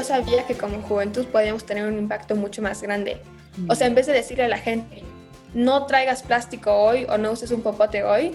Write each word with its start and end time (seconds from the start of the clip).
yo 0.00 0.06
sabía 0.06 0.46
que 0.46 0.54
como 0.54 0.80
juventud 0.80 1.26
podíamos 1.26 1.66
tener 1.66 1.86
un 1.86 1.98
impacto 1.98 2.34
mucho 2.34 2.62
más 2.62 2.80
grande. 2.80 3.20
O 3.68 3.74
sea, 3.74 3.86
en 3.86 3.94
vez 3.94 4.06
de 4.06 4.14
decirle 4.14 4.44
a 4.44 4.48
la 4.48 4.56
gente, 4.56 5.02
no 5.52 5.84
traigas 5.84 6.22
plástico 6.22 6.72
hoy 6.72 7.04
o 7.08 7.18
no 7.18 7.32
uses 7.32 7.50
un 7.50 7.60
popote 7.60 8.02
hoy, 8.02 8.32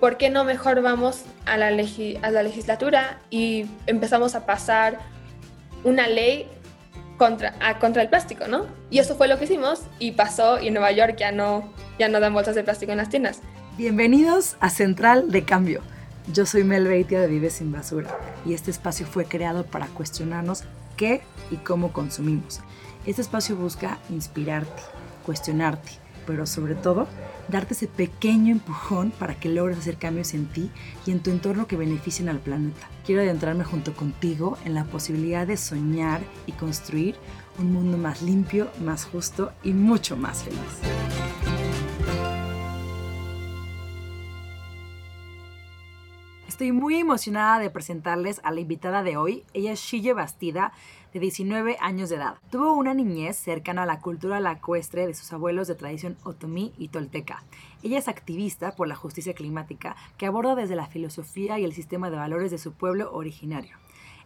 ¿por 0.00 0.16
qué 0.16 0.30
no 0.30 0.44
mejor 0.44 0.80
vamos 0.80 1.24
a 1.44 1.58
la, 1.58 1.66
a 1.66 2.30
la 2.30 2.42
legislatura 2.42 3.18
y 3.28 3.66
empezamos 3.86 4.34
a 4.34 4.46
pasar 4.46 5.00
una 5.84 6.06
ley 6.08 6.48
contra, 7.18 7.78
contra 7.78 8.00
el 8.00 8.08
plástico, 8.08 8.48
¿no? 8.48 8.64
Y 8.90 8.98
eso 8.98 9.14
fue 9.14 9.28
lo 9.28 9.38
que 9.38 9.44
hicimos 9.44 9.82
y 9.98 10.12
pasó 10.12 10.60
y 10.60 10.68
en 10.68 10.74
Nueva 10.74 10.92
York 10.92 11.16
ya 11.18 11.30
no, 11.30 11.70
ya 11.98 12.08
no 12.08 12.20
dan 12.20 12.32
bolsas 12.32 12.54
de 12.54 12.64
plástico 12.64 12.92
en 12.92 12.98
las 12.98 13.10
tiendas. 13.10 13.40
Bienvenidos 13.76 14.56
a 14.60 14.70
Central 14.70 15.30
de 15.30 15.44
Cambio. 15.44 15.82
Yo 16.32 16.46
soy 16.46 16.64
Mel 16.64 16.86
Beitia 16.86 17.20
de 17.20 17.26
Vive 17.26 17.50
Sin 17.50 17.70
Basura 17.70 18.16
y 18.46 18.54
este 18.54 18.70
espacio 18.70 19.04
fue 19.04 19.26
creado 19.26 19.64
para 19.64 19.88
cuestionarnos 19.88 20.64
qué 21.02 21.20
y 21.50 21.56
cómo 21.56 21.92
consumimos. 21.92 22.60
Este 23.06 23.22
espacio 23.22 23.56
busca 23.56 23.98
inspirarte, 24.08 24.82
cuestionarte, 25.26 25.90
pero 26.28 26.46
sobre 26.46 26.76
todo 26.76 27.08
darte 27.48 27.74
ese 27.74 27.88
pequeño 27.88 28.52
empujón 28.52 29.10
para 29.10 29.34
que 29.34 29.48
logres 29.48 29.78
hacer 29.78 29.96
cambios 29.96 30.32
en 30.32 30.46
ti 30.46 30.70
y 31.04 31.10
en 31.10 31.18
tu 31.18 31.30
entorno 31.30 31.66
que 31.66 31.76
beneficien 31.76 32.28
al 32.28 32.38
planeta. 32.38 32.88
Quiero 33.04 33.20
adentrarme 33.20 33.64
junto 33.64 33.96
contigo 33.96 34.58
en 34.64 34.74
la 34.74 34.84
posibilidad 34.84 35.44
de 35.44 35.56
soñar 35.56 36.20
y 36.46 36.52
construir 36.52 37.16
un 37.58 37.72
mundo 37.72 37.98
más 37.98 38.22
limpio, 38.22 38.70
más 38.80 39.04
justo 39.04 39.50
y 39.64 39.72
mucho 39.72 40.16
más 40.16 40.44
feliz. 40.44 41.51
Estoy 46.62 46.78
muy 46.78 46.94
emocionada 46.94 47.58
de 47.58 47.70
presentarles 47.70 48.40
a 48.44 48.52
la 48.52 48.60
invitada 48.60 49.02
de 49.02 49.16
hoy. 49.16 49.42
Ella 49.52 49.72
es 49.72 49.80
Shille 49.80 50.12
Bastida, 50.12 50.72
de 51.12 51.18
19 51.18 51.76
años 51.80 52.08
de 52.08 52.14
edad. 52.14 52.36
Tuvo 52.52 52.74
una 52.74 52.94
niñez 52.94 53.36
cercana 53.36 53.82
a 53.82 53.86
la 53.86 53.98
cultura 53.98 54.38
lacuestre 54.38 55.08
de 55.08 55.14
sus 55.14 55.32
abuelos 55.32 55.66
de 55.66 55.74
tradición 55.74 56.16
otomí 56.22 56.72
y 56.78 56.86
tolteca. 56.86 57.42
Ella 57.82 57.98
es 57.98 58.06
activista 58.06 58.76
por 58.76 58.86
la 58.86 58.94
justicia 58.94 59.34
climática 59.34 59.96
que 60.16 60.26
aborda 60.26 60.54
desde 60.54 60.76
la 60.76 60.86
filosofía 60.86 61.58
y 61.58 61.64
el 61.64 61.72
sistema 61.72 62.10
de 62.10 62.18
valores 62.18 62.52
de 62.52 62.58
su 62.58 62.70
pueblo 62.74 63.12
originario. 63.12 63.76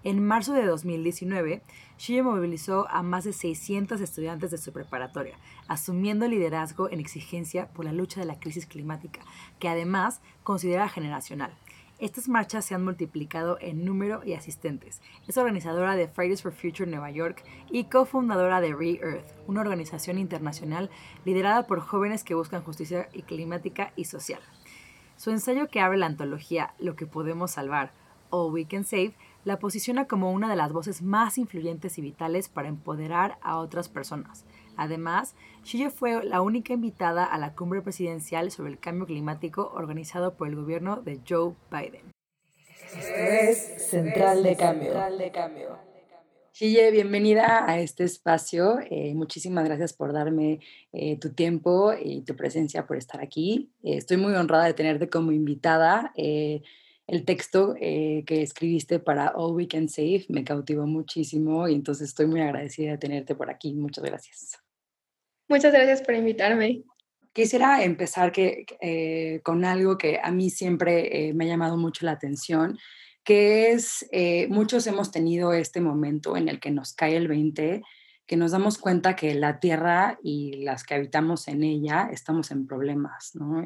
En 0.05 0.23
marzo 0.23 0.53
de 0.53 0.67
2019, 0.67 1.63
Shille 1.97 2.23
movilizó 2.23 2.87
a 2.91 3.03
más 3.03 3.25
de 3.25 3.33
600 3.33 3.99
estudiantes 4.03 4.51
de 4.51 4.59
su 4.59 4.75
preparatoria, 4.75 5.39
asumiendo 5.69 6.29
liderazgo 6.29 6.91
en 6.91 7.01
exigencia 7.01 7.69
por 7.69 7.87
la 7.87 7.95
lucha 7.95 8.21
de 8.21 8.27
la 8.27 8.39
crisis 8.39 8.67
climática, 8.67 9.23
que 9.59 9.71
además 9.71 10.21
considera 10.45 10.91
generacional. 10.91 11.57
Estas 11.99 12.29
marchas 12.29 12.67
se 12.67 12.75
han 12.75 12.85
multiplicado 12.85 13.57
en 13.59 13.87
número 13.87 14.21
y 14.23 14.35
asistentes. 14.35 15.01
Es 15.27 15.39
organizadora 15.39 15.97
de 15.97 16.09
Fridays 16.09 16.43
for 16.43 16.53
Future 16.53 16.91
Nueva 16.91 17.11
York 17.11 17.43
y 17.71 17.85
cofundadora 17.85 18.61
de 18.61 18.75
Re-Earth, 18.75 19.25
una 19.47 19.63
organización 19.63 20.19
internacional 20.19 20.91
liderada 21.25 21.67
por 21.67 21.81
jóvenes 21.81 22.23
que 22.23 22.35
buscan 22.35 22.63
justicia 22.63 23.09
climática 23.27 23.95
y 23.97 24.05
social. 24.05 24.41
Su 25.17 25.31
ensayo 25.31 25.69
que 25.69 25.81
abre 25.81 25.97
la 25.97 26.05
antología 26.05 26.75
Lo 26.79 26.97
que 26.97 27.07
podemos 27.07 27.53
salvar, 27.53 27.93
All 28.29 28.53
We 28.53 28.67
Can 28.67 28.85
Save, 28.85 29.15
la 29.47 29.61
posiciona 29.61 30.09
como 30.09 30.33
una 30.33 30.51
de 30.51 30.57
las 30.57 30.73
voces 30.73 31.03
más 31.03 31.39
influyentes 31.39 31.99
y 31.99 32.03
vitales 32.03 32.49
para 32.49 32.67
empoderar 32.67 33.39
a 33.43 33.59
otras 33.59 33.89
personas. 33.89 34.45
Además, 34.77 35.37
Shille 35.63 35.91
fue 35.91 36.25
la 36.25 36.43
única 36.43 36.73
invitada 36.73 37.25
a 37.25 37.39
la 37.39 37.55
cumbre 37.55 37.81
presidencial 37.81 38.51
sobre 38.51 38.73
el 38.73 38.81
cambio 38.81 39.07
climático 39.07 39.71
organizado 39.73 40.35
por 40.35 40.49
el 40.49 40.57
gobierno 40.57 40.97
de 40.97 41.21
Joe 41.27 41.55
Biden. 41.71 42.11
Esto 42.87 43.15
es 43.15 43.89
Central 43.89 44.43
de 44.43 44.57
Cambio. 44.57 45.79
Shille, 46.53 46.91
bienvenida 46.91 47.71
a 47.71 47.79
este 47.79 48.03
espacio. 48.03 48.81
Eh, 48.91 49.15
muchísimas 49.15 49.65
gracias 49.65 49.93
por 49.93 50.13
darme 50.13 50.59
eh, 50.93 51.21
tu 51.21 51.35
tiempo 51.35 51.93
y 51.95 52.23
tu 52.23 52.35
presencia, 52.35 52.85
por 52.85 52.97
estar 52.97 53.21
aquí. 53.23 53.71
Eh, 53.85 53.99
estoy 53.99 54.17
muy 54.17 54.35
honrada 54.35 54.65
de 54.65 54.75
tenerte 54.75 55.09
como 55.09 55.31
invitada. 55.31 56.13
El 57.07 57.25
texto 57.25 57.75
que 57.75 58.43
escribiste 58.43 58.99
para 58.99 59.29
All 59.29 59.55
We 59.55 59.69
Can 59.69 59.89
Save 59.89 60.27
me 60.29 60.45
cautivó 60.45 60.87
muchísimo 60.87 61.69
y 61.69 61.75
entonces 61.75 62.09
estoy 62.09 62.27
muy 62.27 62.41
agradecida 62.41 62.93
de 62.93 62.99
tenerte 62.99 63.35
por 63.35 63.51
aquí. 63.51 63.75
Muchas 63.75 64.05
gracias. 64.05 64.59
Muchas 65.49 65.73
gracias 65.73 66.03
por 66.03 66.15
invitarme. 66.15 66.83
Quisiera 67.33 67.85
empezar 67.85 68.33
que, 68.33 68.65
eh, 68.81 69.41
con 69.45 69.65
algo 69.65 69.99
que 69.99 70.19
a 70.23 70.33
mí 70.33 70.51
siempre 70.51 71.29
eh, 71.29 71.35
me 71.35 71.45
ha 71.45 71.49
llamado 71.49 71.77
mucho 71.77 72.05
la 72.05 72.13
atención, 72.13 72.79
que 73.23 73.73
es, 73.73 74.09
eh, 74.11 74.49
muchos 74.49 74.87
hemos 74.87 75.13
tenido 75.13 75.53
este 75.53 75.81
momento 75.81 76.37
en 76.37 76.49
el 76.49 76.59
que 76.59 76.71
nos 76.71 76.95
cae 76.95 77.15
el 77.17 77.29
20, 77.29 77.83
que 78.27 78.37
nos 78.37 78.51
damos 78.51 78.79
cuenta 78.79 79.15
que 79.15 79.35
la 79.35 79.61
Tierra 79.61 80.19
y 80.23 80.65
las 80.65 80.83
que 80.83 80.95
habitamos 80.95 81.47
en 81.49 81.63
ella 81.63 82.09
estamos 82.13 82.51
en 82.51 82.67
problemas. 82.67 83.35
¿no? 83.35 83.63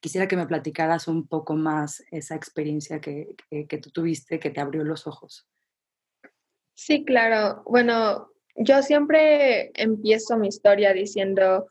quisiera 0.00 0.26
que 0.26 0.36
me 0.36 0.46
platicaras 0.46 1.08
un 1.08 1.26
poco 1.26 1.54
más 1.54 2.02
esa 2.10 2.34
experiencia 2.34 3.00
que, 3.00 3.36
que 3.50 3.78
tú 3.78 3.90
tuviste, 3.90 4.40
que 4.40 4.50
te 4.50 4.60
abrió 4.60 4.82
los 4.84 5.06
ojos. 5.06 5.46
Sí, 6.74 7.04
claro. 7.04 7.62
Bueno, 7.66 8.30
yo 8.56 8.82
siempre 8.82 9.70
empiezo 9.74 10.36
mi 10.36 10.48
historia 10.48 10.92
diciendo, 10.92 11.68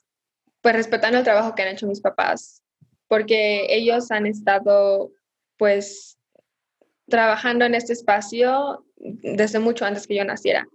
pues 0.62 0.76
respetando 0.76 1.18
el 1.18 1.24
trabajo 1.24 1.56
que 1.56 1.64
han 1.64 1.70
hecho 1.70 1.88
mis 1.88 2.02
papás, 2.02 2.64
porque 3.08 3.66
ellos 3.70 4.12
han 4.12 4.26
estado, 4.26 5.12
pues, 5.58 6.18
trabajando 7.10 7.66
en 7.66 7.76
este 7.76 7.94
espacio 7.94 8.86
desde 8.96 9.60
mucho 9.60 9.86
antes 9.86 10.08
que 10.08 10.16
yo 10.16 10.24
naciera. 10.24 10.68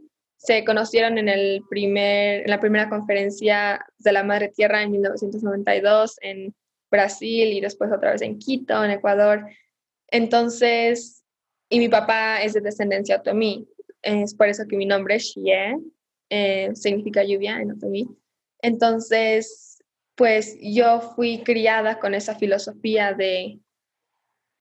Se 0.46 0.64
conocieron 0.64 1.18
en, 1.18 1.28
el 1.28 1.64
primer, 1.68 2.42
en 2.42 2.50
la 2.50 2.60
primera 2.60 2.88
conferencia 2.88 3.84
de 3.98 4.12
la 4.12 4.22
Madre 4.22 4.52
Tierra 4.54 4.80
en 4.80 4.92
1992 4.92 6.18
en 6.20 6.54
Brasil 6.88 7.52
y 7.52 7.60
después 7.60 7.90
otra 7.92 8.12
vez 8.12 8.22
en 8.22 8.38
Quito, 8.38 8.84
en 8.84 8.92
Ecuador. 8.92 9.44
Entonces, 10.06 11.24
y 11.68 11.80
mi 11.80 11.88
papá 11.88 12.42
es 12.42 12.52
de 12.52 12.60
descendencia 12.60 13.16
otomí, 13.16 13.68
es 14.02 14.36
por 14.36 14.46
eso 14.46 14.62
que 14.68 14.76
mi 14.76 14.86
nombre 14.86 15.16
es 15.16 15.32
Xie, 15.32 15.78
eh, 16.30 16.70
significa 16.74 17.24
lluvia 17.24 17.60
en 17.60 17.72
otomí. 17.72 18.06
Entonces, 18.62 19.82
pues 20.14 20.56
yo 20.60 21.00
fui 21.00 21.42
criada 21.42 21.98
con 21.98 22.14
esa 22.14 22.36
filosofía 22.36 23.14
de, 23.14 23.58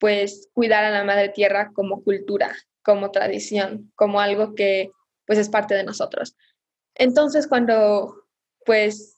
pues, 0.00 0.50
cuidar 0.52 0.82
a 0.82 0.90
la 0.90 1.04
madre 1.04 1.28
tierra 1.28 1.70
como 1.72 2.02
cultura, 2.02 2.52
como 2.82 3.12
tradición, 3.12 3.92
como 3.94 4.20
algo 4.20 4.56
que, 4.56 4.90
pues, 5.26 5.38
es 5.38 5.48
parte 5.48 5.74
de 5.74 5.84
nosotros. 5.84 6.36
Entonces, 6.94 7.46
cuando, 7.46 8.26
pues, 8.64 9.16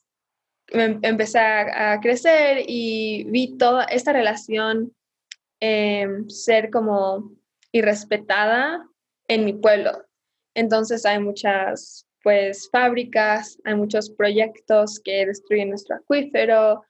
me 0.72 0.98
empecé 1.02 1.38
a, 1.38 1.98
crecer 2.00 2.64
y 2.66 3.24
vi 3.24 3.56
toda 3.56 3.84
esta 3.84 4.12
relación 4.12 4.94
em, 5.60 6.28
ser 6.28 6.70
como 6.70 7.32
irrespetada 7.72 8.86
en 9.28 9.44
mi 9.44 9.52
pueblo. 9.54 10.04
Entonces 10.54 11.06
hay 11.06 11.20
muchas 11.20 12.06
pues 12.22 12.68
fábricas, 12.70 13.58
hay 13.64 13.76
muchos 13.76 14.10
proyectos 14.10 15.00
que 15.02 15.24
destruyen 15.24 15.70
nuestro 15.70 15.96
acuífero. 15.96 16.82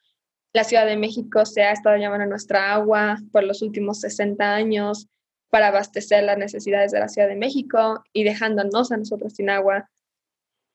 La 0.54 0.64
Ciudad 0.64 0.86
de 0.86 0.96
México 0.96 1.44
se 1.44 1.62
ha 1.62 1.72
estado 1.72 1.96
llamando 1.96 2.26
nuestra 2.26 2.72
agua 2.72 3.18
por 3.30 3.44
los 3.44 3.62
últimos 3.62 4.00
60 4.00 4.54
años 4.54 5.06
para 5.50 5.68
abastecer 5.68 6.24
las 6.24 6.38
necesidades 6.38 6.92
de 6.92 7.00
la 7.00 7.08
Ciudad 7.08 7.28
de 7.28 7.36
México 7.36 8.02
y 8.12 8.24
dejándonos 8.24 8.92
a 8.92 8.96
nosotros 8.96 9.34
sin 9.34 9.50
agua. 9.50 9.88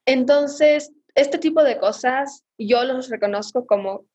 Entonces, 0.06 0.92
este 1.16 1.38
tipo 1.38 1.64
de 1.64 1.78
cosas 1.78 2.44
yo 2.58 2.84
los 2.84 3.10
reconozco 3.10 3.66
como 3.66 4.06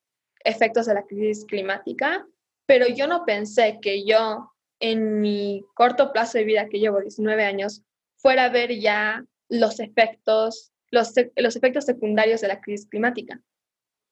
efectos 0.43 0.85
de 0.85 0.93
la 0.93 1.03
crisis 1.03 1.45
climática, 1.45 2.25
pero 2.65 2.87
yo 2.87 3.07
no 3.07 3.25
pensé 3.25 3.79
que 3.81 4.05
yo 4.05 4.51
en 4.79 5.21
mi 5.21 5.65
corto 5.73 6.11
plazo 6.11 6.37
de 6.37 6.43
vida 6.45 6.69
que 6.69 6.79
llevo 6.79 7.01
19 7.01 7.43
años 7.43 7.83
fuera 8.17 8.45
a 8.45 8.49
ver 8.49 8.79
ya 8.79 9.25
los 9.49 9.79
efectos, 9.79 10.71
los, 10.91 11.13
los 11.35 11.55
efectos 11.55 11.85
secundarios 11.85 12.41
de 12.41 12.47
la 12.47 12.61
crisis 12.61 12.87
climática. 12.87 13.41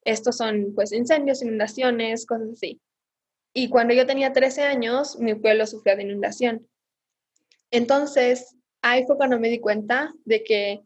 Estos 0.04 0.36
son 0.36 0.72
pues 0.74 0.92
incendios, 0.92 1.42
inundaciones, 1.42 2.26
cosas 2.26 2.50
así. 2.52 2.80
Y 3.52 3.68
cuando 3.68 3.94
yo 3.94 4.06
tenía 4.06 4.32
13 4.32 4.62
años, 4.62 5.18
mi 5.18 5.34
pueblo 5.34 5.66
sufrió 5.66 5.96
de 5.96 6.02
inundación. 6.02 6.68
Entonces, 7.70 8.56
ahí 8.82 9.04
fue 9.06 9.16
cuando 9.16 9.38
me 9.38 9.48
di 9.48 9.60
cuenta 9.60 10.12
de 10.24 10.44
que 10.44 10.80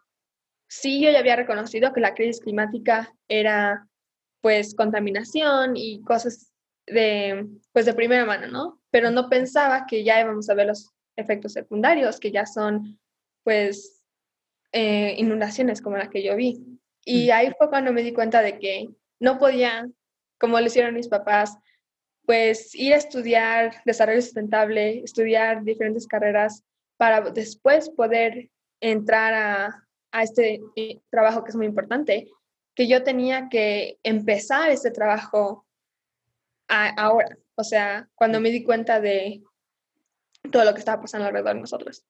sí 0.69 1.01
yo 1.01 1.11
ya 1.11 1.19
había 1.19 1.37
reconocido 1.37 1.93
que 1.93 2.01
la 2.01 2.15
crisis 2.15 2.41
climática 2.41 3.15
era 3.29 3.87
pues 4.41 4.75
contaminación 4.75 5.77
y 5.77 6.03
cosas 6.03 6.53
de 6.87 7.47
pues 7.73 7.87
de 7.87 7.95
primera 7.95 8.25
mano, 8.25 8.49
¿no? 8.49 8.81
Pero 8.91 9.11
no 9.11 9.29
pensaba 9.29 9.87
que 9.87 10.03
ya 10.03 10.21
íbamos 10.21 10.49
a 10.49 10.55
ver 10.55 10.67
los 10.67 10.91
efectos 11.17 11.53
secundarios, 11.53 12.19
que 12.19 12.33
ya 12.33 12.47
son 12.47 12.99
pues 13.45 14.03
eh, 14.73 15.15
inundaciones 15.19 15.83
como 15.83 15.97
la 15.97 16.11
que 16.11 16.23
yo 16.23 16.35
vi. 16.37 16.61
Y 17.05 17.29
mm. 17.29 17.33
ahí 17.33 17.53
fue 17.57 17.69
cuando 17.69 17.93
me 17.93 18.03
di 18.03 18.13
cuenta 18.13 18.43
de 18.43 18.59
que 18.59 18.89
no 19.21 19.39
podía, 19.39 19.87
como 20.39 20.59
lo 20.59 20.67
hicieron 20.67 20.95
mis 20.95 21.09
papás, 21.09 21.57
pues 22.27 22.75
ir 22.75 22.95
a 22.95 22.97
estudiar 22.97 23.83
desarrollo 23.85 24.23
sustentable, 24.23 25.03
estudiar 25.05 25.65
diferentes 25.65 26.07
carreras 26.07 26.65
para 26.97 27.21
después 27.31 27.91
poder 27.91 28.51
entrar 28.81 29.35
a, 29.35 29.87
a 30.13 30.23
este 30.23 30.61
eh, 30.77 31.01
trabajo 31.11 31.43
que 31.43 31.51
es 31.51 31.57
muy 31.57 31.67
importante, 31.67 32.29
que 32.75 32.87
yo 32.89 33.03
tenía 33.03 33.49
que 33.49 33.99
empezar 34.03 34.71
este 34.71 34.91
trabajo 34.91 35.67
ahora, 36.69 37.37
o 37.55 37.65
sea, 37.65 38.09
cuando 38.15 38.41
me 38.41 38.51
di 38.51 38.65
cuenta 38.65 38.99
de 38.99 39.43
todo 40.51 40.65
lo 40.65 40.73
que 40.73 40.79
estaba 40.79 41.03
pasando 41.03 41.27
alrededor 41.27 41.55
de 41.55 41.61
nosotros. 41.61 42.05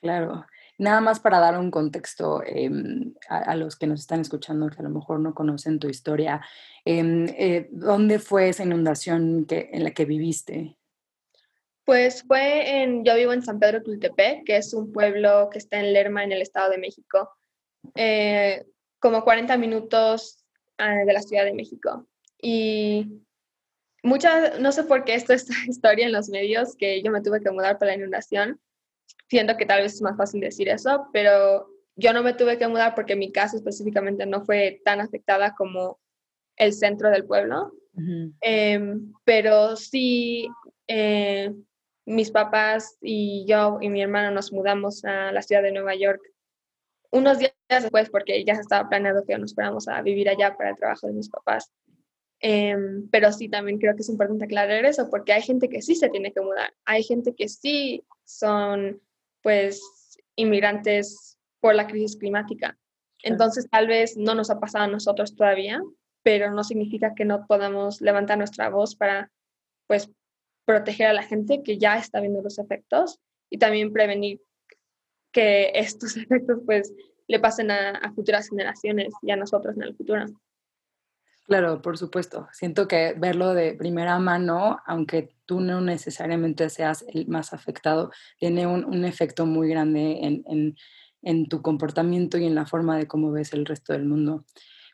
Claro. 0.00 0.44
Nada 0.78 1.00
más 1.00 1.20
para 1.20 1.38
dar 1.38 1.58
un 1.58 1.70
contexto 1.70 2.42
em, 2.44 3.14
a, 3.28 3.54
los 3.54 3.76
que 3.76 3.86
nos 3.86 4.00
están 4.00 4.20
escuchando, 4.20 4.68
que 4.68 4.80
a 4.80 4.82
lo 4.82 4.90
mejor 4.90 5.20
no 5.20 5.34
conocen 5.34 5.78
tu 5.78 5.88
historia, 5.88 6.40
em, 6.84 7.26
eh, 7.28 7.68
¿dónde 7.70 8.18
fue 8.18 8.48
esa 8.48 8.64
inundación 8.64 9.44
que, 9.46 9.70
en 9.72 9.84
la 9.84 9.92
que 9.92 10.04
viviste? 10.04 10.76
Pues 11.84 12.24
fue 12.26 12.82
en, 12.82 13.04
yo 13.04 13.14
vivo 13.14 13.32
en 13.32 13.42
San 13.42 13.60
Pedro 13.60 13.82
Tultepec, 13.82 14.44
que 14.44 14.56
es 14.56 14.74
un 14.74 14.90
pueblo 14.90 15.48
que 15.50 15.58
está 15.58 15.78
en 15.78 15.92
Lerma, 15.92 16.24
en 16.24 16.32
el 16.32 16.42
Estado 16.42 16.70
de 16.70 16.78
México, 16.78 17.30
eh, 17.94 18.64
como 18.98 19.22
40 19.22 19.56
minutos 19.58 20.44
ah, 20.78 21.04
de 21.06 21.12
la 21.12 21.20
Ciudad 21.20 21.44
de 21.44 21.52
México. 21.52 22.06
Y 22.40 23.22
muchas, 24.02 24.58
no 24.60 24.72
sé 24.72 24.84
por 24.84 25.04
qué 25.04 25.14
esto 25.14 25.34
es 25.34 25.46
historia 25.68 26.06
en 26.06 26.12
los 26.12 26.30
medios, 26.30 26.74
que 26.74 27.02
yo 27.02 27.12
me 27.12 27.20
tuve 27.20 27.42
que 27.42 27.50
mudar 27.50 27.78
por 27.78 27.86
la 27.86 27.94
inundación, 27.94 28.60
siento 29.28 29.56
que 29.56 29.66
tal 29.66 29.82
vez 29.82 29.94
es 29.94 30.02
más 30.02 30.16
fácil 30.16 30.40
decir 30.40 30.68
eso, 30.68 31.08
pero 31.12 31.68
yo 31.96 32.12
no 32.12 32.22
me 32.22 32.34
tuve 32.34 32.58
que 32.58 32.68
mudar 32.68 32.94
porque 32.94 33.16
mi 33.16 33.32
casa 33.32 33.56
específicamente 33.56 34.26
no 34.26 34.44
fue 34.44 34.80
tan 34.84 35.00
afectada 35.00 35.54
como 35.54 35.98
el 36.56 36.72
centro 36.72 37.10
del 37.10 37.24
pueblo. 37.24 37.72
Em, 38.40 39.12
pero 39.24 39.76
sí, 39.76 40.48
eh, 40.88 41.54
mis 42.06 42.30
papás 42.30 42.98
y 43.00 43.44
yo 43.46 43.78
y 43.80 43.88
mi 43.88 44.02
hermano 44.02 44.32
nos 44.32 44.52
mudamos 44.52 45.04
a 45.04 45.30
la 45.30 45.42
ciudad 45.42 45.62
de 45.62 45.72
Nueva 45.72 45.94
York 45.94 46.20
unos 47.12 47.38
días 47.38 47.54
después 47.68 48.10
porque 48.10 48.44
ya 48.44 48.54
estaba 48.54 48.88
planeado 48.88 49.24
que 49.24 49.38
nos 49.38 49.54
fuéramos 49.54 49.86
a 49.86 50.02
vivir 50.02 50.28
allá 50.28 50.56
para 50.56 50.70
el 50.70 50.76
trabajo 50.76 51.06
de 51.06 51.12
mis 51.12 51.30
papás. 51.30 51.70
Em, 52.46 53.08
pero 53.08 53.32
sí, 53.32 53.48
también 53.48 53.78
creo 53.78 53.96
que 53.96 54.02
es 54.02 54.08
importante 54.10 54.44
aclarar 54.44 54.84
eso 54.84 55.08
porque 55.08 55.32
hay 55.32 55.40
gente 55.40 55.70
que 55.70 55.80
sí 55.80 55.94
se 55.94 56.10
tiene 56.10 56.30
que 56.30 56.42
mudar, 56.42 56.74
hay 56.84 57.02
gente 57.02 57.34
que 57.34 57.48
sí 57.48 58.04
son 58.24 59.00
pues 59.42 59.80
inmigrantes 60.36 61.38
por 61.60 61.74
la 61.74 61.86
crisis 61.86 62.18
climática. 62.18 62.76
Entonces 63.22 63.66
tal 63.70 63.86
vez 63.86 64.18
no 64.18 64.34
nos 64.34 64.50
ha 64.50 64.60
pasado 64.60 64.84
a 64.84 64.88
nosotros 64.88 65.34
todavía, 65.34 65.80
pero 66.22 66.50
no 66.50 66.64
significa 66.64 67.14
que 67.14 67.24
no 67.24 67.46
podamos 67.46 68.02
levantar 68.02 68.36
nuestra 68.36 68.68
voz 68.68 68.94
para 68.94 69.32
pues 69.86 70.10
proteger 70.66 71.06
a 71.06 71.14
la 71.14 71.22
gente 71.22 71.62
que 71.62 71.78
ya 71.78 71.96
está 71.96 72.20
viendo 72.20 72.42
los 72.42 72.58
efectos 72.58 73.20
y 73.48 73.56
también 73.56 73.90
prevenir 73.90 74.42
que 75.32 75.72
estos 75.74 76.14
efectos 76.18 76.58
pues 76.66 76.92
le 77.26 77.40
pasen 77.40 77.70
a, 77.70 77.92
a 77.92 78.12
futuras 78.12 78.50
generaciones 78.50 79.14
y 79.22 79.30
a 79.30 79.36
nosotros 79.36 79.76
en 79.76 79.84
el 79.84 79.96
futuro. 79.96 80.26
Claro, 81.46 81.82
por 81.82 81.98
supuesto. 81.98 82.48
Siento 82.52 82.88
que 82.88 83.14
verlo 83.18 83.52
de 83.52 83.74
primera 83.74 84.18
mano, 84.18 84.78
aunque 84.86 85.34
tú 85.44 85.60
no 85.60 85.82
necesariamente 85.82 86.70
seas 86.70 87.04
el 87.12 87.26
más 87.28 87.52
afectado, 87.52 88.10
tiene 88.38 88.66
un, 88.66 89.04
efecto 89.04 89.44
muy 89.44 89.68
grande 89.68 90.20
en, 90.22 91.48
tu 91.48 91.60
comportamiento 91.60 92.38
y 92.38 92.46
en 92.46 92.54
la 92.54 92.64
forma 92.64 92.96
de 92.96 93.06
cómo 93.06 93.30
ves 93.30 93.52
el 93.52 93.66
resto 93.66 93.92
del 93.92 94.06
mundo. 94.06 94.46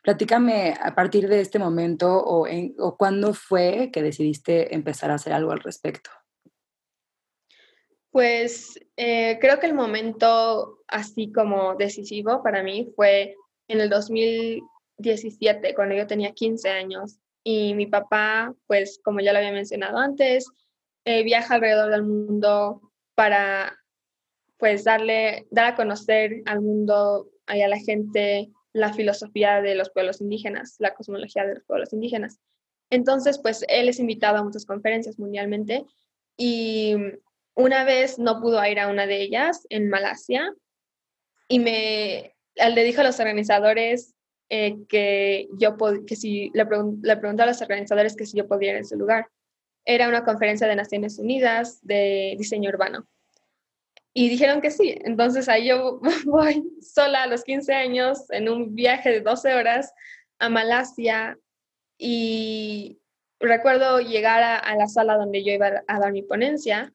Platícame 0.03 0.73
a 0.81 0.93
partir 0.93 1.29
de 1.29 1.39
este 1.39 1.57
momento 1.57 2.17
o, 2.17 2.47
o 2.79 2.97
cuándo 2.97 3.33
fue 3.33 3.89
que 3.93 4.01
decidiste 4.01 4.75
empezar 4.75 5.11
a 5.11 5.15
hacer 5.15 5.31
algo 5.31 5.51
al 5.51 5.61
respecto. 5.61 6.09
Pues 8.11 8.77
eh, 8.97 9.37
creo 9.39 9.59
que 9.59 9.67
el 9.67 9.73
momento 9.73 10.79
así 10.87 11.31
como 11.31 11.75
decisivo 11.75 12.43
para 12.43 12.61
mí 12.61 12.91
fue 12.93 13.35
en 13.69 13.79
el 13.79 13.89
2000 13.89 14.61
17, 15.01 15.73
cuando 15.75 15.95
yo 15.95 16.07
tenía 16.07 16.31
15 16.31 16.69
años. 16.69 17.17
Y 17.43 17.73
mi 17.73 17.87
papá, 17.87 18.53
pues 18.67 18.99
como 19.03 19.19
ya 19.19 19.33
lo 19.33 19.39
había 19.39 19.51
mencionado 19.51 19.97
antes, 19.97 20.45
eh, 21.05 21.23
viaja 21.23 21.55
alrededor 21.55 21.91
del 21.91 22.03
mundo 22.03 22.81
para 23.15 23.77
pues 24.57 24.83
darle, 24.83 25.47
dar 25.49 25.73
a 25.73 25.75
conocer 25.75 26.43
al 26.45 26.61
mundo 26.61 27.27
y 27.47 27.61
a 27.61 27.67
la 27.67 27.79
gente 27.79 28.51
la 28.73 28.93
filosofía 28.93 29.61
de 29.61 29.73
los 29.73 29.89
pueblos 29.89 30.21
indígenas, 30.21 30.75
la 30.77 30.93
cosmología 30.93 31.45
de 31.45 31.55
los 31.55 31.63
pueblos 31.63 31.91
indígenas. 31.93 32.39
Entonces, 32.91 33.39
pues 33.39 33.65
él 33.67 33.89
es 33.89 33.99
invitado 33.99 34.37
a 34.37 34.43
muchas 34.43 34.65
conferencias 34.65 35.17
mundialmente 35.17 35.83
y 36.37 36.95
una 37.55 37.83
vez 37.83 38.19
no 38.19 38.39
pudo 38.39 38.63
ir 38.65 38.79
a 38.79 38.87
una 38.87 39.07
de 39.07 39.21
ellas 39.21 39.65
en 39.69 39.89
Malasia 39.89 40.53
y 41.47 41.59
me 41.59 42.35
le 42.55 42.83
dijo 42.83 43.01
a 43.01 43.05
los 43.05 43.19
organizadores 43.19 44.13
eh, 44.53 44.75
que 44.89 45.47
yo 45.57 45.77
que 46.05 46.17
si 46.17 46.51
le, 46.53 46.67
le 47.03 47.17
pregunté 47.17 47.43
a 47.43 47.45
los 47.45 47.61
organizadores 47.61 48.17
que 48.17 48.25
si 48.25 48.35
yo 48.37 48.49
podía 48.49 48.71
ir 48.71 48.75
en 48.75 48.85
su 48.85 48.97
lugar. 48.97 49.29
Era 49.85 50.09
una 50.09 50.25
conferencia 50.25 50.67
de 50.67 50.75
Naciones 50.75 51.17
Unidas 51.19 51.79
de 51.83 52.35
diseño 52.37 52.69
urbano. 52.69 53.07
Y 54.13 54.27
dijeron 54.27 54.59
que 54.59 54.69
sí. 54.69 54.99
Entonces 55.05 55.47
ahí 55.47 55.69
yo 55.69 56.01
voy 56.25 56.69
sola 56.81 57.23
a 57.23 57.27
los 57.27 57.45
15 57.45 57.73
años 57.73 58.29
en 58.29 58.49
un 58.49 58.75
viaje 58.75 59.09
de 59.09 59.21
12 59.21 59.55
horas 59.55 59.93
a 60.37 60.49
Malasia 60.49 61.39
y 61.97 62.99
recuerdo 63.39 64.01
llegar 64.01 64.43
a, 64.43 64.75
la 64.75 64.87
sala 64.87 65.15
donde 65.15 65.45
yo 65.45 65.53
iba 65.53 65.81
a 65.87 65.99
dar 65.99 66.11
mi 66.11 66.23
ponencia 66.23 66.93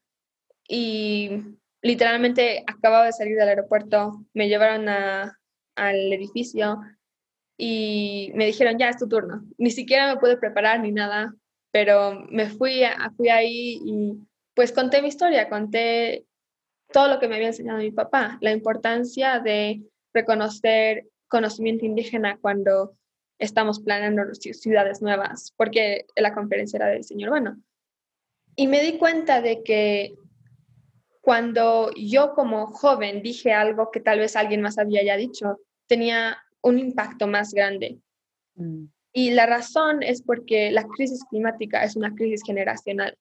y 0.67 1.41
literalmente 1.81 2.63
acababa 2.67 3.05
de 3.05 3.13
salir 3.13 3.35
del 3.35 3.49
aeropuerto, 3.49 4.23
me 4.33 4.47
llevaron 4.47 4.87
a, 4.89 5.39
al 5.75 6.13
edificio, 6.13 6.79
y 7.57 8.31
me 8.35 8.45
dijeron, 8.45 8.77
ya 8.77 8.89
es 8.89 8.97
tu 8.97 9.07
turno. 9.07 9.43
Ni 9.57 9.71
siquiera 9.71 10.13
me 10.13 10.19
pude 10.19 10.37
preparar 10.37 10.79
ni 10.79 10.91
nada, 10.91 11.33
pero 11.71 12.25
me 12.29 12.49
fui, 12.49 12.83
a, 12.83 13.11
fui 13.17 13.29
ahí 13.29 13.81
y 13.83 14.13
pues 14.53 14.71
conté 14.71 15.01
mi 15.01 15.07
historia, 15.07 15.49
conté 15.49 16.25
todo 16.91 17.07
lo 17.07 17.19
que 17.19 17.27
me 17.27 17.35
había 17.35 17.47
enseñado 17.47 17.79
mi 17.79 17.91
papá, 17.91 18.37
la 18.41 18.51
importancia 18.51 19.39
de 19.39 19.81
reconocer 20.13 21.07
conocimiento 21.27 21.85
indígena 21.85 22.37
cuando 22.41 22.95
estamos 23.39 23.79
planeando 23.79 24.33
ciudades 24.33 25.01
nuevas, 25.01 25.53
porque 25.57 26.05
la 26.15 26.33
conferencia 26.33 26.77
era 26.77 26.87
del 26.87 27.03
señor 27.03 27.29
urbano. 27.29 27.61
Y 28.55 28.67
me 28.67 28.81
di 28.81 28.97
cuenta 28.97 29.41
de 29.41 29.61
que 29.63 30.15
cuando 31.21 31.91
yo 31.95 32.33
como 32.33 32.67
joven 32.67 33.21
dije 33.21 33.53
algo 33.53 33.91
que 33.91 33.99
tal 33.99 34.19
vez 34.19 34.35
alguien 34.35 34.61
más 34.61 34.77
había 34.77 35.03
ya 35.03 35.17
dicho, 35.17 35.59
tenía 35.85 36.37
un 36.61 36.79
impacto 36.79 37.27
más 37.27 37.53
grande. 37.53 37.99
Mm. 38.55 38.85
Y 39.13 39.31
la 39.31 39.45
razón 39.45 40.03
es 40.03 40.21
porque 40.21 40.71
la 40.71 40.83
crisis 40.83 41.23
climática 41.29 41.83
es 41.83 41.95
una 41.95 42.13
crisis 42.13 42.43
generacional. 42.45 43.17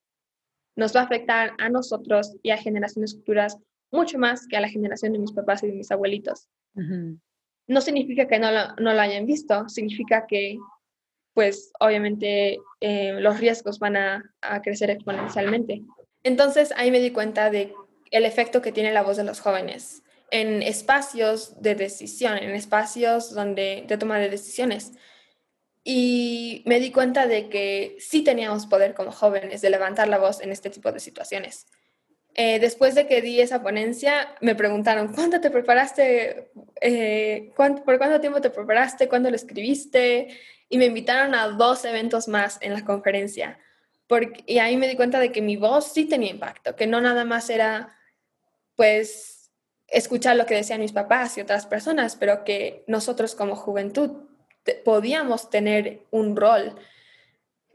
Nos 0.76 0.95
va 0.95 1.00
a 1.00 1.05
afectar 1.05 1.52
a 1.59 1.71
nosotros 1.71 2.37
y 2.43 2.50
a 2.50 2.59
generaciones 2.59 3.14
futuras 3.14 3.57
mucho 3.90 4.19
más 4.19 4.47
que 4.47 4.57
a 4.57 4.61
la 4.61 4.69
generación 4.69 5.12
de 5.12 5.21
mis 5.21 5.33
papás 5.33 5.62
y 5.62 5.69
de 5.69 5.73
mis 5.73 5.90
abuelitos. 5.90 6.49
No 7.66 7.81
significa 7.81 8.28
que 8.28 8.38
no 8.38 8.50
lo, 8.50 8.75
no 8.76 8.93
lo, 8.93 9.00
hayan 9.00 9.25
visto, 9.25 9.69
significa 9.71 10.26
que, 10.26 10.59
pues, 11.33 11.73
obviamente 11.81 12.59
eh, 12.81 13.19
los 13.19 13.40
riesgos 13.40 13.78
van 13.78 13.97
a, 13.97 14.35
a 14.43 14.61
crecer 14.61 14.90
exponencialmente. 14.90 15.83
Entonces 16.23 16.75
ahí 16.76 16.90
me 16.90 17.00
di 17.00 17.11
cuenta 17.11 17.49
de 17.49 17.73
el 18.11 18.26
efecto 18.26 18.61
que 18.61 18.73
tiene 18.73 18.93
la 18.93 19.02
voz 19.02 19.16
de 19.16 19.25
los 19.25 19.40
jóvenes 19.40 20.02
en 20.30 20.62
espacios 20.62 21.61
de 21.61 21.75
decisión, 21.75 22.38
en 22.38 22.50
espacios 22.50 23.35
donde, 23.35 23.85
de 23.87 23.99
toma 23.99 24.18
de 24.18 24.28
decisiones. 24.28 24.92
Y 25.85 26.62
me 26.66 26.80
di 26.80 26.90
cuenta 26.90 27.26
de 27.26 27.49
que 27.49 27.97
sí 28.00 28.23
teníamos 28.23 28.66
poder 28.66 28.95
como 28.95 29.12
jóvenes 29.12 29.61
de 29.61 29.71
levantar 29.71 30.09
la 30.09 30.18
voz 30.18 30.40
en 30.40 30.50
este 30.50 30.68
tipo 30.68 30.90
de 30.90 31.00
situaciones. 31.00 31.66
Eh, 32.35 32.59
después 32.59 32.95
de 32.95 33.06
que 33.06 33.23
di 33.23 33.40
esa 33.40 33.62
ponencia, 33.62 34.35
me 34.40 34.54
preguntaron, 34.54 35.14
¿cuánto 35.14 35.40
te 35.40 35.50
preparaste? 35.50 36.50
Eh, 36.83 37.52
¿Por 37.56 37.99
cuánto 37.99 38.21
tiempo 38.21 38.40
te 38.40 38.50
preparaste? 38.50 39.09
¿Cuándo 39.09 39.30
lo 39.30 39.37
escribiste? 39.37 40.28
Y 40.68 40.76
me 40.76 40.87
invitaron 40.87 41.35
a 41.35 41.49
dos 41.49 41.85
eventos 41.85 42.28
más 42.28 42.59
en 42.61 42.75
la 42.75 42.85
conferencia. 42.85 43.59
Y 44.47 44.59
ahí 44.59 44.76
me 44.76 44.88
di 44.88 44.97
cuenta 44.97 45.18
de 45.18 45.33
que 45.33 45.40
mi 45.40 45.56
voz 45.56 45.92
sí 45.92 46.04
tenía 46.04 46.30
impacto, 46.30 46.76
que 46.76 46.87
no 46.87 47.00
nada 47.00 47.25
más 47.25 47.49
era, 47.49 47.97
pues, 48.75 49.36
escuchar 49.88 50.37
lo 50.37 50.47
que 50.47 50.55
decían 50.55 50.81
mis 50.81 50.93
papás 50.93 51.37
y 51.38 51.40
otras 51.40 51.66
personas, 51.66 52.16
pero 52.16 52.45
que 52.45 52.85
nosotros 52.87 53.35
como 53.35 53.57
juventud 53.57 54.25
podíamos 54.85 55.50
tener 55.50 56.02
un 56.11 56.37
rol 56.37 56.75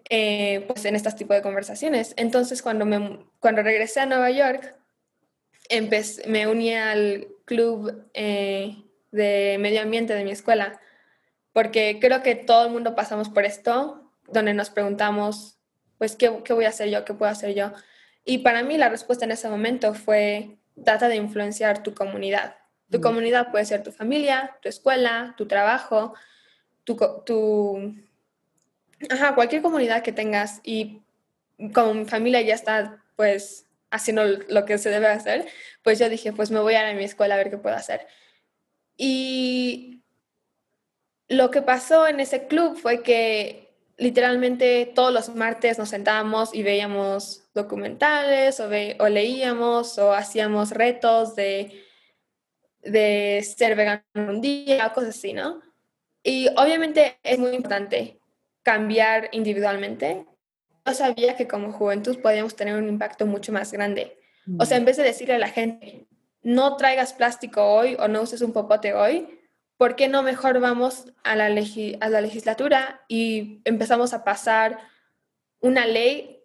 eh, 0.09 0.65
pues 0.67 0.83
en 0.85 0.95
este 0.95 1.11
tipo 1.13 1.33
de 1.33 1.41
conversaciones. 1.41 2.13
Entonces, 2.17 2.61
cuando, 2.61 2.85
me, 2.85 3.25
cuando 3.39 3.63
regresé 3.63 4.01
a 4.01 4.05
Nueva 4.05 4.29
York, 4.29 4.75
me 6.27 6.47
uní 6.47 6.73
al 6.75 7.29
club 7.45 8.09
eh, 8.13 8.83
de 9.11 9.57
medio 9.59 9.81
ambiente 9.81 10.13
de 10.13 10.25
mi 10.25 10.31
escuela, 10.31 10.81
porque 11.53 11.97
creo 12.01 12.21
que 12.23 12.35
todo 12.35 12.65
el 12.65 12.73
mundo 12.73 12.93
pasamos 12.93 13.29
por 13.29 13.45
esto, 13.45 14.11
donde 14.27 14.53
nos 14.53 14.69
preguntamos, 14.69 15.59
pues, 15.97 16.15
¿qué, 16.17 16.41
qué 16.43 16.53
voy 16.53 16.65
a 16.65 16.69
hacer 16.69 16.89
yo? 16.89 17.05
¿Qué 17.05 17.13
puedo 17.13 17.31
hacer 17.31 17.53
yo? 17.53 17.71
Y 18.25 18.39
para 18.39 18.63
mí 18.63 18.77
la 18.77 18.89
respuesta 18.89 19.23
en 19.23 19.31
ese 19.31 19.47
momento 19.47 19.93
fue 19.93 20.57
trata 20.83 21.07
de 21.07 21.15
influenciar 21.15 21.83
tu 21.83 21.93
comunidad. 21.93 22.55
Tu 22.89 22.99
comunidad 22.99 23.51
puede 23.51 23.65
ser 23.65 23.83
tu 23.83 23.91
familia, 23.91 24.57
tu 24.61 24.67
escuela, 24.67 25.33
tu 25.37 25.47
trabajo, 25.47 26.13
tu, 26.83 26.97
tu 27.25 27.95
ajá, 29.09 29.33
cualquier 29.35 29.61
comunidad 29.61 30.03
que 30.03 30.11
tengas 30.11 30.59
y 30.63 31.01
como 31.73 31.93
mi 31.93 32.05
familia 32.05 32.41
ya 32.41 32.53
está 32.53 33.03
pues 33.15 33.65
haciendo 33.91 34.25
lo 34.25 34.65
que 34.65 34.77
se 34.77 34.89
debe 34.89 35.07
hacer, 35.07 35.47
pues 35.83 35.99
yo 35.99 36.09
dije, 36.09 36.33
pues 36.33 36.49
me 36.49 36.59
voy 36.59 36.75
a 36.75 36.81
ir 36.89 36.95
a 36.95 36.97
mi 36.97 37.03
escuela 37.03 37.35
a 37.35 37.37
ver 37.37 37.49
qué 37.49 37.57
puedo 37.57 37.75
hacer. 37.75 38.07
Y 38.97 40.01
lo 41.27 41.51
que 41.51 41.61
pasó 41.61 42.07
en 42.07 42.19
ese 42.19 42.47
club 42.47 42.77
fue 42.77 43.03
que 43.03 43.73
literalmente 43.97 44.91
todos 44.95 45.13
los 45.13 45.35
martes 45.35 45.77
nos 45.77 45.89
sentábamos 45.89 46.53
y 46.53 46.63
veíamos 46.63 47.40
documentales 47.53 48.59
o, 48.59 48.69
o 48.99 49.09
leíamos 49.09 49.97
o 49.97 50.13
hacíamos 50.13 50.71
retos 50.71 51.35
de 51.35 51.87
de 52.83 53.43
ser 53.43 53.75
vegano 53.75 54.03
un 54.15 54.41
día, 54.41 54.91
cosas 54.93 55.11
así, 55.11 55.33
¿no? 55.33 55.61
Y 56.23 56.49
obviamente 56.57 57.19
es 57.23 57.39
muy 57.39 57.51
importante 57.51 58.19
cambiar 58.63 59.29
individualmente. 59.31 60.25
Yo 60.85 60.93
sabía 60.93 61.35
que 61.35 61.47
como 61.47 61.71
juventud 61.71 62.19
podíamos 62.19 62.55
tener 62.55 62.75
un 62.75 62.87
impacto 62.87 63.25
mucho 63.25 63.51
más 63.51 63.71
grande. 63.71 64.17
O 64.57 64.65
sea, 64.65 64.77
en 64.77 64.85
vez 64.85 64.97
de 64.97 65.03
decirle 65.03 65.35
a 65.35 65.39
la 65.39 65.49
gente, 65.49 66.07
no 66.41 66.75
traigas 66.75 67.13
plástico 67.13 67.63
hoy 67.63 67.95
o 67.99 68.07
no 68.07 68.21
uses 68.21 68.41
un 68.41 68.53
popote 68.53 68.93
hoy, 68.93 69.39
¿por 69.77 69.95
qué 69.95 70.07
no 70.07 70.23
mejor 70.23 70.59
vamos 70.59 71.11
a 71.23 71.35
la, 71.35 71.45
a 71.45 72.09
la 72.09 72.21
legislatura 72.21 73.01
y 73.07 73.61
empezamos 73.65 74.13
a 74.13 74.23
pasar 74.23 74.79
una 75.59 75.85
ley 75.85 76.40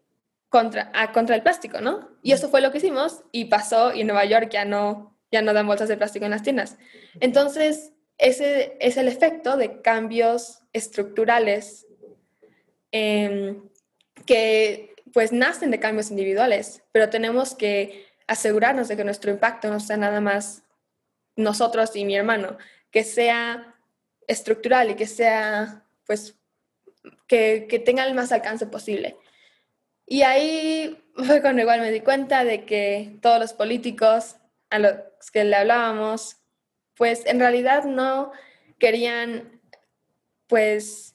contra, 0.48 0.92
contra 1.12 1.36
el 1.36 1.42
plástico, 1.42 1.80
¿no? 1.80 2.10
Y 2.22 2.32
eso 2.32 2.48
fue 2.48 2.60
lo 2.60 2.70
que 2.70 2.78
hicimos 2.78 3.24
y 3.32 3.46
pasó 3.46 3.92
y 3.92 4.02
en 4.02 4.06
Nueva 4.06 4.24
York 4.24 4.48
ya 4.50 4.64
no 4.64 5.16
ya 5.30 5.42
no 5.42 5.52
dan 5.52 5.66
bolsas 5.66 5.88
de 5.88 5.96
plástico 5.96 6.24
en 6.24 6.30
las 6.30 6.42
tiendas. 6.42 6.78
Entonces, 7.20 7.92
ese 8.18 8.76
es 8.80 8.96
el 8.96 9.08
efecto 9.08 9.56
de 9.56 9.82
cambios 9.82 10.62
estructurales 10.72 11.86
em, 12.92 13.62
que 14.24 14.94
pues 15.12 15.32
nacen 15.32 15.70
de 15.70 15.80
cambios 15.80 16.10
individuales, 16.10 16.82
pero 16.92 17.08
tenemos 17.10 17.54
que 17.54 18.06
asegurarnos 18.26 18.88
de 18.88 18.96
que 18.96 19.04
nuestro 19.04 19.30
impacto 19.30 19.68
no 19.68 19.80
sea 19.80 19.96
nada 19.96 20.20
más 20.20 20.62
nosotros 21.36 21.94
y 21.94 22.04
mi 22.04 22.16
hermano, 22.16 22.56
que 22.90 23.04
sea 23.04 23.74
estructural 24.26 24.90
y 24.90 24.94
que 24.94 25.06
sea, 25.06 25.84
pues, 26.06 26.34
que, 27.28 27.66
que 27.68 27.78
tenga 27.78 28.06
el 28.06 28.14
más 28.14 28.32
alcance 28.32 28.66
posible. 28.66 29.16
Y 30.06 30.22
ahí 30.22 31.02
fue 31.16 31.40
cuando 31.40 31.62
igual 31.62 31.80
me 31.80 31.90
di 31.90 32.00
cuenta 32.00 32.44
de 32.44 32.64
que 32.64 33.18
todos 33.20 33.40
los 33.40 33.52
políticos 33.52 34.36
a 34.70 34.78
los 34.78 34.94
que 35.32 35.44
le 35.44 35.56
hablábamos, 35.56 36.36
pues 36.94 37.26
en 37.26 37.40
realidad 37.40 37.84
no 37.84 38.32
querían 38.78 39.60
pues 40.46 41.14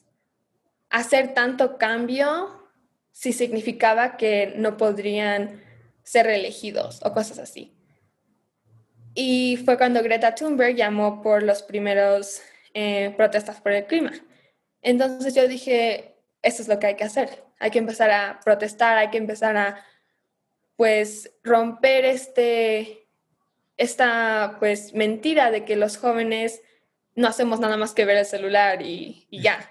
hacer 0.90 1.32
tanto 1.34 1.78
cambio 1.78 2.68
si 3.12 3.32
significaba 3.32 4.16
que 4.16 4.54
no 4.56 4.76
podrían 4.76 5.62
ser 6.02 6.26
reelegidos 6.26 7.00
o 7.02 7.12
cosas 7.12 7.38
así. 7.38 7.74
Y 9.14 9.58
fue 9.64 9.76
cuando 9.76 10.02
Greta 10.02 10.34
Thunberg 10.34 10.74
llamó 10.74 11.22
por 11.22 11.42
los 11.42 11.62
primeros 11.62 12.42
eh, 12.74 13.12
protestas 13.16 13.60
por 13.60 13.72
el 13.72 13.86
clima. 13.86 14.12
Entonces 14.80 15.34
yo 15.34 15.46
dije, 15.46 16.16
esto 16.40 16.62
es 16.62 16.68
lo 16.68 16.78
que 16.78 16.88
hay 16.88 16.96
que 16.96 17.04
hacer. 17.04 17.44
Hay 17.62 17.70
que 17.70 17.78
empezar 17.78 18.10
a 18.10 18.40
protestar, 18.44 18.98
hay 18.98 19.08
que 19.08 19.18
empezar 19.18 19.56
a, 19.56 19.82
pues, 20.76 21.32
romper 21.42 22.04
este, 22.04 23.02
esta 23.76 24.56
pues 24.58 24.94
mentira 24.94 25.50
de 25.50 25.64
que 25.64 25.76
los 25.76 25.96
jóvenes 25.96 26.62
no 27.14 27.28
hacemos 27.28 27.60
nada 27.60 27.76
más 27.76 27.92
que 27.92 28.04
ver 28.04 28.16
el 28.16 28.26
celular 28.26 28.82
y, 28.82 29.26
ya. 29.30 29.70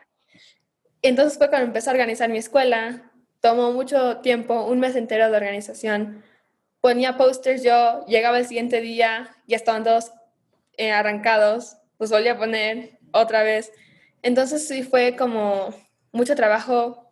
Entonces 1.01 1.38
fue 1.38 1.50
cuando 1.50 1.67
empecé 1.67 1.89
a 1.89 1.93
organizar 1.93 2.29
mi 2.29 2.38
escuela, 2.38 3.12
tomó 3.39 3.71
mucho 3.71 4.17
tiempo, 4.17 4.65
un 4.65 4.79
mes 4.79 4.95
entero 4.95 5.29
de 5.29 5.38
organización. 5.38 6.24
Ponía 6.79 7.17
posters 7.17 7.63
yo, 7.63 8.05
llegaba 8.05 8.39
el 8.39 8.48
siguiente 8.48 8.81
día, 8.81 9.36
ya 9.48 9.57
estaban 9.57 9.83
todos 9.83 10.12
eh, 10.77 10.91
arrancados, 10.91 11.77
los 12.00 12.10
volví 12.12 12.27
a 12.27 12.38
poner 12.38 13.00
otra 13.12 13.43
vez. 13.43 13.71
Entonces 14.21 14.67
sí 14.67 14.83
fue 14.83 15.15
como 15.15 15.74
mucho 16.12 16.36
trabajo, 16.36 17.11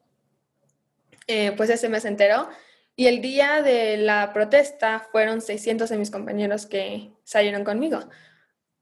eh, 1.29 1.53
pues 1.55 1.69
ese 1.69 1.89
mes 1.89 2.05
entero. 2.05 2.49
Y 2.95 3.05
el 3.05 3.21
día 3.21 3.61
de 3.61 3.97
la 3.97 4.33
protesta 4.33 5.07
fueron 5.11 5.41
600 5.41 5.87
de 5.87 5.97
mis 5.97 6.09
compañeros 6.09 6.65
que 6.65 7.11
salieron 7.23 7.63
conmigo. 7.63 8.09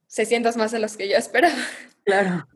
600 0.06 0.56
más 0.56 0.72
de 0.72 0.78
los 0.78 0.96
que 0.96 1.08
yo 1.08 1.16
esperaba. 1.16 1.54
Claro. 2.04 2.48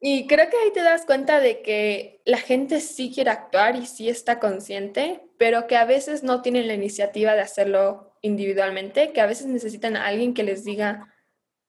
Y 0.00 0.26
creo 0.26 0.50
que 0.50 0.56
ahí 0.56 0.72
te 0.72 0.82
das 0.82 1.06
cuenta 1.06 1.38
de 1.38 1.62
que 1.62 2.20
la 2.24 2.38
gente 2.38 2.80
sí 2.80 3.12
quiere 3.14 3.30
actuar 3.30 3.76
y 3.76 3.86
sí 3.86 4.08
está 4.08 4.40
consciente, 4.40 5.22
pero 5.38 5.68
que 5.68 5.76
a 5.76 5.84
veces 5.84 6.24
no 6.24 6.42
tienen 6.42 6.66
la 6.66 6.74
iniciativa 6.74 7.34
de 7.34 7.42
hacerlo 7.42 8.18
individualmente, 8.22 9.12
que 9.12 9.20
a 9.20 9.26
veces 9.26 9.46
necesitan 9.46 9.96
a 9.96 10.04
alguien 10.04 10.34
que 10.34 10.42
les 10.42 10.64
diga, 10.64 11.14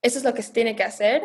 eso 0.01 0.17
es 0.17 0.24
lo 0.24 0.34
que 0.34 0.41
se 0.41 0.53
tiene 0.53 0.75
que 0.75 0.84
hacer 0.84 1.22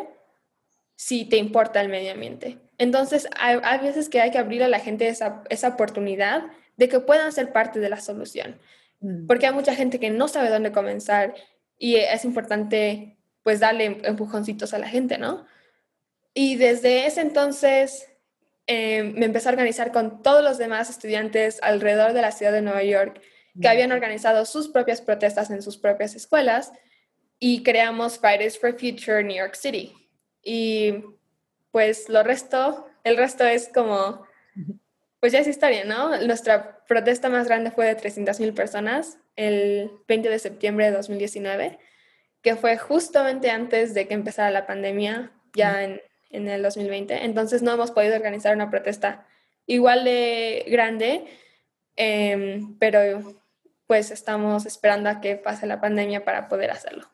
si 0.95 1.25
te 1.25 1.37
importa 1.37 1.81
el 1.81 1.89
medio 1.89 2.11
ambiente. 2.11 2.59
Entonces, 2.77 3.27
hay, 3.37 3.79
veces 3.79 4.09
que 4.09 4.21
hay 4.21 4.31
que 4.31 4.37
abrir 4.37 4.63
a 4.63 4.67
la 4.67 4.79
gente 4.79 5.07
esa, 5.07 5.43
esa 5.49 5.69
oportunidad 5.69 6.43
de 6.77 6.89
que 6.89 6.99
puedan 6.99 7.31
ser 7.31 7.51
parte 7.51 7.79
de 7.79 7.89
la 7.89 7.99
solución. 7.99 8.59
Mm. 8.99 9.27
Porque 9.27 9.47
hay 9.47 9.53
mucha 9.53 9.75
gente 9.75 9.99
que 9.99 10.09
no 10.09 10.27
sabe 10.27 10.49
dónde 10.49 10.71
comenzar 10.71 11.35
y 11.77 11.95
es 11.95 12.25
importante 12.25 13.17
pues 13.43 13.59
darle 13.59 13.99
empujoncitos 14.03 14.73
a 14.73 14.79
la 14.79 14.87
gente, 14.87 15.17
¿no? 15.17 15.45
Y 16.33 16.55
desde 16.55 17.05
ese 17.05 17.21
entonces 17.21 18.07
eh, 18.67 19.03
me 19.03 19.25
empecé 19.25 19.49
a 19.49 19.51
organizar 19.51 19.91
con 19.91 20.23
todos 20.23 20.43
los 20.43 20.57
demás 20.57 20.89
estudiantes 20.89 21.59
alrededor 21.61 22.13
de 22.13 22.21
la 22.21 22.31
ciudad 22.31 22.53
de 22.53 22.61
Nueva 22.61 22.83
York 22.83 23.21
que 23.61 23.67
habían 23.67 23.91
organizado 23.91 24.45
sus 24.45 24.69
propias 24.69 25.01
protestas 25.01 25.51
en 25.51 25.61
sus 25.61 25.77
propias 25.77 26.15
escuelas 26.15 26.71
y 27.37 27.61
creamos 27.61 28.17
Fridays 28.17 28.57
for 28.57 28.71
Future 28.71 29.23
New 29.23 29.35
York 29.35 29.55
City. 29.55 29.93
Y 30.41 30.95
pues 31.73 32.07
lo 32.07 32.21
resto, 32.21 32.87
el 33.03 33.17
resto 33.17 33.43
es 33.43 33.67
como 33.73 34.25
pues 35.19 35.31
ya 35.31 35.39
es 35.39 35.47
historia, 35.47 35.85
¿no? 35.85 36.17
Nuestra 36.21 36.83
protesta 36.85 37.29
más 37.29 37.47
grande 37.47 37.71
fue 37.71 37.85
de 37.85 37.97
300.000 37.97 38.53
personas 38.53 39.17
el 39.37 39.89
20 40.07 40.29
de 40.29 40.37
septiembre 40.37 40.85
de 40.85 40.91
2019, 40.91 41.79
que 42.41 42.55
fue 42.57 42.77
justamente 42.77 43.49
antes 43.49 43.93
de 43.93 44.07
que 44.07 44.13
empezara 44.13 44.51
la 44.51 44.67
pandemia, 44.67 45.31
ya 45.55 45.83
en, 45.83 46.01
en 46.29 46.47
el 46.49 46.61
2020. 46.61 47.23
Entonces 47.23 47.63
no 47.63 47.71
hemos 47.71 47.91
podido 47.91 48.15
organizar 48.15 48.53
una 48.53 48.69
protesta 48.69 49.25
igual 49.65 50.03
de 50.03 50.65
grande, 50.67 51.25
em, 51.95 52.77
pero 52.77 53.01
pues 53.87 54.11
estamos 54.11 54.65
esperando 54.65 55.09
a 55.09 55.21
que 55.21 55.37
pase 55.37 55.67
la 55.67 55.81
pandemia 55.81 56.25
para 56.25 56.49
poder 56.49 56.69
hacerlo. 56.69 57.07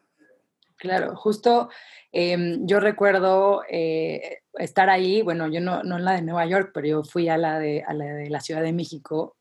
Claro, 0.78 1.16
justo 1.16 1.70
em, 2.12 2.66
yo 2.66 2.80
recuerdo 2.80 3.62
eh, 3.70 4.40
estar 4.60 4.90
ahí, 4.90 5.22
bueno, 5.22 5.48
yo 5.48 5.62
no, 5.62 5.84
no 5.84 5.98
en 5.98 6.06
la 6.06 6.14
de 6.14 6.22
Nueva 6.22 6.46
York, 6.46 6.72
pero 6.74 6.88
yo 6.88 7.04
fui 7.04 7.30
a 7.30 7.38
la 7.38 7.60
de, 7.60 7.84
a 7.88 7.94
la 7.94 8.06
de 8.06 8.30
la 8.30 8.42
Ciudad 8.42 8.62
de 8.62 8.74
México. 8.74 9.38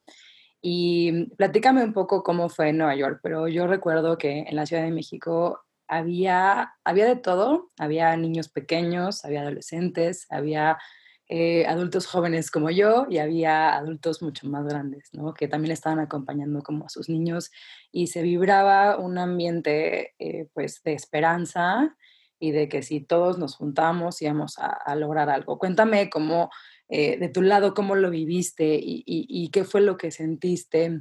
Y 0.61 1.27
platícame 1.37 1.85
un 1.85 1.93
poco 1.93 2.23
cómo 2.23 2.49
fue 2.49 2.71
en 2.71 2.79
Nueva 2.79 2.97
York, 2.97 3.21
pero 3.23 3.49
yo 3.49 3.67
recuerdo 3.67 4.19
que 4.19 4.41
en 4.49 4.57
la 4.57 4.67
Ciudad 4.67 4.83
de 4.83 4.91
México 4.91 5.65
había, 5.87 6.75
había 6.85 7.07
de 7.07 7.17
todo, 7.17 7.71
había 7.79 8.17
niños 8.17 8.49
pequeños, 8.49 9.25
había 9.25 9.43
adolescentes, 9.43 10.27
había 10.31 10.79
eh, 11.31 11.67
adultos 11.67 12.07
jóvenes 12.07 12.51
como 12.51 12.71
yo 12.71 13.07
y 13.11 13.19
había 13.19 13.77
adultos 13.77 14.23
mucho 14.23 14.49
más 14.49 14.65
grandes, 14.67 15.11
¿no? 15.13 15.35
Que 15.35 15.47
también 15.47 15.73
estaban 15.73 15.99
acompañando 15.99 16.63
como 16.63 16.87
a 16.87 16.89
sus 16.89 17.09
niños 17.09 17.51
y 17.93 18.07
se 18.07 18.23
vibraba 18.23 18.97
un 18.97 19.19
ambiente 19.19 20.15
eh, 20.19 20.49
pues 20.55 20.83
de 20.83 20.95
esperanza 20.95 21.95
y 22.39 22.53
de 22.53 22.69
que 22.69 22.83
si 22.83 23.01
todos 23.01 23.39
nos 23.39 23.57
juntamos 23.57 24.23
íbamos 24.23 24.57
a, 24.59 24.95
lograr 24.95 25.31
algo. 25.31 25.59
Cuéntame 25.59 26.11
cómo, 26.11 26.51
eh, 26.89 27.19
de 27.19 27.29
tu 27.29 27.43
lado, 27.43 27.75
cómo 27.75 27.95
lo 27.95 28.11
viviste 28.11 28.79
y, 28.81 29.51
qué 29.53 29.65
fue 29.65 29.81
lo 29.81 29.97
que 29.97 30.11
sentiste 30.11 31.01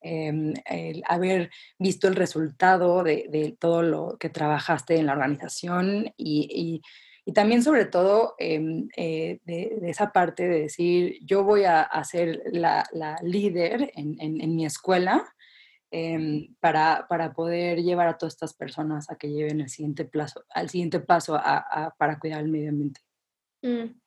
em, 0.00 0.54
el 0.66 1.02
haber 1.06 1.50
visto 1.78 2.08
el 2.08 2.16
resultado 2.16 3.02
de, 3.02 3.56
todo 3.58 3.82
lo 3.82 4.16
que 4.18 4.28
trabajaste 4.30 4.96
en 4.96 5.06
la 5.06 5.12
organización 5.12 6.12
y 6.16 6.82
y 7.24 7.32
también 7.32 7.62
sobre 7.62 7.84
todo 7.84 8.34
em, 8.38 8.88
eh, 8.96 9.38
de, 9.44 9.78
esa 9.84 10.12
parte 10.12 10.48
de 10.48 10.62
decir, 10.62 11.18
yo 11.24 11.44
voy 11.44 11.64
a, 11.64 11.88
ser 12.04 12.42
la, 12.46 12.84
líder 13.22 13.92
en, 13.94 14.56
mi 14.56 14.66
escuela 14.66 15.32
em, 15.92 16.54
para, 16.58 17.06
poder 17.36 17.82
llevar 17.82 18.08
a 18.08 18.16
todas 18.16 18.32
estas 18.32 18.54
personas 18.54 19.10
a 19.10 19.16
que 19.16 19.30
lleven 19.30 19.60
el 19.60 19.68
siguiente 19.68 20.06
plazo, 20.06 20.42
al 20.48 20.70
siguiente 20.70 21.00
paso 21.00 21.38
para 21.98 22.18
cuidar 22.18 22.40
el 22.40 22.48
medio 22.48 22.70
ambiente. 22.70 23.00
Mm. 23.60 24.00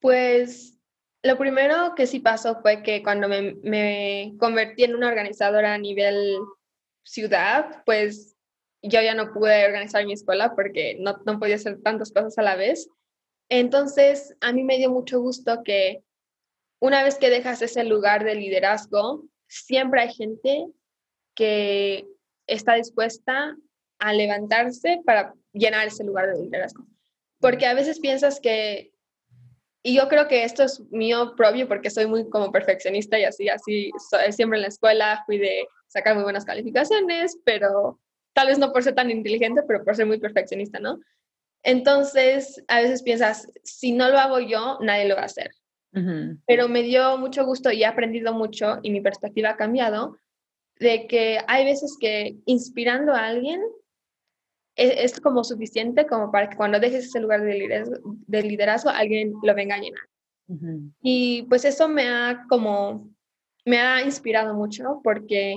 Pues 0.00 0.78
lo 1.24 1.36
primero 1.36 1.94
que 1.96 2.06
sí 2.06 2.20
pasó 2.20 2.60
fue 2.62 2.84
que 2.84 3.02
cuando 3.02 3.28
me, 3.28 3.56
me 3.64 4.34
convertí 4.38 4.84
en 4.84 4.94
una 4.94 5.08
organizadora 5.08 5.74
a 5.74 5.78
nivel 5.78 6.38
ciudad, 7.04 7.82
pues 7.84 8.36
yo 8.80 9.00
ya 9.02 9.14
no 9.14 9.32
pude 9.32 9.66
organizar 9.66 10.06
mi 10.06 10.12
escuela 10.12 10.54
porque 10.54 10.96
no, 11.00 11.20
no 11.26 11.40
podía 11.40 11.56
hacer 11.56 11.82
tantas 11.82 12.12
cosas 12.12 12.38
a 12.38 12.42
la 12.42 12.54
vez. 12.54 12.88
Entonces, 13.48 14.36
a 14.40 14.52
mí 14.52 14.62
me 14.62 14.78
dio 14.78 14.90
mucho 14.90 15.20
gusto 15.20 15.62
que 15.64 16.04
una 16.80 17.02
vez 17.02 17.18
que 17.18 17.28
dejas 17.28 17.60
ese 17.60 17.82
lugar 17.82 18.22
de 18.22 18.36
liderazgo, 18.36 19.24
siempre 19.48 20.02
hay 20.02 20.12
gente 20.14 20.68
que 21.34 22.06
está 22.46 22.74
dispuesta 22.74 23.56
a 23.98 24.12
levantarse 24.12 25.00
para 25.04 25.34
llenar 25.52 25.86
ese 25.86 26.04
lugar 26.04 26.32
de 26.32 26.42
liderazgo. 26.42 26.84
Porque 27.40 27.66
a 27.66 27.74
veces 27.74 28.00
piensas 28.00 28.40
que, 28.40 28.92
y 29.82 29.96
yo 29.96 30.08
creo 30.08 30.28
que 30.28 30.44
esto 30.44 30.62
es 30.64 30.80
mío 30.90 31.34
propio 31.36 31.68
porque 31.68 31.90
soy 31.90 32.06
muy 32.06 32.28
como 32.28 32.52
perfeccionista 32.52 33.18
y 33.18 33.24
así, 33.24 33.48
así, 33.48 33.90
siempre 34.30 34.58
en 34.58 34.62
la 34.62 34.68
escuela 34.68 35.22
fui 35.26 35.38
de 35.38 35.66
sacar 35.86 36.14
muy 36.14 36.24
buenas 36.24 36.44
calificaciones, 36.44 37.38
pero 37.44 38.00
tal 38.32 38.48
vez 38.48 38.58
no 38.58 38.72
por 38.72 38.82
ser 38.82 38.94
tan 38.94 39.10
inteligente, 39.10 39.62
pero 39.66 39.84
por 39.84 39.94
ser 39.94 40.06
muy 40.06 40.18
perfeccionista, 40.18 40.78
¿no? 40.78 41.00
Entonces, 41.62 42.62
a 42.68 42.80
veces 42.80 43.02
piensas, 43.02 43.48
si 43.62 43.92
no 43.92 44.08
lo 44.08 44.18
hago 44.18 44.40
yo, 44.40 44.78
nadie 44.80 45.06
lo 45.06 45.14
va 45.14 45.22
a 45.22 45.26
hacer. 45.26 45.50
Pero 46.46 46.68
me 46.68 46.82
dio 46.82 47.18
mucho 47.18 47.44
gusto 47.44 47.70
y 47.70 47.82
he 47.82 47.86
aprendido 47.86 48.32
mucho 48.32 48.78
y 48.82 48.90
mi 48.90 49.02
perspectiva 49.02 49.50
ha 49.50 49.56
cambiado 49.56 50.16
de 50.78 51.06
que 51.06 51.38
hay 51.46 51.64
veces 51.64 51.96
que 52.00 52.36
inspirando 52.46 53.12
a 53.12 53.26
alguien 53.26 53.60
e, 54.76 55.04
es, 55.04 55.20
como 55.20 55.44
suficiente 55.44 56.06
como 56.06 56.30
para 56.30 56.48
que 56.48 56.56
cuando 56.56 56.80
dejes 56.80 57.06
ese 57.06 57.20
lugar 57.20 57.42
de 57.42 57.54
liderazgo, 57.54 57.96
de 58.26 58.42
liderazgo 58.42 58.90
alguien 58.90 59.34
lo 59.42 59.54
venga 59.54 59.76
a 59.76 59.78
llenar. 59.78 60.00
Y 61.00 61.44
pues 61.44 61.64
eso 61.64 61.88
me 61.88 62.08
ha 62.08 62.44
como, 62.48 63.08
me 63.64 63.78
ha 63.78 64.02
inspirado 64.02 64.52
mucho 64.54 65.00
porque 65.02 65.54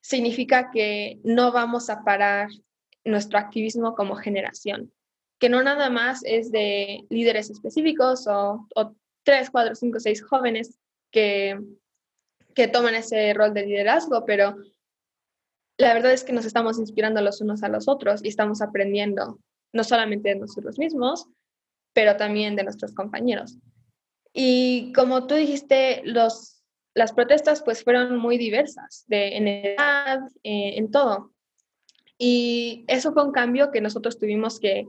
significa 0.00 0.70
que 0.72 1.20
no 1.22 1.52
vamos 1.52 1.88
a 1.88 2.02
parar 2.02 2.48
nuestro 3.04 3.38
activismo 3.38 3.94
como 3.94 4.16
generación, 4.16 4.92
que 5.38 5.48
no 5.48 5.62
nada 5.62 5.88
más 5.88 6.22
es 6.24 6.50
de 6.50 7.04
líderes 7.10 7.48
específicos 7.48 8.26
o, 8.26 8.66
o 8.74 8.94
tres, 9.22 9.50
cuatro, 9.50 9.76
cinco, 9.76 10.00
seis 10.00 10.20
jóvenes 10.22 10.78
que, 11.12 11.56
que 12.58 12.66
toman 12.66 12.96
ese 12.96 13.32
rol 13.34 13.54
de 13.54 13.64
liderazgo, 13.64 14.24
pero 14.26 14.56
la 15.78 15.94
verdad 15.94 16.10
es 16.10 16.24
que 16.24 16.32
nos 16.32 16.44
estamos 16.44 16.80
inspirando 16.80 17.20
los 17.20 17.40
unos 17.40 17.62
a 17.62 17.68
los 17.68 17.86
otros 17.86 18.24
y 18.24 18.26
estamos 18.26 18.60
aprendiendo 18.60 19.38
no 19.72 19.84
solamente 19.84 20.30
de 20.30 20.40
nosotros 20.40 20.76
mismos, 20.76 21.28
pero 21.92 22.16
también 22.16 22.56
de 22.56 22.64
nuestros 22.64 22.92
compañeros. 22.96 23.58
Y 24.32 24.92
como 24.92 25.28
tú 25.28 25.36
dijiste, 25.36 26.02
los 26.04 26.56
las 26.94 27.12
protestas 27.12 27.62
pues 27.62 27.84
fueron 27.84 28.18
muy 28.18 28.38
diversas, 28.38 29.04
de, 29.06 29.36
en 29.36 29.46
edad, 29.46 30.18
eh, 30.42 30.78
en 30.78 30.90
todo. 30.90 31.30
Y 32.18 32.84
eso 32.88 33.12
fue 33.12 33.24
un 33.24 33.30
cambio 33.30 33.70
que 33.70 33.80
nosotros 33.80 34.18
tuvimos 34.18 34.58
que 34.58 34.88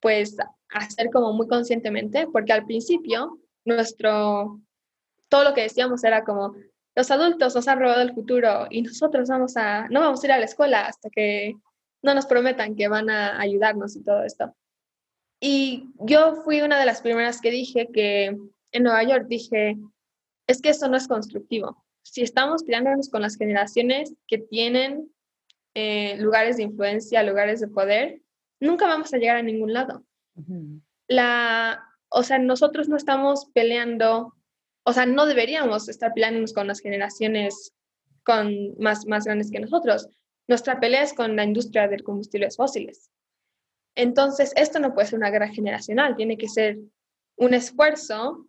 pues 0.00 0.36
hacer 0.68 1.10
como 1.12 1.32
muy 1.32 1.46
conscientemente, 1.46 2.26
porque 2.26 2.52
al 2.52 2.66
principio 2.66 3.38
nuestro, 3.64 4.60
todo 5.28 5.44
lo 5.44 5.54
que 5.54 5.62
decíamos 5.62 6.02
era 6.02 6.24
como, 6.24 6.56
los 6.94 7.10
adultos 7.10 7.54
nos 7.54 7.68
han 7.68 7.80
robado 7.80 8.02
el 8.02 8.14
futuro 8.14 8.66
y 8.70 8.82
nosotros 8.82 9.28
vamos 9.28 9.56
a, 9.56 9.88
no 9.88 10.00
vamos 10.00 10.22
a 10.22 10.26
ir 10.26 10.32
a 10.32 10.38
la 10.38 10.44
escuela 10.44 10.86
hasta 10.86 11.08
que 11.10 11.54
no 12.02 12.14
nos 12.14 12.26
prometan 12.26 12.76
que 12.76 12.88
van 12.88 13.08
a 13.10 13.40
ayudarnos 13.40 13.96
y 13.96 14.02
todo 14.02 14.24
esto. 14.24 14.54
Y 15.40 15.88
yo 16.00 16.36
fui 16.44 16.60
una 16.60 16.78
de 16.78 16.86
las 16.86 17.00
primeras 17.00 17.40
que 17.40 17.50
dije 17.50 17.88
que 17.92 18.36
en 18.72 18.82
Nueva 18.82 19.02
York 19.04 19.26
dije, 19.28 19.76
es 20.46 20.60
que 20.60 20.70
eso 20.70 20.88
no 20.88 20.96
es 20.96 21.08
constructivo. 21.08 21.84
Si 22.02 22.22
estamos 22.22 22.64
peleándonos 22.64 23.08
con 23.08 23.22
las 23.22 23.36
generaciones 23.36 24.14
que 24.26 24.38
tienen 24.38 25.10
eh, 25.74 26.16
lugares 26.18 26.56
de 26.56 26.64
influencia, 26.64 27.22
lugares 27.22 27.60
de 27.60 27.68
poder, 27.68 28.20
nunca 28.60 28.86
vamos 28.86 29.12
a 29.14 29.18
llegar 29.18 29.36
a 29.36 29.42
ningún 29.42 29.72
lado. 29.72 30.04
La, 31.08 31.84
o 32.08 32.22
sea, 32.22 32.38
nosotros 32.38 32.88
no 32.88 32.96
estamos 32.96 33.46
peleando, 33.52 34.34
o 34.84 34.92
sea, 34.92 35.06
no 35.06 35.26
deberíamos 35.26 35.88
estar 35.88 36.12
peleándonos 36.12 36.52
con 36.52 36.66
las 36.66 36.80
generaciones 36.80 37.72
con 38.24 38.76
más, 38.78 39.06
más 39.06 39.24
grandes 39.24 39.50
que 39.50 39.60
nosotros. 39.60 40.08
Nuestra 40.48 40.80
pelea 40.80 41.02
es 41.02 41.12
con 41.12 41.36
la 41.36 41.44
industria 41.44 41.88
de 41.88 42.02
combustibles 42.02 42.56
fósiles. 42.56 43.10
Entonces, 43.94 44.52
esto 44.56 44.78
no 44.78 44.94
puede 44.94 45.08
ser 45.08 45.18
una 45.18 45.30
guerra 45.30 45.48
generacional, 45.48 46.16
tiene 46.16 46.36
que 46.36 46.48
ser 46.48 46.78
un 47.36 47.54
esfuerzo 47.54 48.46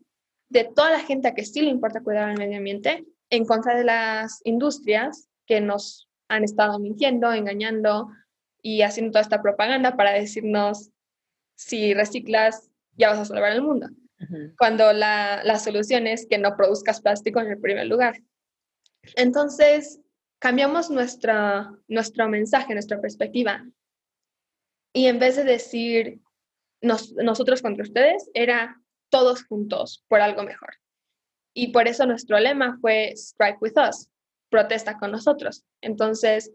de 0.50 0.64
toda 0.64 0.92
la 0.92 1.00
gente 1.00 1.28
a 1.28 1.34
que 1.34 1.46
sí 1.46 1.62
le 1.62 1.70
importa 1.70 2.02
cuidar 2.02 2.30
el 2.30 2.38
medio 2.38 2.58
ambiente 2.58 3.06
en 3.30 3.46
contra 3.46 3.76
de 3.76 3.84
las 3.84 4.40
industrias 4.44 5.28
que 5.46 5.60
nos 5.60 6.08
han 6.30 6.44
estado 6.44 6.80
mintiendo, 6.80 7.32
engañando 7.34 8.10
y 8.62 8.82
haciendo 8.82 9.12
toda 9.12 9.22
esta 9.22 9.42
propaganda 9.42 9.96
para 9.96 10.14
decirnos 10.14 10.92
si 11.56 11.94
reciclas 11.94 12.70
ya 12.96 13.10
vas 13.10 13.20
a 13.20 13.26
salvar 13.26 13.52
el 13.52 13.62
mundo. 13.62 13.88
Cuando 14.58 14.94
la, 14.94 15.42
la 15.44 15.60
solución 15.60 16.08
es 16.08 16.26
que 16.28 16.38
no 16.38 16.56
produzcas 16.56 17.02
plástico 17.02 17.40
en 17.40 17.52
el 17.52 17.60
primer 17.60 17.88
lugar. 17.88 18.22
Entonces, 19.16 20.00
cambiamos 20.40 20.90
nuestra, 20.90 21.72
nuestro 21.88 22.28
mensaje, 22.28 22.74
nuestra 22.74 23.00
perspectiva. 23.00 23.66
Y 24.94 25.08
en 25.08 25.20
vez 25.20 25.36
de 25.36 25.44
decir 25.44 26.20
nosotros 26.82 27.62
contra 27.62 27.84
ustedes, 27.84 28.30
era 28.34 28.82
todos 29.10 29.44
juntos 29.46 30.04
por 30.08 30.20
algo 30.22 30.44
mejor. 30.44 30.76
Y 31.54 31.72
por 31.72 31.88
eso 31.88 32.06
nuestro 32.06 32.40
lema 32.40 32.78
fue 32.82 33.14
Strike 33.16 33.62
with 33.62 33.74
Us, 33.78 34.10
protesta 34.50 34.98
con 34.98 35.12
nosotros. 35.12 35.64
Entonces, 35.82 36.52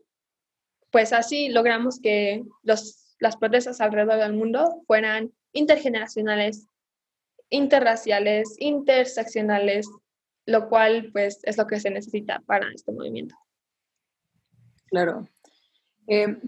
pues 0.90 1.12
así 1.12 1.48
logramos 1.48 2.00
que 2.00 2.44
los, 2.62 3.16
las 3.20 3.36
protestas 3.36 3.80
alrededor 3.80 4.18
del 4.18 4.34
mundo 4.34 4.82
fueran 4.86 5.32
intergeneracionales, 5.52 6.66
interraciales, 7.50 8.56
interseccionales, 8.58 9.88
lo 10.46 10.68
cual 10.68 11.10
pues 11.12 11.40
es 11.44 11.56
lo 11.56 11.66
que 11.66 11.80
se 11.80 11.90
necesita 11.90 12.40
para 12.46 12.70
este 12.72 12.92
movimiento. 12.92 13.34
Claro. 14.86 15.28
Eh, 16.06 16.38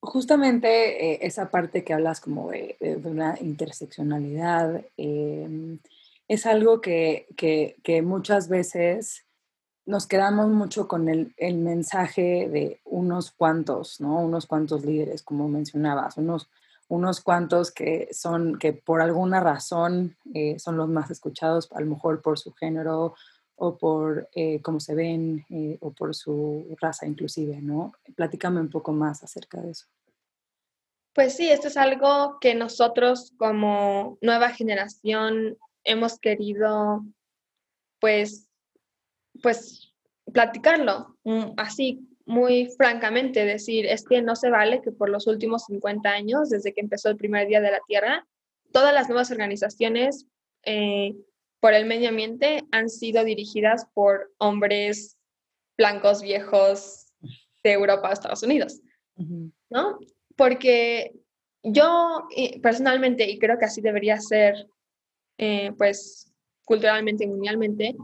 justamente 0.00 1.12
eh, 1.12 1.18
esa 1.22 1.50
parte 1.50 1.84
que 1.84 1.92
hablas 1.92 2.20
como 2.20 2.50
de, 2.50 2.76
una 3.04 3.36
interseccionalidad 3.40 4.84
em, 4.96 5.78
es 6.28 6.46
algo 6.46 6.80
que, 6.80 7.26
muchas 8.04 8.48
veces 8.48 9.24
nos 9.86 10.06
quedamos 10.06 10.48
mucho 10.48 10.86
con 10.86 11.08
el, 11.08 11.34
mensaje 11.56 12.48
de 12.48 12.80
unos 12.84 13.30
cuantos, 13.30 14.00
¿no? 14.00 14.20
Unos 14.20 14.46
cuantos 14.46 14.84
líderes, 14.84 15.22
como 15.22 15.48
mencionabas, 15.48 16.18
unos, 16.18 16.50
unos 16.88 17.20
cuantos 17.20 17.70
que 17.70 18.08
son, 18.12 18.58
que 18.58 18.72
por 18.72 19.02
alguna 19.02 19.40
razón 19.40 20.16
eh, 20.34 20.58
son 20.58 20.76
los 20.76 20.88
más 20.88 21.10
escuchados, 21.10 21.68
a 21.72 21.80
lo 21.80 21.86
mejor 21.86 22.22
por 22.22 22.38
su 22.38 22.52
género 22.54 23.14
o 23.56 23.76
por 23.76 24.28
eh, 24.34 24.62
cómo 24.62 24.80
se 24.80 24.94
ven 24.94 25.44
eh, 25.50 25.76
o 25.80 25.92
por 25.92 26.14
su 26.14 26.76
raza 26.80 27.06
inclusive, 27.06 27.60
¿no? 27.60 27.92
Platícame 28.14 28.60
un 28.60 28.70
poco 28.70 28.92
más 28.92 29.22
acerca 29.22 29.60
de 29.60 29.72
eso. 29.72 29.86
Pues 31.12 31.34
sí, 31.36 31.50
esto 31.50 31.68
es 31.68 31.76
algo 31.76 32.38
que 32.40 32.54
nosotros 32.54 33.32
como 33.36 34.18
nueva 34.22 34.50
generación 34.50 35.58
hemos 35.82 36.18
querido, 36.20 37.04
pues, 38.00 38.48
pues, 39.42 39.92
platicarlo 40.32 41.16
mm, 41.24 41.54
así, 41.56 42.07
muy 42.28 42.68
francamente, 42.76 43.46
decir, 43.46 43.86
es 43.86 44.04
que 44.04 44.20
no 44.20 44.36
se 44.36 44.50
vale 44.50 44.82
que 44.82 44.92
por 44.92 45.08
los 45.08 45.26
últimos 45.26 45.64
50 45.64 46.10
años, 46.10 46.50
desde 46.50 46.74
que 46.74 46.82
empezó 46.82 47.08
el 47.08 47.16
primer 47.16 47.48
día 47.48 47.62
de 47.62 47.70
la 47.70 47.80
Tierra, 47.86 48.26
todas 48.70 48.92
las 48.92 49.08
nuevas 49.08 49.30
organizaciones 49.30 50.26
eh, 50.62 51.16
por 51.58 51.72
el 51.72 51.86
medio 51.86 52.10
ambiente 52.10 52.64
han 52.70 52.90
sido 52.90 53.24
dirigidas 53.24 53.86
por 53.94 54.30
hombres 54.36 55.16
blancos 55.78 56.20
viejos 56.20 57.06
de 57.64 57.72
Europa 57.72 58.10
a 58.10 58.12
Estados 58.12 58.42
Unidos, 58.42 58.82
¿no? 59.70 59.98
Porque 60.36 61.14
yo 61.62 62.28
personalmente, 62.62 63.26
y 63.26 63.38
creo 63.38 63.58
que 63.58 63.64
así 63.64 63.80
debería 63.80 64.20
ser, 64.20 64.68
eh, 65.38 65.72
pues 65.78 66.30
culturalmente 66.66 67.24
y 67.24 67.28
mundialmente, 67.28 67.96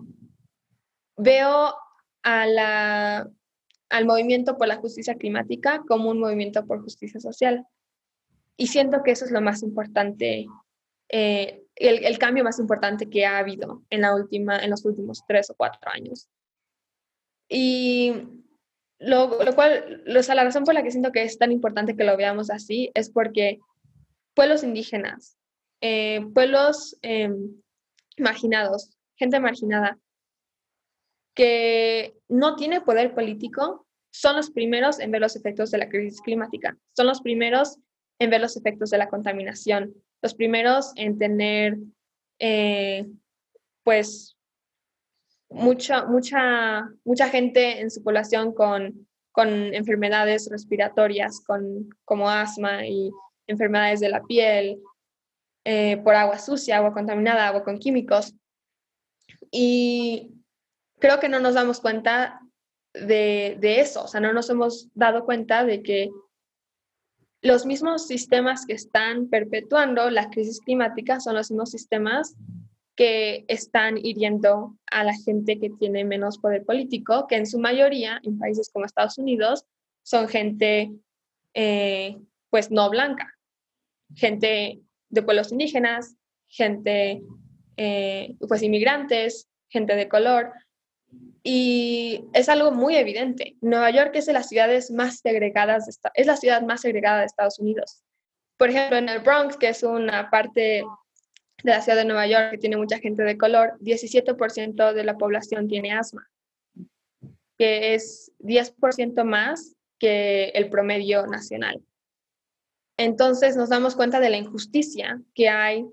veo 1.18 1.74
a 2.22 2.46
la, 2.46 3.30
al 3.90 4.06
movimiento 4.06 4.56
por 4.56 4.68
la 4.68 4.76
justicia 4.76 5.14
climática 5.16 5.82
como 5.86 6.10
un 6.10 6.20
movimiento 6.20 6.66
por 6.66 6.82
justicia 6.82 7.20
social. 7.20 7.66
Y 8.56 8.68
siento 8.68 9.02
que 9.02 9.12
eso 9.12 9.24
es 9.24 9.30
lo 9.30 9.40
más 9.40 9.62
importante 9.62 10.46
eh, 11.08 11.64
el, 11.76 12.18
cambio 12.18 12.44
más 12.44 12.58
importante 12.58 13.08
que 13.08 13.26
ha 13.26 13.38
habido 13.38 13.82
en, 13.90 14.00
la 14.00 14.14
última, 14.14 14.58
en 14.58 14.70
los 14.70 14.84
últimos 14.84 15.24
tres 15.26 15.50
o 15.50 15.54
cuatro 15.54 15.90
años. 15.90 16.28
Y 17.48 18.12
lo, 18.98 19.42
lo 19.42 19.54
cual, 19.54 20.02
la 20.06 20.44
razón 20.44 20.64
por 20.64 20.74
la 20.74 20.82
que 20.82 20.90
siento 20.90 21.12
que 21.12 21.22
es 21.22 21.38
tan 21.38 21.52
importante 21.52 21.96
que 21.96 22.04
lo 22.04 22.16
veamos 22.16 22.50
así 22.50 22.90
es 22.94 23.10
porque 23.10 23.60
pueblos 24.34 24.62
indígenas, 24.62 25.36
eh, 25.80 26.24
pueblos 26.32 26.96
em, 27.02 27.60
marginados, 28.18 28.96
gente 29.16 29.40
marginada, 29.40 29.98
que 31.34 32.14
no 32.28 32.56
tiene 32.56 32.80
poder 32.80 33.14
político, 33.14 33.86
son 34.12 34.36
los 34.36 34.50
primeros 34.50 35.00
en 35.00 35.10
ver 35.10 35.20
los 35.20 35.36
efectos 35.36 35.70
de 35.70 35.78
la 35.78 35.88
crisis 35.88 36.20
climática, 36.20 36.76
son 36.96 37.06
los 37.06 37.20
primeros 37.20 37.78
en 38.20 38.30
ver 38.30 38.40
los 38.40 38.56
efectos 38.56 38.90
de 38.90 38.98
la 38.98 39.08
contaminación, 39.08 39.92
los 40.22 40.34
primeros 40.34 40.92
en 40.96 41.18
tener, 41.18 41.76
eh, 42.38 43.06
pues, 43.82 44.36
mucha, 45.50 46.04
mucha, 46.04 46.88
mucha 47.04 47.28
gente 47.28 47.80
en 47.80 47.90
su 47.90 48.02
población 48.02 48.54
con, 48.54 49.08
con 49.32 49.48
enfermedades 49.74 50.48
respiratorias, 50.50 51.40
con, 51.44 51.90
como 52.04 52.30
asma 52.30 52.86
y 52.86 53.10
enfermedades 53.46 54.00
de 54.00 54.08
la 54.08 54.22
piel, 54.22 54.80
eh, 55.64 55.96
por 55.98 56.14
agua 56.14 56.38
sucia, 56.38 56.76
agua 56.76 56.92
contaminada, 56.92 57.48
agua 57.48 57.64
con 57.64 57.78
químicos. 57.78 58.34
Y 59.50 60.30
creo 61.04 61.20
que 61.20 61.28
no 61.28 61.38
nos 61.38 61.52
damos 61.52 61.80
cuenta 61.80 62.40
de, 62.94 63.58
de, 63.60 63.80
eso, 63.80 64.04
o 64.04 64.08
sea, 64.08 64.22
no 64.22 64.32
nos 64.32 64.48
hemos 64.48 64.88
dado 64.94 65.26
cuenta 65.26 65.62
de 65.62 65.82
que 65.82 66.08
los 67.42 67.66
mismos 67.66 68.06
sistemas 68.06 68.64
que 68.64 68.72
están 68.72 69.28
perpetuando 69.28 70.08
la 70.08 70.30
crisis 70.30 70.60
climática 70.60 71.20
son 71.20 71.34
los 71.34 71.50
mismos 71.50 71.72
sistemas 71.72 72.34
que 72.96 73.44
están 73.48 73.98
hiriendo 73.98 74.78
a 74.90 75.04
la 75.04 75.12
gente 75.12 75.60
que 75.60 75.68
tiene 75.78 76.06
menos 76.06 76.38
poder 76.38 76.64
político, 76.64 77.26
que 77.26 77.36
en 77.36 77.46
su 77.46 77.58
mayoría, 77.58 78.18
en 78.22 78.38
países 78.38 78.70
como 78.72 78.86
Estados 78.86 79.18
Unidos, 79.18 79.66
son 80.04 80.26
gente 80.26 80.90
eh, 81.52 82.16
pues 82.48 82.70
no 82.70 82.88
blanca, 82.88 83.30
gente 84.14 84.80
de 85.10 85.22
pueblos 85.22 85.52
indígenas, 85.52 86.16
gente 86.48 87.22
eh, 87.76 88.36
pues 88.48 88.62
inmigrantes, 88.62 89.50
gente 89.68 89.96
de 89.96 90.08
color. 90.08 90.50
Y 91.46 92.24
es 92.32 92.48
algo 92.48 92.72
muy 92.72 92.96
evidente. 92.96 93.56
Nueva 93.60 93.90
York 93.90 94.12
es 94.14 94.24
de 94.24 94.32
las 94.32 94.50
más 94.90 95.18
segregadas, 95.18 96.00
es 96.14 96.26
la 96.26 96.36
ciudad 96.38 96.62
más 96.62 96.80
segregada 96.80 97.20
de 97.20 97.26
Estados 97.26 97.58
Unidos. 97.58 98.02
Por 98.56 98.70
ejemplo, 98.70 98.96
en 98.96 99.10
el 99.10 99.20
Bronx, 99.20 99.58
que 99.58 99.68
es 99.68 99.82
una 99.82 100.30
parte 100.30 100.84
de 101.62 101.70
la 101.70 101.82
ciudad 101.82 101.98
de 101.98 102.06
Nueva 102.06 102.26
York 102.26 102.52
que 102.52 102.58
tiene 102.58 102.78
mucha 102.78 102.98
gente 102.98 103.22
de 103.24 103.36
color, 103.36 103.78
17% 103.80 104.94
de 104.94 105.04
la 105.04 105.18
población 105.18 105.68
tiene 105.68 105.92
asma, 105.92 106.26
que 107.58 107.94
es 107.94 108.32
10% 108.38 109.22
más 109.24 109.76
que 109.98 110.46
el 110.54 110.70
promedio 110.70 111.26
nacional. 111.26 111.82
Entonces 112.96 113.54
nos 113.54 113.68
damos 113.68 113.96
cuenta 113.96 114.18
de 114.18 114.30
la 114.30 114.38
injusticia 114.38 115.20
que 115.34 115.50
hay 115.50 115.84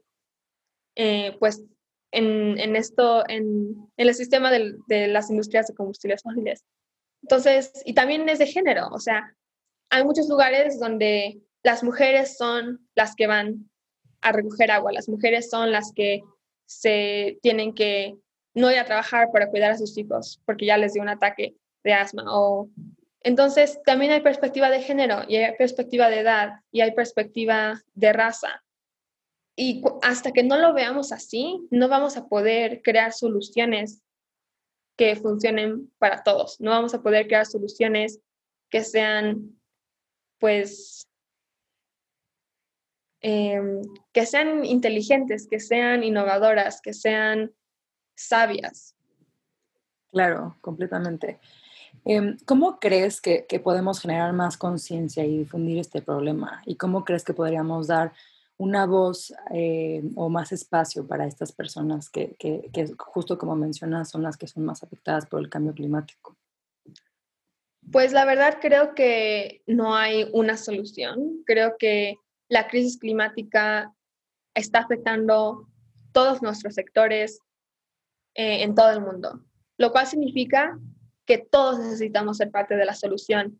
eh, 0.95 1.35
pues 1.39 1.63
en, 2.11 2.59
en, 2.59 2.75
esto, 2.75 3.23
en, 3.27 3.89
en 3.97 4.07
el 4.07 4.13
sistema 4.15 4.51
de, 4.51 4.75
de 4.87 5.07
las 5.07 5.29
industrias 5.29 5.67
de 5.67 5.75
combustibles 5.75 6.21
fósiles. 6.21 6.63
Entonces, 7.23 7.71
y 7.85 7.93
también 7.93 8.27
es 8.29 8.39
de 8.39 8.47
género, 8.47 8.87
o 8.91 8.99
sea, 8.99 9.35
hay 9.89 10.03
muchos 10.03 10.27
lugares 10.29 10.79
donde 10.79 11.41
las 11.63 11.83
mujeres 11.83 12.37
son 12.37 12.87
las 12.95 13.15
que 13.15 13.27
van 13.27 13.69
a 14.21 14.31
recoger 14.31 14.71
agua. 14.71 14.91
Las 14.91 15.09
mujeres 15.09 15.49
son 15.49 15.71
las 15.71 15.91
que 15.93 16.21
se 16.65 17.37
tienen 17.41 17.73
que 17.73 18.15
no 18.53 18.71
ir 18.71 18.79
a 18.79 18.85
trabajar 18.85 19.29
para 19.31 19.49
cuidar 19.49 19.71
a 19.71 19.77
sus 19.77 19.97
hijos 19.97 20.41
porque 20.45 20.65
ya 20.65 20.77
les 20.77 20.93
dio 20.93 21.01
un 21.01 21.09
ataque 21.09 21.55
de 21.83 21.93
asma. 21.93 22.23
O... 22.27 22.69
Entonces, 23.21 23.79
también 23.85 24.11
hay 24.11 24.21
perspectiva 24.21 24.69
de 24.69 24.81
género 24.81 25.23
y 25.27 25.35
hay 25.35 25.55
perspectiva 25.57 26.09
de 26.09 26.19
edad 26.19 26.53
y 26.71 26.81
hay 26.81 26.91
perspectiva 26.91 27.81
de 27.93 28.13
raza. 28.13 28.63
Y 29.55 29.83
hasta 30.01 30.31
que 30.31 30.43
no 30.43 30.57
lo 30.57 30.73
veamos 30.73 31.11
así, 31.11 31.67
no 31.71 31.87
vamos 31.87 32.17
a 32.17 32.27
poder 32.27 32.81
crear 32.81 33.13
soluciones 33.13 34.01
que 34.97 35.15
funcionen 35.15 35.91
para 35.97 36.23
todos. 36.23 36.59
No 36.59 36.71
vamos 36.71 36.93
a 36.93 37.01
poder 37.01 37.27
crear 37.27 37.45
soluciones 37.45 38.19
que 38.69 38.83
sean, 38.83 39.59
pues, 40.39 41.05
Em, 43.21 43.83
que 44.11 44.25
sean 44.25 44.65
inteligentes, 44.65 45.47
que 45.47 45.59
sean 45.59 46.03
innovadoras, 46.03 46.81
que 46.81 46.93
sean 46.93 47.51
sabias. 48.15 48.95
Claro, 50.11 50.57
completamente. 50.59 51.39
Em, 52.03 52.37
¿Cómo 52.45 52.79
crees 52.79 53.21
que, 53.21 53.45
podemos 53.63 54.01
generar 54.01 54.33
más 54.33 54.57
conciencia 54.57 55.23
y 55.23 55.37
difundir 55.37 55.77
este 55.77 56.01
problema? 56.01 56.63
¿Y 56.65 56.75
cómo 56.77 57.05
crees 57.05 57.23
que 57.23 57.35
podríamos 57.35 57.87
dar 57.87 58.11
una 58.61 58.85
voz 58.85 59.33
eh, 59.51 60.03
o 60.15 60.29
más 60.29 60.51
espacio 60.51 61.07
para 61.07 61.25
estas 61.25 61.51
personas 61.51 62.11
que, 62.11 62.35
justo 62.99 63.35
como 63.39 63.55
mencionas, 63.55 64.11
son 64.11 64.21
las 64.21 64.37
que 64.37 64.45
son 64.45 64.65
más 64.65 64.83
afectadas 64.83 65.25
por 65.25 65.39
el 65.39 65.49
cambio 65.49 65.73
climático? 65.73 66.37
Pues 67.91 68.13
la 68.13 68.23
verdad 68.23 68.59
creo 68.61 68.93
que 68.93 69.63
no 69.65 69.95
hay 69.95 70.29
una 70.31 70.57
solución. 70.57 71.41
Creo 71.47 71.75
que 71.79 72.17
la 72.49 72.67
crisis 72.67 72.99
climática 72.99 73.91
está 74.53 74.79
afectando 74.81 75.67
todos 76.11 76.43
nuestros 76.43 76.75
sectores 76.75 77.39
eh, 78.35 78.61
en 78.61 78.75
todo 78.75 78.91
el 78.91 79.01
mundo, 79.01 79.43
lo 79.77 79.91
cual 79.91 80.05
significa 80.05 80.77
que 81.25 81.39
todos 81.39 81.79
necesitamos 81.79 82.37
ser 82.37 82.51
parte 82.51 82.75
de 82.75 82.85
la 82.85 82.93
solución, 82.93 83.59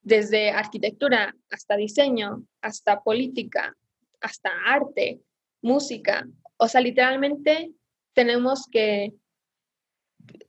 desde 0.00 0.50
arquitectura 0.50 1.36
hasta 1.50 1.76
diseño, 1.76 2.42
hasta 2.62 3.02
política, 3.02 3.76
hasta 4.20 4.50
arte, 4.66 5.20
música. 5.62 6.26
O 6.56 6.68
sea, 6.68 6.80
literalmente 6.80 7.72
tenemos 8.14 8.66
que 8.70 9.12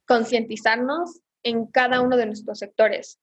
concientizarnos 0.06 1.22
en 1.44 1.66
cada 1.68 2.02
uno 2.02 2.18
de 2.18 2.26
nuestros 2.26 2.60
sectores, 2.60 3.20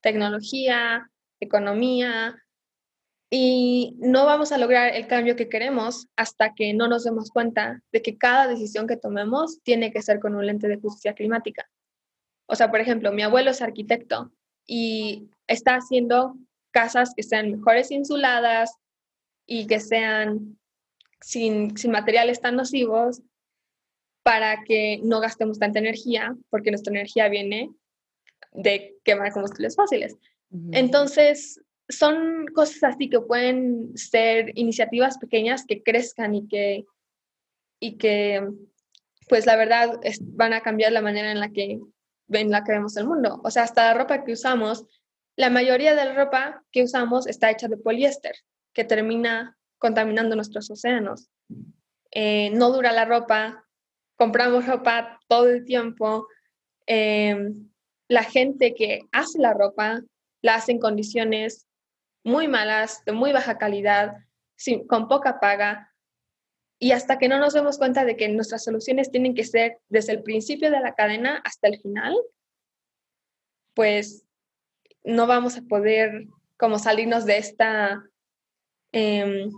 tecnología, 0.00 1.10
economía, 1.40 2.42
y 3.32 3.94
no 3.98 4.26
vamos 4.26 4.50
a 4.50 4.58
lograr 4.58 4.94
el 4.94 5.06
cambio 5.06 5.36
que 5.36 5.48
queremos 5.48 6.08
hasta 6.16 6.52
que 6.52 6.74
no 6.74 6.88
nos 6.88 7.04
demos 7.04 7.30
cuenta 7.30 7.80
de 7.92 8.02
que 8.02 8.18
cada 8.18 8.48
decisión 8.48 8.88
que 8.88 8.96
tomemos 8.96 9.60
tiene 9.62 9.92
que 9.92 10.02
ser 10.02 10.18
con 10.18 10.34
un 10.34 10.44
lente 10.44 10.66
de 10.66 10.80
justicia 10.80 11.14
climática. 11.14 11.70
O 12.46 12.56
sea, 12.56 12.72
por 12.72 12.80
ejemplo, 12.80 13.12
mi 13.12 13.22
abuelo 13.22 13.52
es 13.52 13.62
arquitecto 13.62 14.32
y 14.66 15.30
está 15.46 15.76
haciendo 15.76 16.34
casas 16.72 17.12
que 17.14 17.22
sean 17.22 17.52
mejores 17.52 17.92
insuladas 17.92 18.74
y 19.52 19.66
que 19.66 19.80
sean 19.80 20.56
sin, 21.20 21.76
sin 21.76 21.90
materiales 21.90 22.40
tan 22.40 22.54
nocivos 22.54 23.20
para 24.22 24.62
que 24.62 25.00
no 25.02 25.18
gastemos 25.18 25.58
tanta 25.58 25.80
energía, 25.80 26.36
porque 26.50 26.70
nuestra 26.70 26.92
energía 26.92 27.28
viene 27.28 27.68
de 28.52 28.94
quemar 29.02 29.32
combustibles 29.32 29.74
fósiles. 29.74 30.16
Entonces, 30.70 31.60
son 31.88 32.46
cosas 32.54 32.94
así 32.94 33.10
que 33.10 33.20
pueden 33.20 33.96
ser 33.96 34.52
iniciativas 34.54 35.18
pequeñas 35.18 35.64
que 35.66 35.82
crezcan 35.82 36.36
y 36.36 36.46
que, 36.46 36.84
y 37.80 37.96
que 37.98 38.48
pues 39.28 39.46
la 39.46 39.56
verdad 39.56 39.98
van 40.26 40.52
a 40.52 40.60
cambiar 40.60 40.92
la 40.92 41.02
manera 41.02 41.32
en 41.32 41.40
la 41.40 41.50
que 41.50 41.80
en 42.28 42.50
la 42.52 42.62
que 42.62 42.70
vemos 42.70 42.96
el 42.96 43.08
mundo. 43.08 43.40
O 43.42 43.50
sea, 43.50 43.64
hasta 43.64 43.86
la 43.86 43.94
ropa 43.94 44.22
que 44.22 44.32
usamos, 44.32 44.86
la 45.34 45.50
mayoría 45.50 45.96
de 45.96 46.04
la 46.04 46.14
ropa 46.14 46.62
que 46.70 46.84
usamos 46.84 47.26
está 47.26 47.50
hecha 47.50 47.66
de 47.66 47.76
poliéster, 47.76 48.36
que 48.72 48.84
termina 48.84 49.56
contaminando 49.78 50.36
nuestros 50.36 50.70
océanos. 50.70 51.30
Eh, 52.12 52.50
no 52.50 52.70
dura 52.70 52.92
la 52.92 53.04
ropa, 53.04 53.66
compramos 54.16 54.66
ropa 54.66 55.20
todo 55.28 55.48
el 55.48 55.64
tiempo. 55.64 56.26
Eh, 56.86 57.52
la 58.08 58.24
gente 58.24 58.74
que 58.74 59.02
hace 59.12 59.38
la 59.38 59.54
ropa 59.54 60.02
la 60.42 60.56
hace 60.56 60.72
en 60.72 60.78
condiciones 60.80 61.66
muy 62.24 62.48
malas, 62.48 63.04
de 63.04 63.12
muy 63.12 63.32
baja 63.32 63.58
calidad, 63.58 64.16
sin, 64.56 64.86
con 64.86 65.08
poca 65.08 65.40
paga. 65.40 65.94
Y 66.78 66.92
hasta 66.92 67.18
que 67.18 67.28
no 67.28 67.38
nos 67.38 67.54
demos 67.54 67.78
cuenta 67.78 68.04
de 68.04 68.16
que 68.16 68.28
nuestras 68.28 68.64
soluciones 68.64 69.10
tienen 69.10 69.34
que 69.34 69.44
ser 69.44 69.78
desde 69.88 70.12
el 70.12 70.22
principio 70.22 70.70
de 70.70 70.80
la 70.80 70.94
cadena 70.94 71.40
hasta 71.44 71.68
el 71.68 71.78
final, 71.80 72.14
pues 73.74 74.26
no 75.04 75.26
vamos 75.26 75.56
a 75.56 75.62
poder 75.62 76.26
como 76.58 76.78
salirnos 76.78 77.24
de 77.24 77.38
esta, 77.38 78.04
em, 78.92 79.50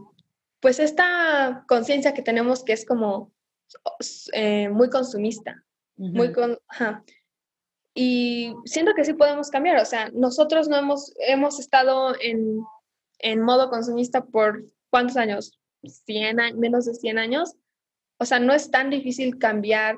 pues 0.60 0.78
esta 0.78 1.64
conciencia 1.68 2.14
que 2.14 2.22
tenemos 2.22 2.64
que 2.64 2.72
es 2.72 2.84
como 2.84 3.32
eh, 4.32 4.68
muy 4.68 4.90
consumista, 4.90 5.64
muy 5.96 6.32
con, 6.32 6.58
y 7.94 8.54
siento 8.64 8.94
que 8.94 9.04
sí 9.04 9.12
podemos 9.12 9.50
cambiar, 9.50 9.80
o 9.80 9.84
sea, 9.84 10.10
nosotros 10.14 10.68
no 10.68 10.76
hemos, 10.76 11.12
hemos 11.18 11.60
estado 11.60 12.14
en, 12.20 12.62
en 13.18 13.42
modo 13.42 13.68
consumista 13.68 14.24
por 14.24 14.64
cuántos 14.88 15.16
años, 15.16 15.58
100 15.82 16.58
menos 16.58 16.86
de 16.86 16.94
100 16.94 17.18
años, 17.18 17.54
o 18.18 18.24
sea, 18.24 18.38
no 18.38 18.54
es 18.54 18.70
tan 18.70 18.88
difícil 18.88 19.38
cambiar 19.38 19.96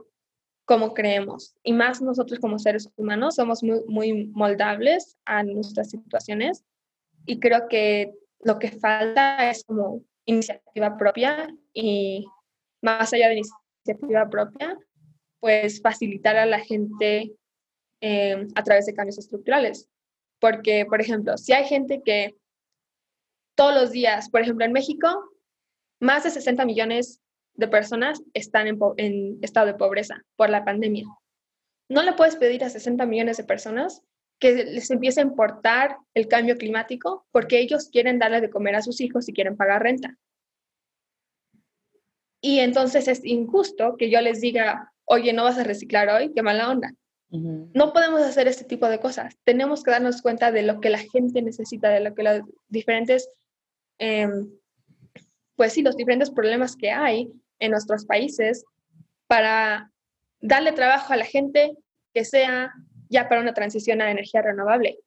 como 0.64 0.94
creemos, 0.94 1.54
y 1.62 1.72
más 1.72 2.00
nosotros 2.00 2.40
como 2.40 2.58
seres 2.58 2.90
humanos 2.96 3.36
somos 3.36 3.62
muy, 3.62 3.82
muy 3.86 4.26
moldables 4.28 5.16
a 5.24 5.42
nuestras 5.42 5.90
situaciones, 5.90 6.64
y 7.26 7.38
creo 7.38 7.68
que 7.68 8.12
lo 8.44 8.58
que 8.58 8.70
falta 8.70 9.50
es 9.50 9.64
como 9.64 10.02
iniciativa 10.26 10.96
propia 10.96 11.48
y 11.72 12.26
más 12.82 13.12
allá 13.12 13.28
de 13.28 13.42
iniciativa 13.84 14.28
propia, 14.28 14.78
pues 15.40 15.80
facilitar 15.82 16.36
a 16.36 16.46
la 16.46 16.60
gente 16.60 17.34
Em, 18.06 18.48
a 18.54 18.62
través 18.62 18.84
de 18.84 18.92
cambios 18.92 19.16
estructurales. 19.16 19.88
porque, 20.38 20.84
por 20.84 21.00
ejemplo, 21.00 21.38
si 21.38 21.54
hay 21.54 21.64
gente 21.64 22.02
que 22.04 22.34
todos 23.56 23.74
los 23.74 23.92
días, 23.92 24.28
por 24.28 24.42
ejemplo, 24.42 24.66
en 24.66 24.72
México, 24.72 25.08
más 26.02 26.24
de 26.24 26.30
60 26.30 26.66
millones 26.66 27.22
de 27.54 27.66
personas 27.66 28.22
están 28.34 28.66
en, 28.66 28.78
en 28.98 29.38
estado 29.40 29.68
de 29.68 29.74
pobreza 29.74 30.22
por 30.36 30.50
la 30.50 30.66
pandemia. 30.66 31.06
No 31.88 32.02
le 32.02 32.12
puedes 32.12 32.36
pedir 32.36 32.62
a 32.62 32.68
60 32.68 33.06
millones 33.06 33.38
de 33.38 33.44
personas 33.44 34.02
que 34.44 34.62
les 34.62 34.90
empiece 34.90 35.20
a 35.20 35.24
importar 35.24 35.96
el 36.12 36.28
cambio 36.28 36.58
climático 36.58 37.26
porque 37.32 37.60
ellos 37.60 37.88
quieren 37.88 38.18
darle 38.18 38.42
de 38.42 38.50
comer 38.50 38.74
a 38.74 38.82
sus 38.82 39.00
hijos 39.00 39.26
y 39.26 39.32
quieren 39.32 39.56
pagar 39.56 39.82
renta. 39.82 40.18
Y 42.42 42.58
entonces 42.58 43.08
es 43.08 43.24
injusto 43.24 43.96
que 43.96 44.10
yo 44.10 44.20
les 44.20 44.42
diga, 44.42 44.92
oye, 45.06 45.32
no 45.32 45.44
vas 45.44 45.56
a 45.56 45.64
reciclar 45.64 46.10
hoy, 46.10 46.30
qué 46.34 46.42
mala 46.42 46.68
onda. 46.68 46.92
No 47.30 47.94
podemos 47.94 48.20
hacer 48.20 48.46
este 48.46 48.64
tipo 48.64 48.86
de 48.86 49.00
cosas. 49.00 49.34
Tenemos 49.44 49.82
que 49.82 49.92
darnos 49.92 50.20
cuenta 50.20 50.52
de 50.52 50.62
lo 50.62 50.78
que 50.78 50.90
la 50.90 50.98
gente 50.98 51.40
necesita, 51.40 51.88
de 51.88 52.00
lo 52.00 52.14
que 52.14 52.22
los 52.22 52.42
diferentes, 52.68 53.30
em, 53.98 54.50
pues 55.56 55.72
sí, 55.72 55.80
los 55.80 55.96
diferentes 55.96 56.30
problemas 56.30 56.76
que 56.76 56.90
hay 56.90 57.32
en 57.60 57.70
nuestros 57.70 58.04
países 58.04 58.62
para 59.26 59.90
darle 60.38 60.72
trabajo 60.72 61.14
a 61.14 61.16
la 61.16 61.24
gente 61.24 61.78
que 62.12 62.26
sea 62.26 62.74
ya 63.14 63.28
para 63.28 63.40
una 63.40 63.54
transición 63.54 64.02
a 64.02 64.10
energía 64.10 64.42
renovable. 64.42 64.98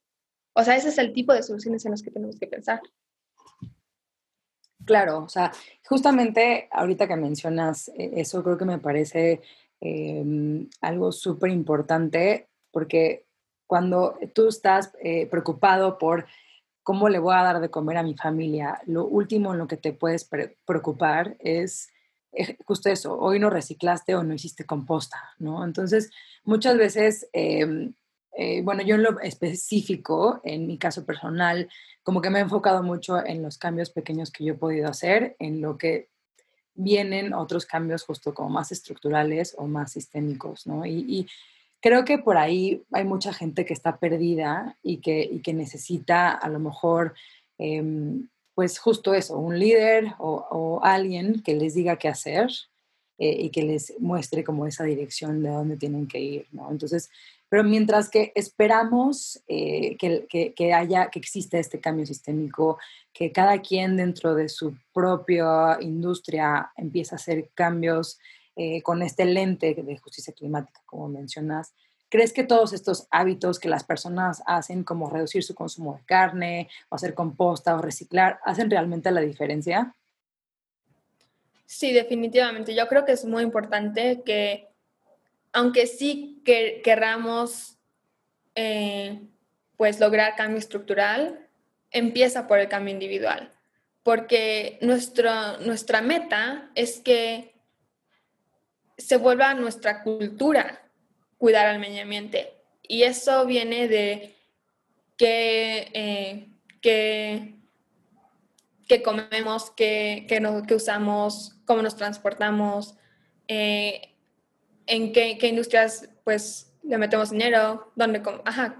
O 0.54 0.64
sea, 0.64 0.76
ese 0.76 0.88
es 0.88 0.98
el 0.98 1.12
tipo 1.12 1.32
de 1.32 1.42
soluciones 1.42 1.84
en 1.84 1.92
las 1.92 2.02
que 2.02 2.10
tenemos 2.10 2.38
que 2.40 2.46
pensar. 2.46 2.80
Claro, 4.84 5.18
o 5.18 5.28
sea, 5.28 5.52
justamente 5.84 6.68
ahorita 6.72 7.06
que 7.06 7.16
mencionas 7.16 7.88
eh, 7.88 8.12
eso, 8.16 8.42
creo 8.42 8.56
que 8.56 8.64
me 8.64 8.78
parece 8.78 9.42
em, 9.80 10.68
algo 10.80 11.12
súper 11.12 11.50
importante 11.50 12.48
porque 12.70 13.26
cuando 13.66 14.18
tú 14.34 14.48
estás 14.48 14.92
eh, 15.02 15.26
preocupado 15.26 15.98
por 15.98 16.26
cómo 16.82 17.10
le 17.10 17.18
voy 17.18 17.34
a 17.34 17.42
dar 17.42 17.60
de 17.60 17.70
comer 17.70 17.98
a 17.98 18.02
mi 18.02 18.14
familia, 18.14 18.80
lo 18.86 19.04
último 19.04 19.52
en 19.52 19.58
lo 19.58 19.68
que 19.68 19.76
te 19.76 19.92
puedes 19.92 20.26
preocupar 20.64 21.36
es 21.40 21.90
eh, 22.32 22.56
justo 22.64 22.88
eso, 22.88 23.18
hoy 23.18 23.38
no 23.38 23.50
reciclaste 23.50 24.14
o 24.14 24.22
no 24.22 24.34
hiciste 24.34 24.64
composta, 24.64 25.34
¿no? 25.38 25.64
Entonces, 25.64 26.10
muchas 26.44 26.76
veces, 26.76 27.28
em, 27.32 27.94
eh, 28.40 28.62
bueno, 28.62 28.82
yo 28.82 28.94
en 28.94 29.02
lo 29.02 29.18
específico, 29.18 30.40
en 30.44 30.68
mi 30.68 30.78
caso 30.78 31.04
personal, 31.04 31.68
como 32.04 32.22
que 32.22 32.30
me 32.30 32.38
he 32.38 32.42
enfocado 32.42 32.84
mucho 32.84 33.18
en 33.26 33.42
los 33.42 33.58
cambios 33.58 33.90
pequeños 33.90 34.30
que 34.30 34.44
yo 34.44 34.54
he 34.54 34.56
podido 34.56 34.88
hacer, 34.88 35.34
en 35.40 35.60
lo 35.60 35.76
que 35.76 36.08
vienen 36.74 37.34
otros 37.34 37.66
cambios 37.66 38.04
justo 38.04 38.32
como 38.34 38.50
más 38.50 38.70
estructurales 38.70 39.56
o 39.58 39.66
más 39.66 39.90
sistémicos, 39.90 40.68
¿no? 40.68 40.86
Y, 40.86 41.26
creo 41.80 42.04
que 42.04 42.18
por 42.18 42.36
ahí 42.36 42.82
hay 42.92 43.04
mucha 43.04 43.32
gente 43.32 43.64
que 43.64 43.72
está 43.72 43.98
perdida 43.98 44.76
y 44.82 44.98
que, 44.98 45.20
y 45.22 45.40
que 45.42 45.52
necesita 45.52 46.30
a 46.30 46.48
lo 46.48 46.60
mejor... 46.60 47.14
Em, 47.58 48.28
pues 48.54 48.80
justo 48.80 49.14
eso, 49.14 49.38
un 49.38 49.56
líder 49.56 50.14
o, 50.18 50.80
alguien 50.82 51.44
que 51.44 51.54
les 51.54 51.74
diga 51.74 51.96
qué 51.96 52.08
hacer 52.08 52.48
eh, 53.16 53.36
y 53.42 53.50
que 53.50 53.62
les 53.62 53.94
muestre 54.00 54.42
como 54.42 54.66
esa 54.66 54.82
dirección 54.82 55.44
de 55.44 55.50
dónde 55.50 55.76
tienen 55.76 56.08
que 56.08 56.18
ir, 56.18 56.46
¿no? 56.50 56.68
Entonces, 56.68 57.08
pero 57.48 57.64
mientras 57.64 58.10
que 58.10 58.32
esperamos 58.34 59.42
eh, 59.48 59.96
que, 59.96 60.54
que, 60.54 60.72
haya, 60.72 61.10
que 61.10 61.18
exista 61.18 61.58
este 61.58 61.80
cambio 61.80 62.06
sistémico, 62.06 62.78
que 63.12 63.32
cada 63.32 63.60
quien 63.60 63.96
dentro 63.96 64.34
de 64.34 64.48
su 64.48 64.76
propia 64.92 65.78
industria 65.80 66.70
empiece 66.76 67.14
a 67.14 67.16
hacer 67.16 67.50
cambios 67.54 68.18
eh, 68.56 68.82
con 68.82 69.02
este 69.02 69.24
lente 69.24 69.74
de 69.74 69.98
justicia 69.98 70.34
climática, 70.34 70.80
como 70.86 71.08
mencionas, 71.08 71.72
¿Crees 72.10 72.32
que 72.32 72.44
todos 72.44 72.72
estos 72.72 73.06
hábitos 73.10 73.58
que 73.58 73.68
las 73.68 73.84
personas 73.84 74.42
hacen, 74.46 74.82
como 74.82 75.10
reducir 75.10 75.44
su 75.44 75.54
consumo 75.54 75.96
de 75.96 76.04
carne, 76.06 76.68
o 76.88 76.94
hacer 76.94 77.14
composta 77.14 77.74
o 77.74 77.82
reciclar, 77.82 78.40
hacen 78.44 78.70
realmente 78.70 79.10
la 79.10 79.20
diferencia? 79.20 79.94
Sí, 81.66 81.92
definitivamente. 81.92 82.74
Yo 82.74 82.88
creo 82.88 83.04
que 83.04 83.12
es 83.12 83.26
muy 83.26 83.42
importante 83.42 84.22
que, 84.24 84.67
aunque 85.52 85.86
sí 85.86 86.42
que 86.44 86.80
querramos 86.82 87.78
eh, 88.54 89.20
pues 89.76 90.00
lograr 90.00 90.36
cambio 90.36 90.58
estructural, 90.58 91.48
empieza 91.90 92.46
por 92.46 92.58
el 92.58 92.68
cambio 92.68 92.92
individual. 92.92 93.52
Porque 94.02 94.78
nuestra 94.80 96.00
meta 96.02 96.70
es 96.74 97.00
que 97.00 97.54
se 98.96 99.16
vuelva 99.16 99.54
nuestra 99.54 100.02
cultura 100.02 100.82
cuidar 101.38 101.66
al 101.66 101.78
medio 101.78 102.02
ambiente. 102.02 102.52
Y 102.82 103.04
eso 103.04 103.46
viene 103.46 103.86
de 103.86 104.34
qué, 105.16 105.90
eh, 105.92 106.48
que, 108.88 109.02
comemos, 109.02 109.70
qué, 109.70 110.26
que 110.66 110.74
usamos, 110.74 111.56
cómo 111.64 111.82
nos 111.82 111.96
transportamos, 111.96 112.96
eh, 113.46 114.16
en 114.88 115.12
qué, 115.12 115.38
industrias 115.42 116.08
pues 116.24 116.72
le 116.82 116.98
metemos 116.98 117.30
dinero, 117.30 117.92
dónde, 117.94 118.22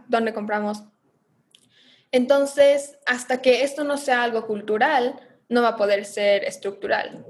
dónde 0.08 0.32
compramos. 0.32 0.82
Entonces, 2.10 2.98
hasta 3.06 3.42
que 3.42 3.62
esto 3.62 3.84
no 3.84 3.98
sea 3.98 4.22
algo 4.22 4.46
cultural, 4.46 5.20
no 5.48 5.62
va 5.62 5.68
a 5.68 5.76
poder 5.76 6.04
ser 6.04 6.44
estructural. 6.44 7.24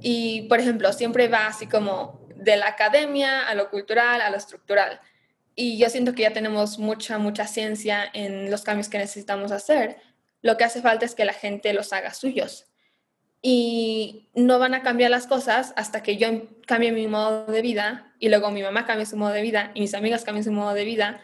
Y, 0.00 0.42
por 0.48 0.58
ejemplo, 0.58 0.92
siempre 0.92 1.28
va 1.28 1.46
así 1.46 1.66
como 1.66 2.26
de 2.34 2.56
la 2.56 2.66
academia 2.66 3.46
a 3.46 3.54
lo 3.54 3.70
cultural, 3.70 4.20
a 4.20 4.30
lo 4.30 4.36
estructural. 4.36 5.00
Y 5.54 5.78
yo 5.78 5.88
siento 5.88 6.14
que 6.14 6.22
ya 6.22 6.32
tenemos 6.32 6.78
mucha, 6.78 7.18
mucha 7.18 7.46
ciencia 7.46 8.04
en 8.12 8.50
los 8.50 8.62
cambios 8.62 8.88
que 8.88 8.98
necesitamos 8.98 9.52
hacer. 9.52 9.98
Lo 10.40 10.56
que 10.56 10.64
hace 10.64 10.82
falta 10.82 11.04
es 11.04 11.14
que 11.14 11.24
la 11.24 11.34
gente 11.34 11.72
los 11.72 11.92
haga 11.92 12.14
suyos. 12.14 12.66
Y 13.44 14.28
no 14.34 14.60
van 14.60 14.74
a 14.74 14.82
cambiar 14.82 15.10
las 15.10 15.26
cosas 15.26 15.72
hasta 15.76 16.02
que 16.02 16.16
yo 16.16 16.28
cambie 16.66 16.92
mi 16.92 17.08
modo 17.08 17.44
de 17.46 17.60
vida 17.60 18.14
y 18.20 18.28
luego 18.28 18.52
mi 18.52 18.62
mamá 18.62 18.86
cambie 18.86 19.04
su 19.04 19.16
modo 19.16 19.32
de 19.32 19.42
vida 19.42 19.72
y 19.74 19.80
mis 19.80 19.94
amigas 19.94 20.22
cambien 20.22 20.44
su 20.44 20.52
modo 20.52 20.74
de 20.74 20.84
vida. 20.84 21.20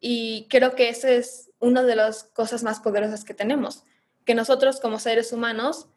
Y 0.00 0.46
creo 0.48 0.76
que 0.76 0.88
esa 0.88 1.10
es 1.10 1.50
una 1.58 1.82
de 1.82 1.96
las 1.96 2.22
cosas 2.22 2.62
más 2.62 2.78
poderosas 2.78 3.24
que 3.24 3.34
tenemos, 3.34 3.82
que 4.24 4.36
nosotros 4.36 4.78
como 4.78 5.00
seres 5.00 5.32
humanos 5.32 5.88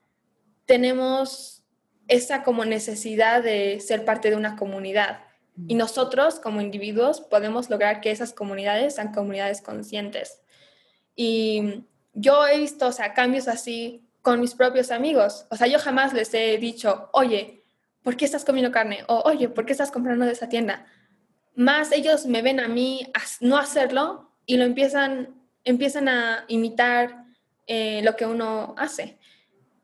tenemos 0.65 1.63
esa 2.07 2.43
como 2.43 2.65
necesidad 2.65 3.43
de 3.43 3.79
ser 3.79 4.03
parte 4.03 4.29
de 4.29 4.35
una 4.35 4.55
comunidad. 4.55 5.19
Y 5.67 5.75
nosotros 5.75 6.39
como 6.39 6.61
individuos 6.61 7.21
podemos 7.21 7.69
lograr 7.69 8.01
que 8.01 8.09
esas 8.09 8.33
comunidades 8.33 8.95
sean 8.95 9.13
comunidades 9.13 9.61
conscientes. 9.61 10.41
Y 11.15 11.83
yo 12.13 12.47
he 12.47 12.57
visto, 12.57 12.87
o 12.87 12.91
sea, 12.91 13.13
cambios 13.13 13.47
así 13.47 14.07
con 14.21 14.39
mis 14.39 14.53
propios 14.53 14.91
amigos. 14.91 15.45
O 15.49 15.55
sea, 15.55 15.67
yo 15.67 15.79
jamás 15.79 16.13
les 16.13 16.33
he 16.33 16.57
dicho, 16.57 17.09
oye, 17.13 17.63
¿por 18.03 18.17
qué 18.17 18.25
estás 18.25 18.45
comiendo 18.45 18.71
carne? 18.71 19.03
O, 19.07 19.21
oye, 19.25 19.49
¿por 19.49 19.65
qué 19.65 19.71
estás 19.71 19.91
comprando 19.91 20.25
de 20.25 20.33
esa 20.33 20.49
tienda? 20.49 20.85
Más 21.55 21.91
ellos 21.91 22.25
me 22.25 22.41
ven 22.41 22.59
a 22.59 22.67
mí 22.67 23.07
no 23.39 23.57
hacerlo 23.57 24.31
y 24.45 24.57
lo 24.57 24.65
empiezan, 24.65 25.35
empiezan 25.63 26.07
a 26.07 26.45
imitar 26.47 27.25
eh, 27.67 28.01
lo 28.03 28.15
que 28.15 28.25
uno 28.25 28.75
hace. 28.77 29.17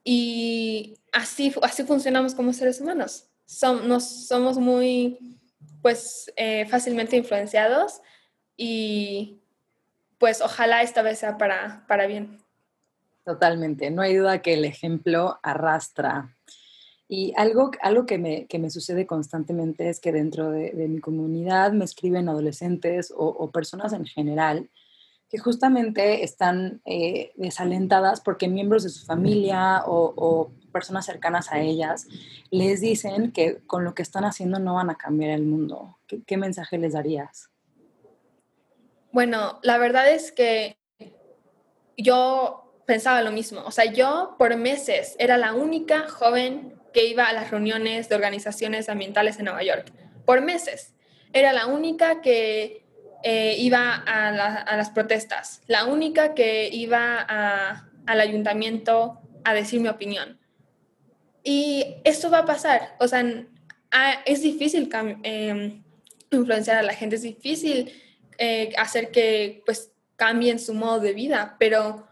Y 0.03 0.97
así, 1.11 1.53
así 1.61 1.83
funcionamos 1.83 2.33
como 2.33 2.53
seres 2.53 2.79
humanos. 2.79 3.27
somos 3.45 4.57
muy, 4.57 5.37
pues, 5.81 6.31
eh, 6.35 6.65
fácilmente 6.67 7.17
influenciados 7.17 8.01
y 8.55 9.39
pues 10.17 10.41
ojalá 10.41 10.81
esta 10.81 11.01
vez 11.01 11.19
sea 11.19 11.37
para, 11.37 11.85
para 11.87 12.07
bien. 12.07 12.39
Totalmente, 13.27 13.91
no 13.91 14.01
hay 14.01 14.15
duda 14.15 14.41
que 14.41 14.53
el 14.53 14.63
ejemplo 14.63 15.37
arrastra. 15.43 16.33
Y 17.09 17.33
algo, 17.35 17.71
algo 17.81 18.05
que, 18.05 18.17
me, 18.17 18.47
que 18.47 18.57
me 18.57 18.69
sucede 18.69 19.05
constantemente 19.05 19.89
es 19.89 19.99
que 19.99 20.13
dentro 20.13 20.49
de, 20.49 20.71
mi 20.87 21.01
comunidad 21.01 21.73
me 21.73 21.83
escriben 21.83 22.29
adolescentes 22.29 23.13
o, 23.13 23.51
personas 23.51 23.91
en 23.91 24.05
general 24.05 24.69
que 25.29 25.39
justamente 25.39 26.23
están 26.23 26.81
eh, 26.85 27.33
desalentadas 27.35 28.21
porque 28.21 28.47
miembros 28.47 28.83
de 28.83 28.91
su 28.91 29.05
familia 29.05 29.83
o, 29.85 30.53
personas 30.71 31.05
cercanas 31.05 31.51
a 31.51 31.59
ellas 31.59 32.07
les 32.49 32.79
dicen 32.79 33.33
que 33.33 33.57
con 33.67 33.83
lo 33.83 33.93
que 33.93 34.03
están 34.03 34.23
haciendo 34.23 34.57
no 34.59 34.75
van 34.75 34.89
a 34.89 34.95
cambiar 34.95 35.31
el 35.31 35.43
mundo. 35.43 35.97
¿Qué, 36.07 36.37
mensaje 36.37 36.77
les 36.77 36.93
darías? 36.93 37.49
Bueno, 39.11 39.59
la 39.63 39.77
verdad 39.79 40.09
es 40.09 40.31
que 40.31 40.77
yo 41.97 42.66
pensaba 42.87 43.21
lo 43.21 43.31
mismo. 43.31 43.61
O 43.65 43.71
sea, 43.71 43.85
yo 43.85 44.35
por 44.39 44.55
meses 44.55 45.15
era 45.19 45.37
la 45.37 45.53
única 45.53 46.07
joven 46.07 46.73
que 46.93 47.05
iba 47.05 47.25
a 47.25 47.33
las 47.33 47.51
reuniones 47.51 48.09
de 48.09 48.15
organizaciones 48.15 48.89
ambientales 48.89 49.37
en 49.37 49.45
Nueva 49.45 49.61
York. 49.61 49.91
Por 50.25 50.41
meses. 50.41 50.95
Era 51.33 51.53
la 51.53 51.67
única 51.67 52.21
que 52.21 52.85
eh, 53.23 53.55
iba 53.59 53.93
a, 53.93 54.31
las 54.77 54.89
protestas, 54.89 55.61
la 55.67 55.85
única 55.85 56.33
que 56.33 56.69
iba 56.71 57.19
al 57.19 58.21
ayuntamiento 58.21 59.19
a 59.43 59.53
decir 59.53 59.81
mi 59.81 59.89
opinión. 59.89 60.39
Y 61.43 61.97
esto 62.05 62.29
va 62.29 62.39
a 62.39 62.45
pasar, 62.45 62.95
o 62.99 63.07
sea, 63.07 63.23
es 64.25 64.41
difícil 64.41 64.89
em, 65.23 65.83
influenciar 66.31 66.77
a 66.77 66.83
la 66.83 66.93
gente, 66.93 67.17
es 67.17 67.21
difícil 67.21 67.91
eh, 68.37 68.73
hacer 68.77 69.11
que 69.11 69.61
pues 69.65 69.91
cambien 70.15 70.59
su 70.59 70.73
modo 70.73 70.99
de 70.99 71.13
vida, 71.13 71.57
pero 71.59 72.07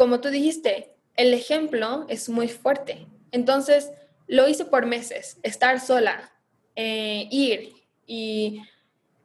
como 0.00 0.22
tú 0.22 0.30
dijiste, 0.30 0.94
el 1.14 1.34
ejemplo 1.34 2.06
es 2.08 2.30
muy 2.30 2.48
fuerte. 2.48 3.06
Entonces, 3.32 3.90
lo 4.28 4.48
hice 4.48 4.64
por 4.64 4.86
meses, 4.86 5.36
estar 5.42 5.78
sola, 5.78 6.32
eh, 6.74 7.28
ir 7.30 7.74
y 8.06 8.62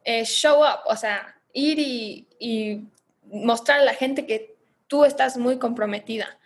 eh, 0.04 0.26
show 0.26 0.58
up, 0.58 0.80
o 0.84 0.94
sea, 0.94 1.40
ir 1.54 1.78
y, 1.78 2.28
y 2.38 2.84
mostrar 3.24 3.80
a 3.80 3.84
la 3.84 3.94
gente 3.94 4.26
que 4.26 4.54
tú 4.86 5.06
estás 5.06 5.38
muy 5.38 5.58
comprometida. 5.58 6.38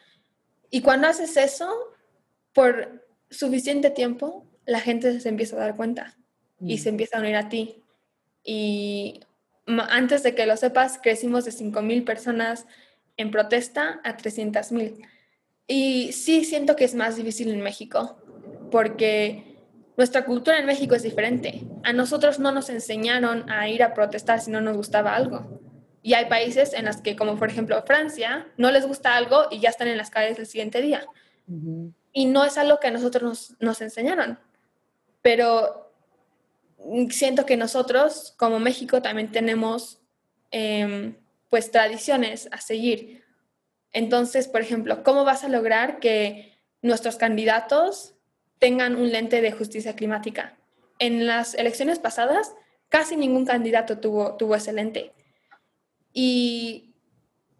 Y 0.70 0.82
cuando 0.82 1.08
haces 1.08 1.36
eso, 1.36 1.68
por 2.52 3.04
suficiente 3.30 3.90
tiempo, 3.90 4.46
la 4.64 4.78
gente 4.78 5.18
se 5.18 5.28
empieza 5.28 5.56
a 5.56 5.58
dar 5.58 5.74
cuenta 5.74 6.16
y 6.60 6.78
se 6.78 6.88
mm. 6.88 6.94
empieza 6.94 7.16
a 7.16 7.20
unir 7.20 7.34
a 7.34 7.48
ti. 7.48 7.82
Y 8.44 9.22
antes 9.66 10.22
de 10.22 10.36
que 10.36 10.46
lo 10.46 10.56
sepas, 10.56 11.00
crecimos 11.02 11.44
de 11.44 11.50
5.000 11.50 12.04
personas 12.04 12.66
en 13.20 13.30
protesta 13.30 14.00
a 14.02 14.16
300.000. 14.16 15.06
Y 15.66 16.12
sí 16.12 16.44
siento 16.44 16.74
que 16.74 16.84
es 16.84 16.94
más 16.94 17.16
difícil 17.16 17.50
en 17.50 17.60
México, 17.60 18.18
porque 18.70 19.58
nuestra 19.96 20.24
cultura 20.24 20.58
en 20.58 20.66
México 20.66 20.94
es 20.94 21.02
diferente. 21.02 21.62
A 21.84 21.92
nosotros 21.92 22.38
no 22.38 22.50
nos 22.50 22.70
enseñaron 22.70 23.50
a 23.50 23.68
ir 23.68 23.82
a 23.82 23.94
protestar 23.94 24.40
si 24.40 24.50
no 24.50 24.60
nos 24.60 24.76
gustaba 24.76 25.14
algo. 25.14 25.60
Y 26.02 26.14
hay 26.14 26.26
países 26.26 26.72
en 26.72 26.86
los 26.86 26.96
que, 26.96 27.14
como 27.14 27.36
por 27.36 27.50
ejemplo 27.50 27.82
Francia, 27.82 28.48
no 28.56 28.70
les 28.70 28.86
gusta 28.86 29.14
algo 29.14 29.48
y 29.50 29.60
ya 29.60 29.68
están 29.68 29.88
en 29.88 29.98
las 29.98 30.10
calles 30.10 30.38
el 30.38 30.46
siguiente 30.46 30.80
día. 30.80 31.06
Y 32.12 32.26
no 32.26 32.44
es 32.44 32.56
algo 32.56 32.80
que 32.80 32.88
a 32.88 32.90
nosotros 32.90 33.22
nos, 33.22 33.56
nos 33.60 33.80
enseñaron. 33.82 34.38
Pero 35.20 35.92
siento 37.10 37.44
que 37.44 37.56
nosotros, 37.56 38.34
como 38.38 38.58
México, 38.58 39.02
también 39.02 39.30
tenemos 39.30 40.00
em, 40.50 41.16
pues 41.50 41.70
tradiciones 41.70 42.48
a 42.52 42.60
seguir. 42.60 43.24
Entonces, 43.92 44.48
por 44.48 44.62
ejemplo, 44.62 45.02
¿cómo 45.02 45.24
vas 45.24 45.44
a 45.44 45.48
lograr 45.48 45.98
que 45.98 46.56
nuestros 46.80 47.16
candidatos 47.16 48.14
tengan 48.58 48.96
un 48.96 49.10
lente 49.10 49.42
de 49.42 49.52
justicia 49.52 49.96
climática? 49.96 50.56
En 50.98 51.26
las 51.26 51.54
elecciones 51.54 51.98
pasadas, 51.98 52.54
casi 52.88 53.16
ningún 53.16 53.44
candidato 53.44 53.98
tuvo, 53.98 54.36
tuvo 54.36 54.54
ese 54.54 54.72
lente. 54.72 55.12
Y 56.12 56.94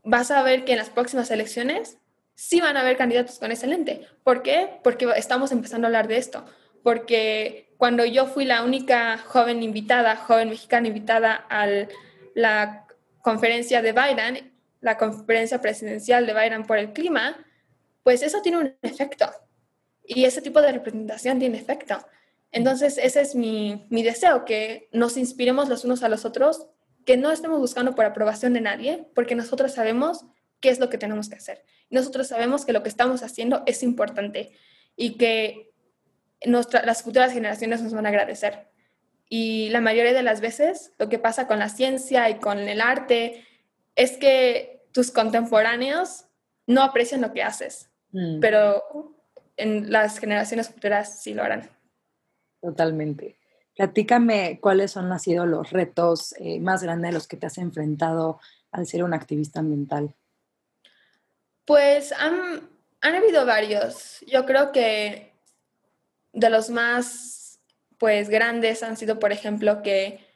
vas 0.05 0.31
a 0.31 0.43
ver 0.43 0.65
que 0.65 0.73
en 0.73 0.79
las 0.79 0.91
próximas 0.91 1.31
elecciones 1.31 1.99
sí 2.35 2.61
van 2.61 2.77
a 2.77 2.81
haber 2.81 2.97
candidatos 2.97 3.39
con 3.39 3.51
ese 3.51 3.67
lente. 3.67 4.07
¿Por 4.23 4.43
qué? 4.43 4.79
Porque 4.85 5.07
estamos 5.17 5.53
empezando 5.53 5.87
a 5.87 5.89
hablar 5.89 6.07
de 6.07 6.17
esto. 6.17 6.45
Porque 6.83 7.75
cuando 7.77 8.05
yo 8.05 8.27
fui 8.27 8.45
la 8.45 8.63
única 8.63 9.19
joven 9.19 9.63
invitada, 9.63 10.17
joven 10.17 10.51
mexicana 10.51 10.89
invitada 10.89 11.35
a 11.51 11.67
la 12.35 12.87
conferencia 13.23 13.83
de 13.83 13.93
Biden, 13.93 14.53
la 14.81 14.97
conferencia 14.97 15.61
presidencial 15.61 16.27
de 16.27 16.35
Biden 16.35 16.65
por 16.65 16.79
el 16.79 16.93
clima, 16.93 17.37
pues 18.03 18.23
eso 18.23 18.41
tiene 18.43 18.59
un 18.59 18.75
efecto. 18.83 19.31
Y 20.05 20.25
ese 20.25 20.43
tipo 20.43 20.61
de 20.61 20.73
representación 20.73 21.39
tiene 21.39 21.59
efecto. 21.59 21.99
Entonces, 22.53 22.99
ese 22.99 23.21
es 23.21 23.35
mi, 23.35 23.87
mi 23.91 24.03
deseo, 24.03 24.45
que 24.45 24.89
nos 24.93 25.17
inspiremos 25.17 25.69
los 25.69 25.85
unos 25.85 26.03
a 26.03 26.09
los 26.09 26.25
otros 26.25 26.67
que 27.05 27.17
no 27.17 27.31
estemos 27.31 27.59
buscando 27.59 27.95
por 27.95 28.05
aprobación 28.05 28.53
de 28.53 28.61
nadie, 28.61 29.07
porque 29.15 29.35
nosotros 29.35 29.73
sabemos 29.73 30.25
qué 30.61 30.71
es 30.71 30.79
lo 30.79 30.91
que 30.91 30.99
tenemos 30.99 31.29
que 31.29 31.37
hacer. 31.37 31.65
Nosotros 31.91 32.29
sabemos 32.29 32.65
que 32.65 32.73
lo 32.73 32.83
que 32.83 32.89
estamos 32.89 33.23
haciendo 33.23 33.63
es 33.67 33.83
importante 33.83 34.53
y 34.97 35.17
que 35.17 35.73
las 36.83 37.03
futuras 37.03 37.33
generaciones 37.33 37.83
nos 37.83 37.93
van 37.93 38.07
a 38.07 38.11
agradecer. 38.11 38.69
Y 39.33 39.69
la 39.69 39.81
mayoría 39.81 40.13
de 40.13 40.25
las 40.25 40.41
veces 40.41 40.93
lo 40.99 41.09
que 41.09 41.21
pasa 41.21 41.47
con 41.47 41.61
la 41.61 41.69
ciencia 41.69 42.29
y 42.29 42.39
con 42.41 42.59
el 42.59 42.81
arte 42.81 43.47
es 43.95 44.17
que 44.17 44.83
tus 44.93 45.13
contemporáneos 45.13 46.25
no 46.67 46.83
aprecian 46.83 47.21
lo 47.21 47.33
que 47.33 47.45
haces, 47.45 47.91
mm. 48.11 48.41
pero 48.41 49.15
en 49.57 49.93
las 49.93 50.19
generaciones 50.19 50.69
futuras 50.69 51.23
sí 51.23 51.33
lo 51.33 51.45
harán. 51.45 51.71
Totalmente. 52.61 53.39
Platícame 53.77 54.59
cuáles 54.61 54.97
han 54.97 55.19
sido 55.21 55.47
los 55.47 55.71
retos 55.71 56.35
eh, 56.39 56.59
más 56.59 56.83
grandes 56.83 57.11
a 57.11 57.15
los 57.15 57.29
que 57.29 57.37
te 57.37 57.47
has 57.47 57.59
enfrentado 57.59 58.41
al 58.73 58.85
ser 58.87 59.05
un 59.05 59.15
activista 59.15 59.61
ambiental. 59.61 60.13
Pues 61.65 62.13
han, 62.13 62.69
han 63.01 63.15
habido 63.15 63.47
varios. 63.47 64.25
Yo 64.27 64.45
creo 64.45 64.73
que 64.73 65.35
de 66.33 66.51
los 66.51 66.69
más 66.69 67.40
pues 68.01 68.31
grandes 68.31 68.83
han 68.83 68.97
sido, 68.97 69.19
por 69.19 69.31
ejemplo, 69.31 69.83
que 69.83 70.27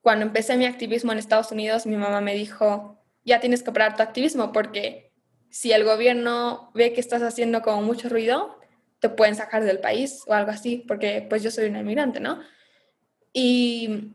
cuando 0.00 0.24
empecé 0.24 0.56
mi 0.56 0.64
activismo 0.64 1.12
en 1.12 1.18
Estados 1.18 1.52
Unidos, 1.52 1.84
mi 1.84 1.96
mamá 1.96 2.22
me 2.22 2.34
dijo, 2.34 2.98
ya 3.26 3.40
tienes 3.40 3.62
que 3.62 3.70
parar 3.72 3.94
tu 3.94 4.02
activismo 4.02 4.52
porque 4.52 5.12
si 5.50 5.70
el 5.72 5.84
gobierno 5.84 6.70
ve 6.74 6.94
que 6.94 7.00
estás 7.02 7.20
haciendo 7.20 7.60
como 7.60 7.82
mucho 7.82 8.08
ruido, 8.08 8.58
te 9.00 9.10
pueden 9.10 9.34
sacar 9.34 9.64
del 9.64 9.80
país 9.80 10.22
o 10.26 10.32
algo 10.32 10.50
así, 10.50 10.82
porque 10.88 11.26
pues 11.28 11.42
yo 11.42 11.50
soy 11.50 11.66
una 11.66 11.80
inmigrante, 11.80 12.20
¿no? 12.20 12.40
Y 13.34 14.14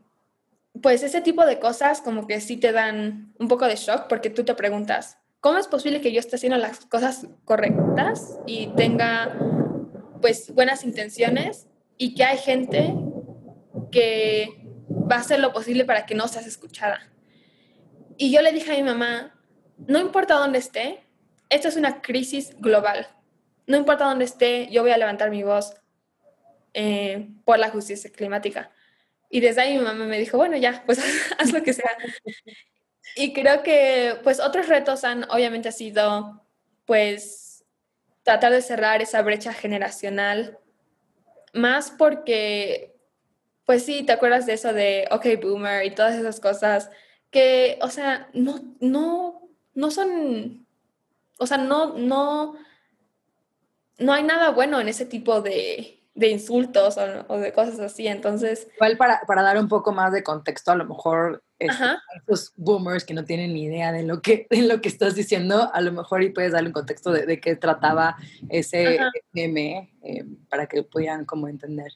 pues 0.82 1.04
ese 1.04 1.20
tipo 1.20 1.46
de 1.46 1.60
cosas 1.60 2.00
como 2.00 2.26
que 2.26 2.40
sí 2.40 2.56
te 2.56 2.72
dan 2.72 3.32
un 3.38 3.46
poco 3.46 3.66
de 3.66 3.76
shock 3.76 4.08
porque 4.08 4.30
tú 4.30 4.42
te 4.42 4.54
preguntas, 4.56 5.18
¿cómo 5.38 5.58
es 5.58 5.68
posible 5.68 6.00
que 6.00 6.12
yo 6.12 6.18
esté 6.18 6.34
haciendo 6.34 6.58
las 6.58 6.86
cosas 6.86 7.28
correctas 7.44 8.36
y 8.46 8.66
tenga 8.74 9.38
pues 10.20 10.52
buenas 10.52 10.82
intenciones 10.82 11.68
y 11.96 12.14
que 12.14 12.24
hay 12.24 12.38
gente 12.38 12.94
que 13.90 14.48
va 14.88 15.16
a 15.16 15.20
hacer 15.20 15.40
lo 15.40 15.52
posible 15.52 15.84
para 15.84 16.06
que 16.06 16.14
no 16.14 16.28
seas 16.28 16.46
escuchada? 16.46 17.10
Y 18.16 18.30
yo 18.32 18.42
le 18.42 18.52
dije 18.52 18.72
a 18.72 18.76
mi 18.76 18.82
mamá, 18.82 19.34
no 19.86 19.98
importa 19.98 20.34
dónde 20.34 20.58
esté, 20.58 21.04
esto 21.48 21.68
es 21.68 21.76
una 21.76 22.00
crisis 22.02 22.56
global. 22.58 23.08
No 23.66 23.76
importa 23.76 24.04
dónde 24.04 24.24
esté, 24.24 24.68
yo 24.70 24.82
voy 24.82 24.90
a 24.90 24.98
levantar 24.98 25.30
mi 25.30 25.42
voz 25.42 25.74
eh, 26.74 27.28
por 27.44 27.58
la 27.58 27.70
justicia 27.70 28.10
climática. 28.10 28.70
Y 29.30 29.40
desde 29.40 29.62
ahí 29.62 29.78
mi 29.78 29.84
mamá 29.84 30.04
me 30.04 30.18
dijo, 30.18 30.36
bueno, 30.36 30.56
ya, 30.56 30.82
pues 30.86 30.98
haz 31.38 31.52
lo 31.52 31.62
que 31.62 31.72
sea. 31.72 31.90
Y 33.16 33.32
creo 33.32 33.62
que, 33.62 34.18
pues, 34.22 34.40
otros 34.40 34.68
retos 34.68 35.04
han 35.04 35.24
obviamente 35.30 35.72
sido, 35.72 36.44
pues, 36.84 37.64
tratar 38.22 38.52
de 38.52 38.62
cerrar 38.62 39.02
esa 39.02 39.22
brecha 39.22 39.52
generacional, 39.52 40.58
más 41.54 41.90
porque, 41.90 42.96
pues 43.64 43.84
sí, 43.84 44.04
te 44.04 44.12
acuerdas 44.12 44.46
de 44.46 44.54
eso 44.54 44.72
de 44.72 45.08
OK 45.10 45.26
Boomer 45.42 45.86
y 45.86 45.94
todas 45.94 46.14
esas 46.14 46.40
cosas, 46.40 46.90
que, 47.30 47.78
o 47.82 47.88
sea, 47.88 48.28
no, 48.34 48.60
no, 48.80 49.48
no 49.74 49.90
son, 49.90 50.66
o 51.38 51.46
sea, 51.46 51.58
no, 51.58 51.94
no, 51.96 52.54
no 53.98 54.12
hay 54.12 54.22
nada 54.22 54.50
bueno 54.50 54.80
en 54.80 54.88
ese 54.88 55.06
tipo 55.06 55.40
de, 55.40 56.04
de 56.14 56.28
insultos 56.28 56.96
o, 57.28 57.38
de 57.38 57.52
cosas 57.52 57.78
así. 57.80 58.06
Entonces. 58.06 58.68
Igual 58.76 58.96
para, 58.96 59.20
para, 59.26 59.42
dar 59.42 59.58
un 59.58 59.68
poco 59.68 59.92
más 59.92 60.12
de 60.12 60.22
contexto, 60.22 60.72
a 60.72 60.76
lo 60.76 60.84
mejor 60.84 61.42
este, 61.58 61.84
esos 62.26 62.52
boomers 62.56 63.04
que 63.04 63.14
no 63.14 63.24
tienen 63.24 63.54
ni 63.54 63.64
idea 63.64 63.92
de 63.92 64.02
lo 64.02 64.20
que, 64.20 64.46
de 64.50 64.62
lo 64.62 64.80
que 64.80 64.88
estás 64.88 65.14
diciendo, 65.14 65.70
a 65.72 65.80
lo 65.80 65.92
mejor 65.92 66.22
y 66.22 66.30
puedes 66.30 66.52
darle 66.52 66.68
un 66.68 66.74
contexto 66.74 67.12
de, 67.12 67.26
de 67.26 67.40
qué 67.40 67.56
trataba 67.56 68.16
ese 68.48 68.98
meme 69.32 69.94
eh, 70.02 70.24
para 70.48 70.66
que 70.66 70.82
puedan 70.82 71.24
como 71.24 71.48
entender. 71.48 71.92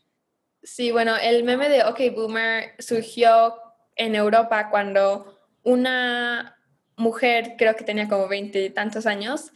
Sí, 0.62 0.90
bueno, 0.90 1.16
el 1.16 1.44
meme 1.44 1.68
de 1.68 1.85
OK 1.85 2.01
Boomer 2.14 2.75
surgió 2.79 3.55
en 3.97 4.14
Europa 4.14 4.71
cuando 4.71 5.38
una 5.62 6.57
mujer, 6.97 7.55
creo 7.57 7.77
que 7.77 7.85
tenía 7.85 8.09
como 8.09 8.29
veinte 8.29 8.64
y 8.64 8.71
tantos 8.71 9.07
años, 9.07 9.53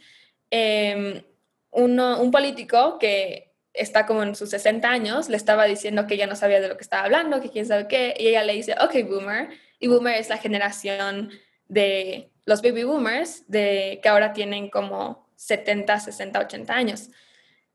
em, 0.49 1.23
uno, 1.71 2.21
un 2.21 2.31
político 2.31 2.97
que 2.99 3.53
está 3.73 4.05
como 4.05 4.23
en 4.23 4.35
sus 4.35 4.51
60 4.51 4.89
años, 4.89 5.29
le 5.29 5.37
estaba 5.37 5.65
diciendo 5.65 6.05
que 6.07 6.13
ella 6.13 6.27
no 6.27 6.35
sabía 6.35 6.61
de 6.61 6.67
lo 6.67 6.77
que 6.77 6.83
estaba 6.83 7.03
hablando, 7.03 7.41
que 7.41 7.49
quién 7.49 7.65
sabe 7.65 7.87
qué, 7.87 8.13
y 8.17 8.27
ella 8.27 8.43
le 8.43 8.53
dice, 8.53 8.75
ok, 8.79 9.09
boomer, 9.09 9.49
y 9.83 9.87
boomer 9.87 10.15
es 10.15 10.29
la 10.29 10.37
generación 10.37 11.29
de 11.67 12.31
los 12.45 12.61
baby 12.61 12.83
boomers, 12.85 13.43
de 13.49 13.99
que 14.01 14.07
ahora 14.07 14.31
tienen 14.31 14.69
como 14.69 15.27
70, 15.35 15.99
60, 15.99 16.39
80 16.39 16.73
años. 16.73 17.09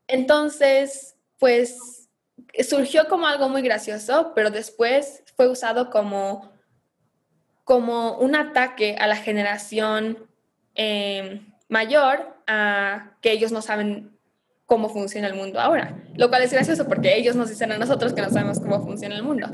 Entonces, 0.07 1.17
pues 1.37 2.09
surgió 2.67 3.07
como 3.07 3.27
algo 3.27 3.47
muy 3.47 3.61
gracioso, 3.61 4.31
pero 4.33 4.49
después 4.49 5.21
fue 5.35 5.47
usado 5.47 5.91
como, 5.91 6.51
como 7.63 8.17
un 8.17 8.35
ataque 8.35 8.95
a 8.99 9.05
la 9.05 9.15
generación 9.15 10.27
eh, 10.73 11.45
mayor, 11.67 12.35
a 12.47 13.17
que 13.21 13.31
ellos 13.31 13.51
no 13.51 13.61
saben 13.61 14.17
cómo 14.65 14.89
funciona 14.89 15.27
el 15.27 15.35
mundo 15.35 15.59
ahora, 15.59 15.95
lo 16.15 16.29
cual 16.29 16.41
es 16.41 16.51
gracioso 16.51 16.87
porque 16.87 17.15
ellos 17.15 17.35
nos 17.35 17.49
dicen 17.49 17.71
a 17.71 17.77
nosotros 17.77 18.13
que 18.13 18.21
no 18.23 18.31
sabemos 18.31 18.59
cómo 18.59 18.81
funciona 18.81 19.15
el 19.15 19.21
mundo. 19.21 19.47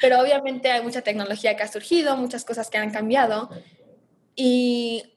Pero 0.00 0.20
obviamente 0.20 0.70
hay 0.70 0.82
mucha 0.82 1.02
tecnología 1.02 1.56
que 1.56 1.62
ha 1.62 1.68
surgido, 1.68 2.16
muchas 2.16 2.44
cosas 2.44 2.70
que 2.70 2.78
han 2.78 2.90
cambiado 2.90 3.50
y 4.34 5.14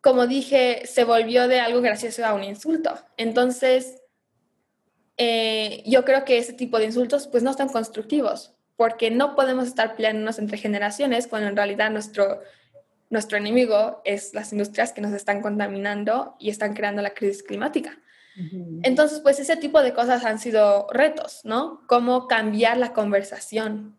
como 0.00 0.26
dije, 0.26 0.82
se 0.86 1.04
volvió 1.04 1.46
de 1.46 1.60
algo 1.60 1.82
gracioso 1.82 2.24
a 2.24 2.32
un 2.32 2.42
insulto. 2.42 2.98
Entonces, 3.16 4.02
eh, 5.18 5.82
yo 5.86 6.04
creo 6.04 6.24
que 6.24 6.38
ese 6.38 6.54
tipo 6.54 6.78
de 6.78 6.86
insultos 6.86 7.26
pues 7.28 7.42
no 7.42 7.50
están 7.50 7.68
constructivos 7.68 8.54
porque 8.76 9.10
no 9.10 9.36
podemos 9.36 9.66
estar 9.66 9.94
peleándonos 9.94 10.38
entre 10.38 10.56
generaciones 10.56 11.26
cuando 11.26 11.48
en 11.48 11.56
realidad 11.56 11.90
nuestro 11.90 12.40
nuestro 13.10 13.36
enemigo 13.36 14.00
es 14.04 14.32
las 14.34 14.52
industrias 14.52 14.92
que 14.92 15.00
nos 15.00 15.12
están 15.12 15.42
contaminando 15.42 16.36
y 16.38 16.48
están 16.48 16.74
creando 16.74 17.02
la 17.02 17.10
crisis 17.10 17.42
climática. 17.42 17.98
Entonces, 18.82 19.20
pues 19.20 19.38
ese 19.38 19.56
tipo 19.56 19.82
de 19.82 19.92
cosas 19.92 20.24
han 20.24 20.38
sido 20.38 20.86
retos, 20.90 21.40
¿no? 21.44 21.82
Cómo 21.86 22.26
cambiar 22.26 22.76
la 22.78 22.92
conversación, 22.92 23.98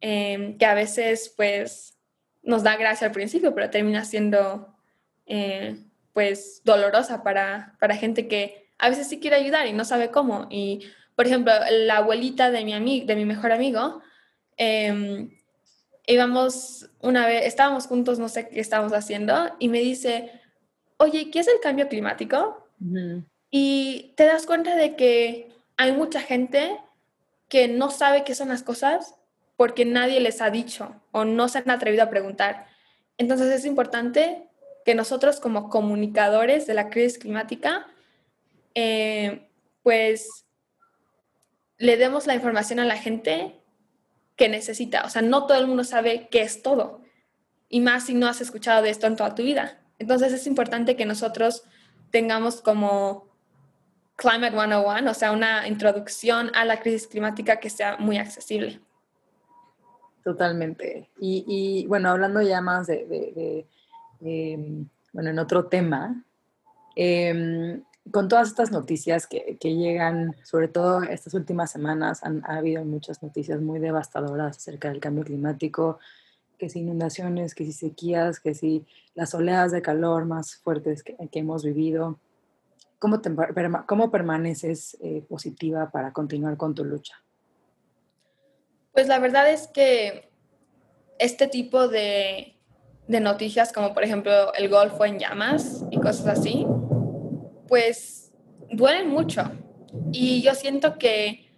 em, 0.00 0.56
que 0.56 0.66
a 0.66 0.74
veces, 0.74 1.32
pues, 1.36 1.98
nos 2.42 2.62
da 2.62 2.76
gracia 2.76 3.08
al 3.08 3.12
principio, 3.12 3.54
pero 3.54 3.70
termina 3.70 4.04
siendo, 4.04 4.74
eh, 5.26 5.76
pues, 6.12 6.62
dolorosa 6.64 7.22
para, 7.22 7.76
para 7.80 7.96
gente 7.96 8.28
que 8.28 8.70
a 8.78 8.88
veces 8.88 9.08
sí 9.08 9.20
quiere 9.20 9.36
ayudar 9.36 9.66
y 9.66 9.72
no 9.72 9.84
sabe 9.84 10.10
cómo. 10.10 10.46
Y, 10.50 10.86
por 11.16 11.26
ejemplo, 11.26 11.52
la 11.70 11.98
abuelita 11.98 12.50
de 12.50 12.64
mi, 12.64 13.04
de 13.04 13.16
mi 13.16 13.24
mejor 13.24 13.52
amigo, 13.52 14.00
eh, 14.56 15.28
íbamos 16.06 16.90
una 17.00 17.26
vez, 17.26 17.46
estábamos 17.46 17.86
juntos, 17.86 18.18
no 18.18 18.28
sé 18.28 18.48
qué 18.48 18.60
estábamos 18.60 18.92
haciendo, 18.92 19.56
y 19.58 19.68
me 19.68 19.80
dice, 19.80 20.40
oye, 20.98 21.30
¿qué 21.30 21.40
es 21.40 21.48
el 21.48 21.60
cambio 21.60 21.88
climático? 21.88 22.68
Y 23.56 24.14
te 24.16 24.24
das 24.24 24.46
cuenta 24.46 24.74
de 24.74 24.96
que 24.96 25.52
hay 25.76 25.92
mucha 25.92 26.20
gente 26.20 26.76
que 27.48 27.68
no 27.68 27.88
sabe 27.88 28.24
qué 28.24 28.34
son 28.34 28.48
las 28.48 28.64
cosas 28.64 29.14
porque 29.56 29.84
nadie 29.84 30.18
les 30.18 30.40
ha 30.40 30.50
dicho 30.50 31.00
o 31.12 31.24
no 31.24 31.46
se 31.48 31.58
han 31.58 31.70
atrevido 31.70 32.02
a 32.02 32.10
preguntar. 32.10 32.66
Entonces 33.16 33.52
es 33.52 33.64
importante 33.64 34.48
que 34.84 34.96
nosotros 34.96 35.38
como 35.38 35.70
comunicadores 35.70 36.66
de 36.66 36.74
la 36.74 36.90
crisis 36.90 37.16
climática, 37.16 37.86
eh, 38.74 39.48
pues 39.84 40.46
le 41.78 41.96
demos 41.96 42.26
la 42.26 42.34
información 42.34 42.80
a 42.80 42.84
la 42.84 42.96
gente 42.96 43.54
que 44.34 44.48
necesita. 44.48 45.04
O 45.04 45.10
sea, 45.10 45.22
no 45.22 45.46
todo 45.46 45.60
el 45.60 45.68
mundo 45.68 45.84
sabe 45.84 46.26
qué 46.28 46.42
es 46.42 46.60
todo. 46.60 47.02
Y 47.68 47.78
más 47.78 48.06
si 48.06 48.14
no 48.14 48.26
has 48.26 48.40
escuchado 48.40 48.82
de 48.82 48.90
esto 48.90 49.06
en 49.06 49.14
toda 49.14 49.36
tu 49.36 49.44
vida. 49.44 49.80
Entonces 50.00 50.32
es 50.32 50.48
importante 50.48 50.96
que 50.96 51.06
nosotros 51.06 51.62
tengamos 52.10 52.60
como 52.60 53.32
Climate 54.16 54.56
101, 54.56 55.10
o 55.10 55.14
sea, 55.14 55.32
una 55.32 55.66
introducción 55.66 56.50
a 56.54 56.64
la 56.64 56.80
crisis 56.80 57.08
climática 57.08 57.58
que 57.58 57.70
sea 57.70 57.96
muy 57.98 58.18
accesible. 58.18 58.80
Totalmente. 60.22 61.10
Y, 61.18 61.86
bueno, 61.88 62.10
hablando 62.10 62.40
ya 62.40 62.60
más 62.60 62.86
de, 62.86 63.66
em, 64.20 64.88
bueno, 65.12 65.30
en 65.30 65.38
otro 65.38 65.66
tema, 65.66 66.24
eh, 66.96 67.80
con 68.10 68.28
todas 68.28 68.48
estas 68.48 68.70
noticias 68.70 69.26
que, 69.26 69.56
llegan, 69.60 70.36
sobre 70.42 70.68
todo 70.68 71.02
estas 71.02 71.34
últimas 71.34 71.70
semanas, 71.70 72.22
han, 72.22 72.42
ha 72.46 72.56
habido 72.56 72.84
muchas 72.84 73.22
noticias 73.22 73.60
muy 73.60 73.78
devastadoras 73.78 74.56
acerca 74.56 74.90
del 74.90 75.00
cambio 75.00 75.24
climático, 75.24 75.98
que 76.58 76.68
si 76.68 76.80
inundaciones, 76.80 77.54
que 77.54 77.64
si 77.64 77.72
sequías, 77.72 78.40
que 78.40 78.54
si 78.54 78.86
las 79.14 79.34
oleadas 79.34 79.72
de 79.72 79.82
calor 79.82 80.26
más 80.26 80.56
fuertes 80.56 81.02
que, 81.02 81.16
hemos 81.32 81.64
vivido. 81.64 82.18
¿Cómo, 83.04 83.20
cómo 83.86 84.10
permaneces 84.10 84.96
eh, 85.02 85.22
positiva 85.28 85.90
para 85.90 86.14
continuar 86.14 86.56
con 86.56 86.74
tu 86.74 86.86
lucha? 86.86 87.12
Pues 88.94 89.08
la 89.08 89.18
verdad 89.18 89.50
es 89.50 89.66
que 89.66 90.30
este 91.18 91.46
tipo 91.46 91.86
de, 91.86 92.56
de 93.06 93.20
noticias, 93.20 93.74
como 93.74 93.92
por 93.92 94.04
ejemplo 94.04 94.54
el 94.54 94.70
Golfo 94.70 95.04
en 95.04 95.18
llamas 95.18 95.84
y 95.90 96.00
cosas 96.00 96.38
así, 96.38 96.66
pues 97.68 98.32
duelen 98.70 99.10
mucho. 99.10 99.52
Y 100.10 100.40
yo 100.40 100.54
siento 100.54 100.96
que 100.96 101.54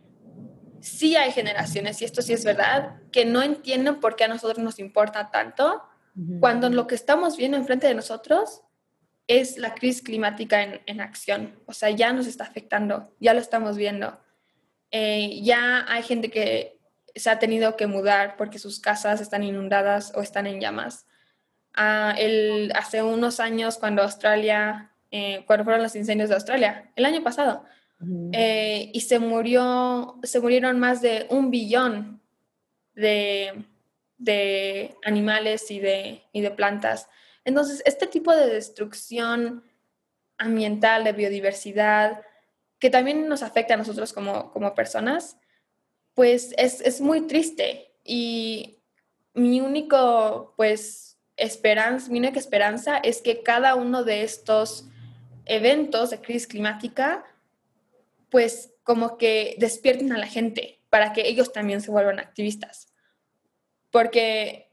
sí 0.80 1.14
hay 1.14 1.30
generaciones, 1.30 2.02
y 2.02 2.06
esto 2.06 2.22
sí 2.22 2.32
es 2.32 2.44
verdad, 2.44 2.96
que 3.12 3.24
no 3.24 3.40
entienden 3.40 4.00
por 4.00 4.16
qué 4.16 4.24
a 4.24 4.28
nosotros 4.28 4.58
nos 4.58 4.80
importa 4.80 5.30
tanto, 5.30 5.80
cuando 6.40 6.68
lo 6.70 6.88
que 6.88 6.96
estamos 6.96 7.36
viendo 7.36 7.56
enfrente 7.56 7.86
de 7.86 7.94
nosotros 7.94 8.62
es 9.26 9.58
la 9.58 9.74
crisis 9.74 10.02
climática 10.02 10.62
en, 10.62 11.00
acción. 11.00 11.58
O 11.66 11.72
sea, 11.72 11.90
ya 11.90 12.12
nos 12.12 12.26
está 12.26 12.44
afectando, 12.44 13.14
ya 13.20 13.34
lo 13.34 13.40
estamos 13.40 13.76
viendo. 13.76 14.18
Eh, 14.90 15.40
ya 15.42 15.84
hay 15.88 16.02
gente 16.02 16.30
que 16.30 16.78
se 17.14 17.30
ha 17.30 17.38
tenido 17.38 17.76
que 17.76 17.86
mudar 17.86 18.36
porque 18.36 18.58
sus 18.58 18.78
casas 18.78 19.20
están 19.20 19.42
inundadas 19.42 20.12
o 20.14 20.22
están 20.22 20.46
en 20.46 20.60
llamas. 20.60 21.06
Ah, 21.74 22.14
el, 22.18 22.72
hace 22.74 23.02
unos 23.02 23.40
años, 23.40 23.78
cuando 23.78 24.02
Australia 24.02 24.92
eh, 25.10 25.44
cuando 25.46 25.64
fueron 25.64 25.82
los 25.82 25.96
incendios 25.96 26.28
de 26.28 26.34
Australia, 26.34 26.90
el 26.96 27.04
año 27.04 27.22
pasado. 27.22 27.64
Eh, 28.32 28.90
y 28.92 29.00
se, 29.00 29.18
murió, 29.18 30.18
se 30.22 30.40
murieron 30.40 30.78
más 30.78 31.00
de 31.00 31.26
un 31.30 31.50
billón 31.50 32.20
de, 32.94 33.64
de 34.18 34.94
animales 35.04 35.70
y 35.70 35.78
de, 35.78 36.22
y 36.32 36.40
de 36.40 36.50
plantas. 36.50 37.08
Entonces, 37.46 37.80
este 37.86 38.08
tipo 38.08 38.34
de 38.34 38.48
destrucción 38.48 39.62
ambiental, 40.36 41.04
de 41.04 41.12
biodiversidad, 41.12 42.22
que 42.80 42.90
también 42.90 43.28
nos 43.28 43.44
afecta 43.44 43.74
a 43.74 43.76
nosotros 43.76 44.12
como, 44.12 44.50
como 44.50 44.74
personas, 44.74 45.38
pues 46.12 46.52
es, 46.58 46.80
es, 46.80 47.00
muy 47.00 47.28
triste. 47.28 47.94
Y 48.02 48.82
mi 49.32 49.60
único, 49.60 50.54
pues, 50.56 51.18
esperanza, 51.36 52.10
mi 52.10 52.18
única 52.18 52.40
esperanza 52.40 52.98
es 52.98 53.22
que 53.22 53.44
cada 53.44 53.76
uno 53.76 54.02
de 54.02 54.24
estos 54.24 54.88
eventos 55.44 56.10
de 56.10 56.20
crisis 56.20 56.48
climática, 56.48 57.24
pues 58.28 58.74
como 58.82 59.18
que 59.18 59.54
despierten 59.58 60.12
a 60.12 60.18
la 60.18 60.26
gente 60.26 60.80
para 60.90 61.12
que 61.12 61.28
ellos 61.28 61.52
también 61.52 61.80
se 61.80 61.92
vuelvan 61.92 62.18
activistas. 62.18 62.92
Porque 63.90 64.65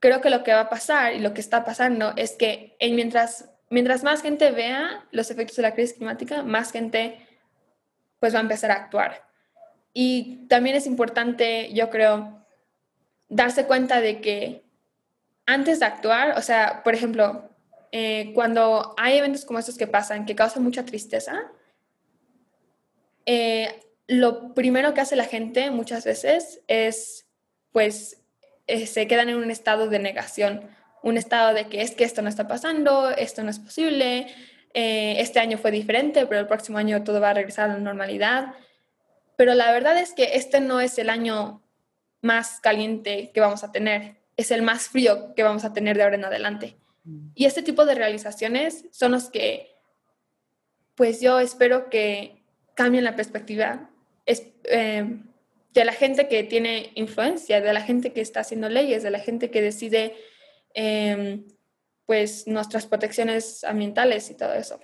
creo 0.00 0.20
que 0.20 0.30
lo 0.30 0.42
que 0.42 0.52
va 0.52 0.60
a 0.60 0.68
pasar 0.68 1.14
y 1.14 1.20
lo 1.20 1.32
que 1.34 1.40
está 1.40 1.64
pasando 1.64 2.14
es 2.16 2.32
que 2.32 2.76
mientras, 2.80 3.50
mientras 3.68 4.02
más 4.02 4.22
gente 4.22 4.50
vea 4.50 5.06
los 5.12 5.30
efectos 5.30 5.56
de 5.56 5.62
la 5.62 5.74
crisis 5.74 5.96
climática, 5.96 6.42
más 6.42 6.72
gente 6.72 7.26
pues 8.18 8.34
va 8.34 8.38
a 8.38 8.42
empezar 8.42 8.70
a 8.70 8.74
actuar. 8.74 9.24
Y 9.92 10.46
también 10.48 10.76
es 10.76 10.86
importante, 10.86 11.72
yo 11.72 11.90
creo, 11.90 12.44
darse 13.28 13.66
cuenta 13.66 14.00
de 14.00 14.20
que 14.20 14.64
antes 15.46 15.80
de 15.80 15.86
actuar, 15.86 16.38
o 16.38 16.42
sea, 16.42 16.82
por 16.82 16.94
ejemplo, 16.94 17.50
eh, 17.92 18.32
cuando 18.34 18.94
hay 18.96 19.18
eventos 19.18 19.44
como 19.44 19.58
estos 19.58 19.76
que 19.76 19.86
pasan, 19.86 20.26
que 20.26 20.36
causan 20.36 20.62
mucha 20.62 20.84
tristeza, 20.84 21.50
eh, 23.26 23.80
lo 24.06 24.54
primero 24.54 24.94
que 24.94 25.00
hace 25.00 25.16
la 25.16 25.24
gente 25.24 25.70
muchas 25.70 26.04
veces 26.04 26.60
es, 26.68 27.26
pues, 27.72 28.19
eh, 28.70 28.86
se 28.86 29.06
quedan 29.06 29.28
en 29.28 29.36
un 29.36 29.50
estado 29.50 29.88
de 29.88 29.98
negación, 29.98 30.62
un 31.02 31.16
estado 31.16 31.54
de 31.54 31.66
que 31.66 31.82
es 31.82 31.92
que 31.92 32.04
esto 32.04 32.22
no 32.22 32.28
está 32.28 32.46
pasando, 32.48 33.10
esto 33.10 33.42
no 33.42 33.50
es 33.50 33.58
posible, 33.58 34.26
este 34.72 35.40
año 35.40 35.58
fue 35.58 35.72
diferente, 35.72 36.26
pero 36.26 36.40
el 36.40 36.46
próximo 36.46 36.78
año 36.78 37.02
todo 37.02 37.20
va 37.20 37.30
a 37.30 37.34
regresar 37.34 37.70
a 37.70 37.72
la 37.72 37.80
normalidad. 37.80 38.54
Pero 39.36 39.54
la 39.54 39.72
verdad 39.72 39.98
es 39.98 40.12
que 40.12 40.36
este 40.36 40.60
no 40.60 40.80
es 40.80 40.98
el 40.98 41.10
año 41.10 41.62
más 42.20 42.60
caliente 42.60 43.30
que 43.32 43.40
vamos 43.40 43.64
a 43.64 43.72
tener, 43.72 44.16
es 44.36 44.50
el 44.50 44.62
más 44.62 44.88
frío 44.88 45.34
que 45.34 45.42
vamos 45.42 45.64
a 45.64 45.72
tener 45.72 45.96
de 45.96 46.02
ahora 46.02 46.16
en 46.16 46.24
adelante. 46.24 46.76
Mm. 47.04 47.30
Y 47.34 47.46
este 47.46 47.62
tipo 47.62 47.86
de 47.86 47.94
realizaciones 47.94 48.84
son 48.90 49.12
los 49.12 49.30
que, 49.30 49.76
pues 50.94 51.20
yo 51.20 51.40
espero 51.40 51.88
que 51.88 52.42
cambien 52.74 53.04
la 53.04 53.16
perspectiva 53.16 53.90
es, 54.26 54.46
eh, 54.64 55.20
de 55.72 55.84
la 55.84 55.92
gente 55.92 56.28
que 56.28 56.42
tiene 56.42 56.92
influencia, 56.94 57.60
de 57.60 57.72
la 57.72 57.80
gente 57.80 58.12
que 58.12 58.20
está 58.20 58.40
haciendo 58.40 58.68
leyes, 58.68 59.02
de 59.02 59.10
la 59.10 59.20
gente 59.20 59.50
que 59.50 59.62
decide, 59.62 60.14
em, 60.74 61.44
pues, 62.06 62.46
nuestras 62.46 62.86
protecciones 62.86 63.62
ambientales 63.64 64.30
y 64.30 64.34
todo 64.34 64.52
eso. 64.54 64.80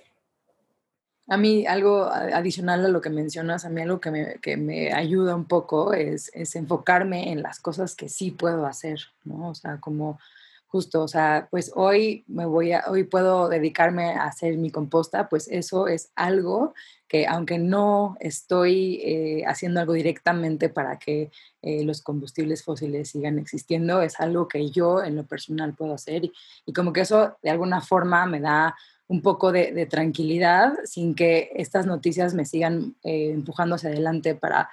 A 1.29 1.35
mí 1.35 1.65
algo 1.67 2.05
adicional 2.05 2.85
a 2.85 2.87
lo 2.87 3.01
que 3.01 3.09
mencionas, 3.09 3.65
a 3.65 3.69
mí 3.69 3.81
algo 3.81 3.99
que 3.99 4.11
me, 4.11 4.35
que 4.35 4.55
me 4.55 4.93
ayuda 4.93 5.35
un 5.35 5.45
poco 5.45 5.93
es, 5.93 6.31
es, 6.33 6.55
enfocarme 6.55 7.33
en 7.33 7.43
las 7.43 7.59
cosas 7.59 7.95
que 7.95 8.07
sí 8.07 8.31
puedo 8.31 8.65
hacer, 8.65 8.99
¿no? 9.25 9.49
O 9.49 9.55
sea, 9.55 9.77
como 9.81 10.19
justo, 10.67 11.01
o 11.01 11.07
sea, 11.07 11.47
pues 11.49 11.71
hoy 11.75 12.25
me 12.27 12.45
voy 12.45 12.73
a, 12.73 12.83
hoy 12.87 13.03
puedo 13.03 13.47
dedicarme 13.49 14.11
a 14.11 14.25
hacer 14.25 14.57
mi 14.57 14.69
composta, 14.69 15.29
pues 15.29 15.47
eso 15.47 15.87
es 15.87 16.11
algo 16.15 16.73
que 17.07 17.25
aunque 17.25 17.57
no 17.57 18.17
estoy 18.19 18.99
eh, 19.03 19.43
haciendo 19.47 19.79
algo 19.79 19.93
directamente 19.93 20.67
para 20.67 20.99
que 20.99 21.31
eh, 21.61 21.83
los 21.85 22.01
combustibles 22.01 22.63
fósiles 22.63 23.09
sigan 23.09 23.39
existiendo, 23.39 24.01
es 24.01 24.19
algo 24.19 24.47
que 24.47 24.69
yo 24.69 25.01
en 25.03 25.15
lo 25.15 25.25
personal 25.25 25.73
puedo 25.73 25.93
hacer 25.93 26.25
y, 26.65 26.73
como 26.73 26.91
que 26.91 27.01
eso 27.01 27.37
de 27.41 27.49
alguna 27.49 27.81
forma 27.81 28.25
me 28.25 28.41
da 28.41 28.75
un 29.07 29.21
poco 29.21 29.53
de, 29.53 29.85
tranquilidad 29.85 30.73
sin 30.83 31.15
que 31.15 31.49
estas 31.55 31.85
noticias 31.85 32.33
me 32.33 32.43
sigan 32.43 32.95
eh, 33.03 33.31
empujando 33.33 33.75
hacia 33.75 33.89
adelante 33.89 34.35
para 34.35 34.69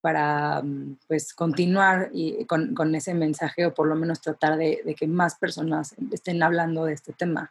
para 0.00 0.62
mm, 0.62 0.98
pues 1.06 1.34
continuar 1.34 2.10
y 2.12 2.44
con, 2.44 2.94
ese 2.94 3.14
mensaje 3.14 3.66
o 3.66 3.74
por 3.74 3.86
lo 3.86 3.94
menos 3.94 4.20
tratar 4.20 4.56
de, 4.56 4.94
que 4.98 5.06
más 5.06 5.36
personas 5.36 5.94
estén 6.12 6.42
hablando 6.42 6.84
de 6.84 6.94
este 6.94 7.12
tema. 7.12 7.50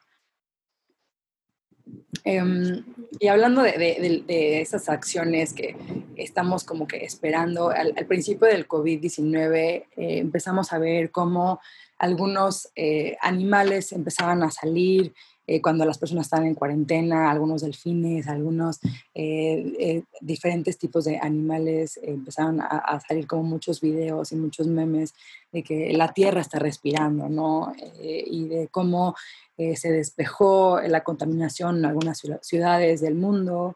Em, 2.24 2.84
y 3.20 3.28
hablando 3.28 3.64
de, 3.64 4.62
esas 4.62 4.90
acciones 4.90 5.54
que 5.54 5.76
estamos 6.16 6.64
como 6.64 6.88
que 6.88 6.98
esperando, 6.98 7.70
al, 7.70 7.94
principio 8.08 8.48
del 8.48 8.68
COVID-19 8.68 9.56
eh, 9.56 9.86
empezamos 9.96 10.72
a 10.74 10.80
ver 10.80 11.12
cómo 11.12 11.60
algunos 11.98 12.70
eh, 12.76 13.18
animales 13.22 13.92
empezaban 13.92 14.42
a 14.44 14.52
salir 14.52 15.14
eh, 15.50 15.62
cuando 15.62 15.86
las 15.86 15.98
personas 15.98 16.28
estaban 16.28 16.46
en 16.46 16.56
cuarentena, 16.56 17.32
algunos 17.32 17.62
delfines, 17.62 18.28
algunos 18.28 18.80
eh, 19.16 20.04
diferentes 20.22 20.78
tipos 20.78 21.06
de 21.06 21.18
animales 21.18 22.00
empezaron 22.04 22.62
a, 22.62 23.00
salir 23.08 23.26
como 23.28 23.44
muchos 23.44 23.82
videos 23.82 24.32
y 24.32 24.36
muchos 24.36 24.68
memes 24.68 25.14
de 25.52 25.64
que 25.64 25.94
la 25.94 26.14
tierra 26.14 26.42
está 26.42 26.60
respirando, 26.60 27.30
¿no? 27.30 27.74
y 28.02 28.48
de 28.48 28.68
cómo 28.68 29.16
se 29.58 29.92
despejó 29.92 30.80
la 30.82 31.04
contaminación 31.04 31.80
en 31.80 31.86
algunas 31.86 32.22
ciudades 32.42 33.02
del 33.02 33.16
mundo. 33.16 33.76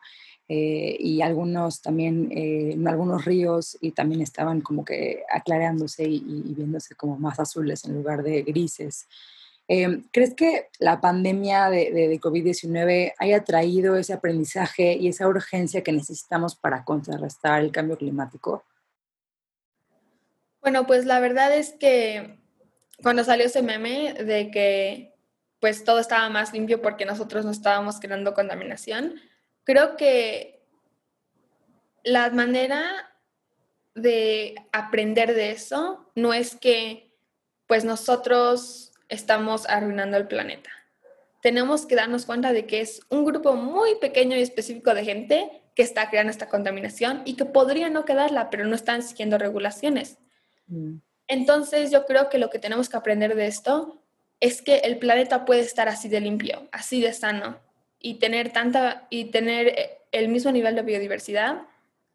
Eh, 0.49 0.97
y 0.99 1.21
algunos 1.21 1.81
también, 1.81 2.29
eh, 2.31 2.77
algunos 2.85 3.23
ríos 3.23 3.77
y 3.79 3.91
también 3.91 4.21
estaban 4.21 4.59
como 4.59 4.83
que 4.83 5.23
aclarándose 5.33 6.03
y, 6.03 6.53
viéndose 6.53 6.95
como 6.95 7.17
más 7.17 7.39
azules 7.39 7.85
en 7.85 7.95
lugar 7.95 8.23
de 8.23 8.43
grises. 8.43 9.07
Eh, 9.67 10.03
¿Crees 10.11 10.33
que 10.35 10.69
la 10.79 10.99
pandemia 10.99 11.69
de, 11.69 11.91
de, 11.91 12.19
COVID-19 12.19 13.13
haya 13.17 13.43
traído 13.43 13.95
ese 13.95 14.13
aprendizaje 14.13 14.93
y 14.93 15.07
esa 15.07 15.27
urgencia 15.27 15.83
que 15.83 15.93
necesitamos 15.93 16.55
para 16.55 16.83
contrarrestar 16.83 17.61
el 17.61 17.71
cambio 17.71 17.97
climático? 17.97 18.65
Bueno, 20.61 20.85
pues 20.85 21.05
la 21.05 21.19
verdad 21.19 21.53
es 21.53 21.73
que 21.73 22.39
cuando 23.01 23.23
salió 23.23 23.45
ese 23.45 23.61
meme 23.61 24.13
de 24.13 24.49
que 24.49 25.13
pues 25.59 25.83
todo 25.83 25.99
estaba 25.99 26.29
más 26.29 26.53
limpio 26.53 26.81
porque 26.81 27.05
nosotros 27.05 27.45
no 27.45 27.51
estábamos 27.51 27.99
creando 27.99 28.33
contaminación, 28.33 29.15
creo 29.63 29.95
que 29.95 30.65
la 32.03 32.29
manera 32.31 33.13
de 33.95 34.55
aprender 34.71 35.33
de 35.33 35.51
eso 35.51 36.11
no 36.15 36.33
es 36.33 36.55
que 36.55 37.13
pues 37.67 37.85
nosotros 37.85 38.92
estamos 39.13 39.67
arruinando 39.69 40.17
el 40.17 40.27
planeta. 40.27 40.69
Tenemos 41.41 41.85
que 41.85 41.95
darnos 41.95 42.25
cuenta 42.25 42.53
de 42.53 42.65
que 42.65 42.81
es 42.81 43.01
un 43.09 43.25
grupo 43.25 43.53
muy 43.53 43.95
pequeño 43.95 44.37
y 44.37 44.41
específico 44.41 44.93
de 44.93 45.03
gente 45.03 45.61
que 45.75 45.83
está 45.83 46.09
creando 46.09 46.31
esta 46.31 46.49
contaminación 46.49 47.21
y 47.25 47.35
que 47.35 47.45
podría 47.45 47.89
no 47.89 48.05
quedarla, 48.05 48.49
pero 48.49 48.65
no 48.65 48.75
están 48.75 49.03
siguiendo 49.03 49.37
regulaciones. 49.37 50.17
Mm. 50.67 50.97
Entonces 51.27 51.91
yo 51.91 52.05
creo 52.05 52.29
que 52.29 52.37
lo 52.37 52.49
que 52.49 52.59
tenemos 52.59 52.89
que 52.89 52.97
aprender 52.97 53.35
de 53.35 53.47
esto 53.47 54.01
es 54.39 54.61
que 54.61 54.77
el 54.79 54.97
planeta 54.99 55.45
puede 55.45 55.61
estar 55.61 55.89
así 55.89 56.09
de 56.09 56.21
limpio, 56.21 56.67
así 56.71 57.01
de 57.01 57.13
sano, 57.13 57.59
y 57.99 58.15
tener 58.15 58.51
tanta 58.51 59.07
y 59.09 59.25
tener 59.25 59.67
eh, 59.67 59.97
el 60.11 60.27
mismo 60.27 60.51
nivel 60.51 60.75
de 60.75 60.81
biodiversidad 60.81 61.63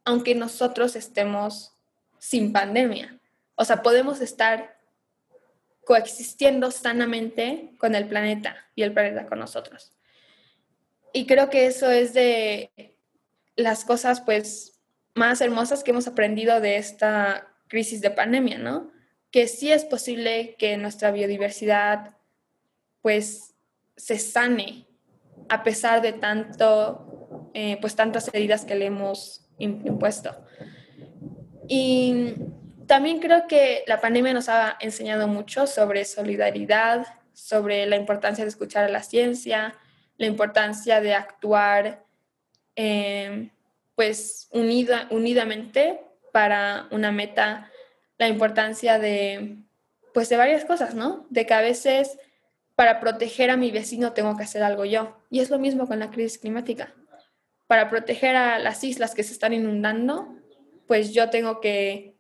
aunque 0.08 0.34
nosotros 0.34 0.96
estemos 0.96 1.74
sin 2.18 2.50
pandemia. 2.50 3.18
O 3.56 3.64
sea, 3.66 3.82
podemos 3.82 4.22
estar 4.22 4.77
coexistiendo 5.88 6.70
sanamente 6.70 7.70
con 7.78 7.94
el 7.94 8.06
planeta 8.06 8.54
y 8.74 8.82
el 8.82 8.92
planeta 8.92 9.24
con 9.24 9.38
nosotros. 9.38 9.94
Y 11.14 11.24
creo 11.24 11.48
que 11.48 11.64
eso 11.64 11.90
es 11.90 12.12
de 12.12 12.94
las 13.56 13.86
cosas 13.86 14.20
pues 14.20 14.82
más 15.14 15.40
hermosas 15.40 15.82
que 15.82 15.92
hemos 15.92 16.06
aprendido 16.06 16.60
de 16.60 16.76
esta 16.76 17.54
crisis 17.68 18.02
de 18.02 18.10
pandemia, 18.10 18.58
¿no? 18.58 18.92
Que 19.30 19.48
sí 19.48 19.72
es 19.72 19.86
posible 19.86 20.56
que 20.58 20.76
nuestra 20.76 21.10
biodiversidad 21.10 22.18
pues 23.00 23.54
se 23.96 24.18
sane 24.18 24.86
a 25.48 25.64
pesar 25.64 26.02
de 26.02 26.12
tanto, 26.12 27.50
eh, 27.54 27.78
pues 27.80 27.96
tantas 27.96 28.28
heridas 28.34 28.66
que 28.66 28.74
le 28.74 28.84
hemos 28.84 29.48
impuesto. 29.56 30.36
Y 31.66 32.34
también 32.88 33.20
creo 33.20 33.46
que 33.46 33.84
la 33.86 34.00
pandemia 34.00 34.32
nos 34.32 34.48
ha 34.48 34.76
enseñado 34.80 35.28
mucho 35.28 35.66
sobre 35.66 36.04
solidaridad, 36.04 37.06
sobre 37.32 37.86
la 37.86 37.96
importancia 37.96 38.44
de 38.44 38.48
escuchar 38.48 38.84
a 38.84 38.88
la 38.88 39.02
ciencia, 39.02 39.76
la 40.16 40.26
importancia 40.26 41.00
de 41.00 41.14
actuar 41.14 42.04
eh, 42.74 43.50
pues 43.94 44.48
unida, 44.52 45.06
unidamente 45.10 46.00
para 46.32 46.88
una 46.90 47.12
meta, 47.12 47.70
la 48.16 48.26
importancia 48.26 48.98
de 48.98 49.58
pues 50.14 50.28
de 50.28 50.36
varias 50.36 50.64
cosas, 50.64 50.94
¿no? 50.94 51.26
De 51.30 51.46
que 51.46 51.54
a 51.54 51.60
veces 51.60 52.18
para 52.74 52.98
proteger 53.00 53.50
a 53.50 53.56
mi 53.56 53.70
vecino 53.70 54.12
tengo 54.12 54.36
que 54.36 54.44
hacer 54.44 54.62
algo 54.62 54.84
yo. 54.84 55.16
Y 55.30 55.40
es 55.40 55.50
lo 55.50 55.58
mismo 55.58 55.86
con 55.86 55.98
la 55.98 56.10
crisis 56.10 56.38
climática. 56.38 56.94
Para 57.66 57.90
proteger 57.90 58.34
a 58.34 58.58
las 58.58 58.82
islas 58.82 59.14
que 59.14 59.22
se 59.22 59.32
están 59.32 59.52
inundando, 59.52 60.34
pues 60.86 61.12
yo 61.12 61.28
tengo 61.30 61.60
que, 61.60 62.17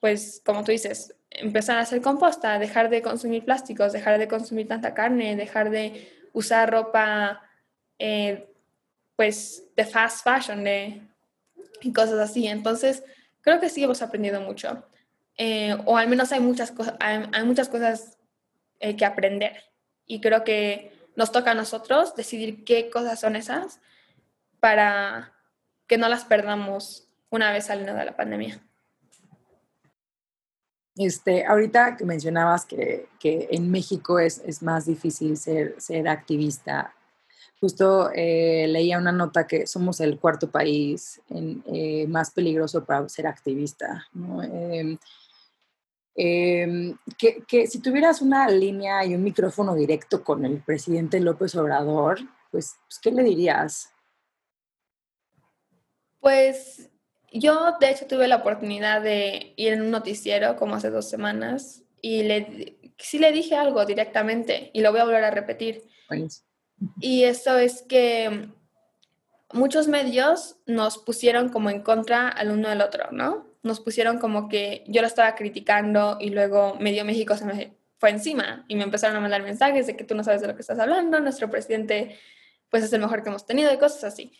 pues 0.00 0.42
como 0.44 0.64
tú 0.64 0.72
dices, 0.72 1.14
empezar 1.30 1.78
a 1.78 1.82
hacer 1.82 2.00
composta, 2.00 2.58
dejar 2.58 2.90
de 2.90 3.02
consumir 3.02 3.44
plásticos, 3.44 3.92
dejar 3.92 4.18
de 4.18 4.28
consumir 4.28 4.68
tanta 4.68 4.94
carne, 4.94 5.36
dejar 5.36 5.70
de 5.70 6.28
usar 6.32 6.70
ropa, 6.70 7.42
eh, 7.98 8.48
pues, 9.16 9.64
de 9.76 9.84
fast 9.84 10.24
fashion 10.24 10.64
y 11.80 11.92
cosas 11.92 12.18
así. 12.18 12.46
Entonces, 12.46 13.02
creo 13.40 13.60
que 13.60 13.68
sí 13.68 13.82
hemos 13.82 14.02
aprendido 14.02 14.40
mucho. 14.40 14.84
Eh, 15.36 15.76
o 15.84 15.96
al 15.96 16.08
menos 16.08 16.32
hay 16.32 16.40
muchas, 16.40 16.72
cosas 16.72 16.96
hay, 17.00 17.44
muchas 17.44 17.68
cosas 17.68 18.18
eh, 18.80 18.96
que 18.96 19.04
aprender 19.04 19.62
y 20.04 20.20
creo 20.20 20.42
que 20.42 20.92
nos 21.14 21.30
toca 21.30 21.52
a 21.52 21.54
nosotros 21.54 22.16
decidir 22.16 22.64
qué 22.64 22.90
cosas 22.90 23.20
son 23.20 23.36
esas 23.36 23.80
para 24.58 25.32
que 25.86 25.96
no 25.96 26.08
las 26.08 26.24
perdamos 26.24 27.08
una 27.30 27.52
vez 27.52 27.66
saliendo 27.66 27.94
de 27.94 28.04
la 28.04 28.16
pandemia. 28.16 28.60
Este, 30.98 31.46
ahorita 31.46 31.96
que 31.96 32.04
mencionabas 32.04 32.64
que, 32.64 33.08
que 33.20 33.48
en 33.50 33.70
México 33.70 34.18
es, 34.18 34.42
es, 34.44 34.62
más 34.62 34.86
difícil 34.86 35.36
ser, 35.36 35.74
ser 35.78 36.08
activista, 36.08 36.92
justo 37.60 38.10
eh, 38.12 38.66
leía 38.68 38.98
una 38.98 39.12
nota 39.12 39.46
que 39.46 39.66
somos 39.66 40.00
el 40.00 40.18
cuarto 40.18 40.50
país 40.50 41.20
eh, 41.30 42.06
más 42.08 42.32
peligroso 42.32 42.84
para 42.84 43.08
ser 43.08 43.28
activista. 43.28 44.06
¿no? 44.12 44.42
Eh, 44.42 44.98
Em, 46.20 46.98
que, 47.16 47.68
si 47.68 47.80
tuvieras 47.80 48.20
una 48.20 48.48
línea 48.48 49.04
y 49.04 49.14
un 49.14 49.22
micrófono 49.22 49.76
directo 49.76 50.24
con 50.24 50.44
el 50.44 50.60
presidente 50.60 51.20
López 51.20 51.54
Obrador, 51.54 52.18
pues, 52.50 52.74
pues, 52.88 52.98
¿qué 53.00 53.12
le 53.12 53.22
dirías? 53.22 53.92
Pues 56.18 56.90
yo 57.32 57.76
de 57.80 57.90
hecho 57.90 58.06
tuve 58.06 58.28
la 58.28 58.36
oportunidad 58.36 59.02
de 59.02 59.54
ir 59.56 59.72
en 59.72 59.82
un 59.82 59.90
noticiero 59.90 60.56
como 60.56 60.76
hace 60.76 60.90
dos 60.90 61.08
semanas 61.08 61.82
y 62.00 62.22
le, 62.22 62.78
sí 62.98 63.18
le 63.18 63.32
dije 63.32 63.56
algo 63.56 63.84
directamente 63.84 64.70
y 64.72 64.80
lo 64.80 64.90
voy 64.90 65.00
a 65.00 65.04
volver 65.04 65.24
a 65.24 65.30
repetir. 65.30 65.84
Y 67.00 67.24
eso 67.24 67.58
es 67.58 67.82
que 67.82 68.48
muchos 69.52 69.88
medios 69.88 70.56
nos 70.66 70.98
pusieron 70.98 71.48
como 71.48 71.70
en 71.70 71.82
contra 71.82 72.28
al 72.28 72.50
uno 72.50 72.68
del 72.68 72.80
otro, 72.80 73.10
¿no? 73.10 73.48
nos 73.62 73.80
pusieron 73.80 74.18
como 74.18 74.48
que 74.48 74.84
yo 74.86 75.00
lo 75.00 75.06
estaba 75.06 75.34
criticando 75.34 76.18
y 76.20 76.30
luego 76.30 76.76
Medio 76.80 77.04
México 77.04 77.36
se 77.36 77.44
me 77.44 77.76
fue 77.98 78.10
encima 78.10 78.64
y 78.68 78.76
me 78.76 78.84
empezaron 78.84 79.16
a 79.16 79.20
mandar 79.20 79.42
mensajes 79.42 79.86
de 79.86 79.96
que 79.96 80.04
tú 80.04 80.14
no 80.14 80.22
sabes 80.22 80.40
de 80.40 80.46
lo 80.46 80.54
que 80.54 80.62
estás 80.62 80.78
hablando, 80.78 81.18
nuestro 81.20 81.50
presidente 81.50 82.16
pues 82.70 82.84
es 82.84 82.92
el 82.92 83.00
mejor 83.00 83.22
que 83.22 83.30
hemos 83.30 83.46
tenido 83.46 83.72
y 83.72 83.78
cosas 83.78 84.04
así. 84.04 84.32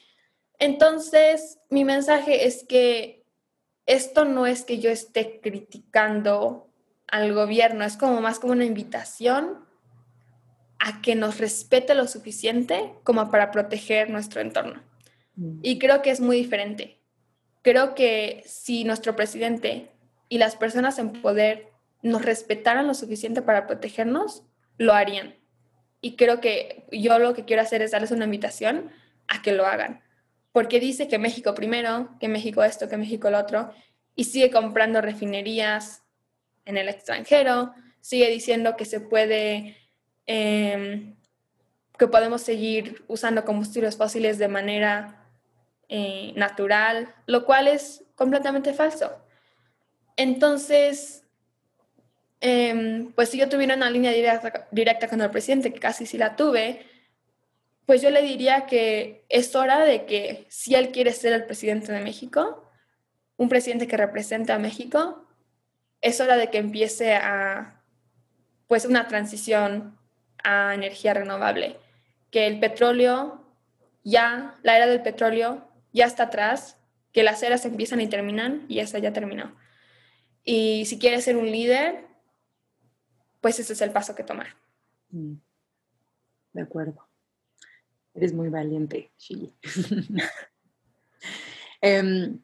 Entonces, 0.59 1.59
mi 1.71 1.85
mensaje 1.85 2.47
es 2.47 2.65
que 2.65 3.25
esto 3.87 4.25
no 4.25 4.47
es 4.47 4.65
que 4.65 4.79
yo 4.79 4.91
esté 4.91 5.41
criticando 5.41 6.69
al 7.07 7.33
gobierno, 7.33 7.85
es 7.85 7.97
como 7.97 8.21
más 8.21 8.39
como 8.39 8.53
una 8.53 8.65
invitación 8.65 9.65
a 10.79 11.01
que 11.01 11.15
nos 11.15 11.39
respete 11.39 11.95
lo 11.95 12.07
suficiente 12.07 12.93
como 13.03 13.31
para 13.31 13.51
proteger 13.51 14.11
nuestro 14.11 14.41
entorno. 14.41 14.83
Mm. 15.37 15.61
Y 15.63 15.79
creo 15.79 16.03
que 16.03 16.11
es 16.11 16.21
muy 16.21 16.37
diferente 16.37 16.99
creo 17.69 17.95
que 17.95 18.43
si 18.47 18.85
nuestro 18.85 19.15
presidente 19.15 19.91
y 20.31 20.39
las 20.39 20.57
personas 20.57 20.99
en 20.99 21.13
poder 21.13 21.69
nos 22.03 22.25
respetaran 22.25 22.87
lo 22.87 22.95
suficiente 22.95 23.43
para 23.43 23.67
protegernos, 23.67 24.43
lo 24.79 24.95
harían. 24.95 25.35
Y 26.01 26.17
creo 26.17 26.41
que 26.41 26.87
yo 26.93 27.19
lo 27.19 27.35
que 27.35 27.45
quiero 27.45 27.61
hacer 27.61 27.83
es 27.83 27.91
darles 27.91 28.11
una 28.11 28.25
invitación 28.25 28.91
a 29.27 29.43
que 29.43 29.53
lo 29.53 29.67
hagan. 29.67 30.01
Porque 30.59 30.81
dice 30.81 31.07
que 31.07 31.19
México 31.19 31.55
primero, 31.55 32.09
que 32.19 32.27
México 32.27 32.65
esto, 32.65 32.89
que 32.89 32.97
México 32.97 33.31
lo 33.31 33.39
otro, 33.39 33.73
y 34.17 34.25
sigue 34.25 34.51
comprando 34.51 35.01
refinerías 35.01 36.03
en 36.65 36.77
el 36.77 36.89
extranjero, 36.89 37.73
sigue 38.01 38.29
diciendo 38.29 38.75
que 38.77 38.85
se 38.85 38.99
puede, 38.99 39.77
em, 40.27 41.15
que 41.97 42.09
podemos 42.09 42.43
seguir 42.43 43.05
usando 43.07 43.45
combustibles 43.45 43.97
fósiles 43.97 44.37
de 44.39 44.49
manera 44.49 45.25
eh, 45.89 46.33
natural, 46.35 47.15
lo 47.27 47.45
cual 47.45 47.69
es 47.69 48.03
completamente 48.17 48.75
falso. 48.75 49.17
Entonces, 50.17 51.23
em, 52.41 53.13
pues 53.13 53.29
si 53.29 53.39
yo 53.39 53.49
tuviera 53.49 53.77
una 53.77 53.91
línea 53.91 54.11
directa, 54.11 54.67
directa 54.73 55.07
con 55.07 55.21
el 55.21 55.31
presidente, 55.31 55.73
que 55.73 55.79
casi 55.79 56.05
sí 56.05 56.19
la 56.19 56.35
tuve, 56.35 56.85
pues 57.89 58.03
yo 58.03 58.11
le 58.11 58.20
diría 58.20 58.66
que 58.66 59.24
es 59.30 59.57
hora 59.57 59.82
de 59.82 60.05
que 60.05 60.45
si 60.51 60.74
él 60.74 60.91
quiere 60.91 61.11
ser 61.11 61.32
el 61.32 61.47
presidente 61.47 61.91
de 61.91 62.03
México, 62.03 62.70
un 63.39 63.49
presidente 63.49 63.86
que 63.86 63.97
represente 63.97 64.53
a 64.53 64.59
México, 64.59 65.26
es 66.03 66.20
hora 66.20 66.36
de 66.36 66.51
que 66.51 66.59
empiece 66.59 67.14
a 67.14 67.82
pues 68.66 68.84
una 68.84 69.09
transición 69.09 69.99
a 70.45 70.74
energía 70.74 71.14
renovable, 71.14 71.78
que 72.30 72.47
el 72.47 72.61
petróleo 72.61 73.57
ya, 74.05 74.55
la 74.62 74.76
era 74.76 74.86
del 74.86 75.01
petróleo 75.01 75.66
ya 75.91 76.05
está 76.05 76.24
atrás, 76.24 76.76
que 77.11 77.22
las 77.22 77.43
eras 77.43 77.64
empiezan 77.64 78.03
y 78.03 78.07
terminan 78.07 78.66
y 78.68 78.80
esa 78.80 78.99
ya 78.99 79.14
terminó. 79.14 79.57
Y 80.45 80.84
si 80.84 80.99
quieres 80.99 81.24
ser 81.24 81.39
un 81.39 81.51
líder, 81.51 82.05
pues 83.41 83.59
ese 83.59 83.72
es 83.72 83.80
el 83.80 83.93
paso 83.93 84.14
que 84.14 84.24
tomar. 84.24 84.57
Mm. 85.09 85.36
De 86.53 86.61
acuerdo. 86.61 87.08
Eres 88.19 88.35
muy 88.35 88.49
valiente, 88.49 89.12
Shigi. 89.16 89.55
Em, 91.81 92.41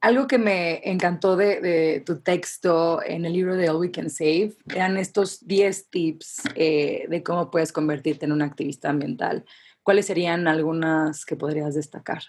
algo 0.00 0.26
que 0.26 0.38
me 0.38 0.80
encantó 0.82 1.36
de, 1.36 2.02
tu 2.04 2.18
texto 2.18 3.00
en 3.00 3.24
el 3.24 3.32
libro 3.32 3.54
de 3.54 3.70
All 3.70 3.76
We 3.76 3.92
Can 3.92 4.10
Save 4.10 4.56
eran 4.68 4.96
estos 4.96 5.46
10 5.46 5.90
tips 5.90 6.42
eh, 6.56 7.06
de 7.08 7.22
cómo 7.22 7.52
puedes 7.52 7.70
convertirte 7.70 8.24
en 8.24 8.32
un 8.32 8.42
activista 8.42 8.88
ambiental. 8.88 9.44
¿Cuáles 9.84 10.06
serían 10.06 10.48
algunas 10.48 11.24
que 11.24 11.36
podrías 11.36 11.76
destacar? 11.76 12.24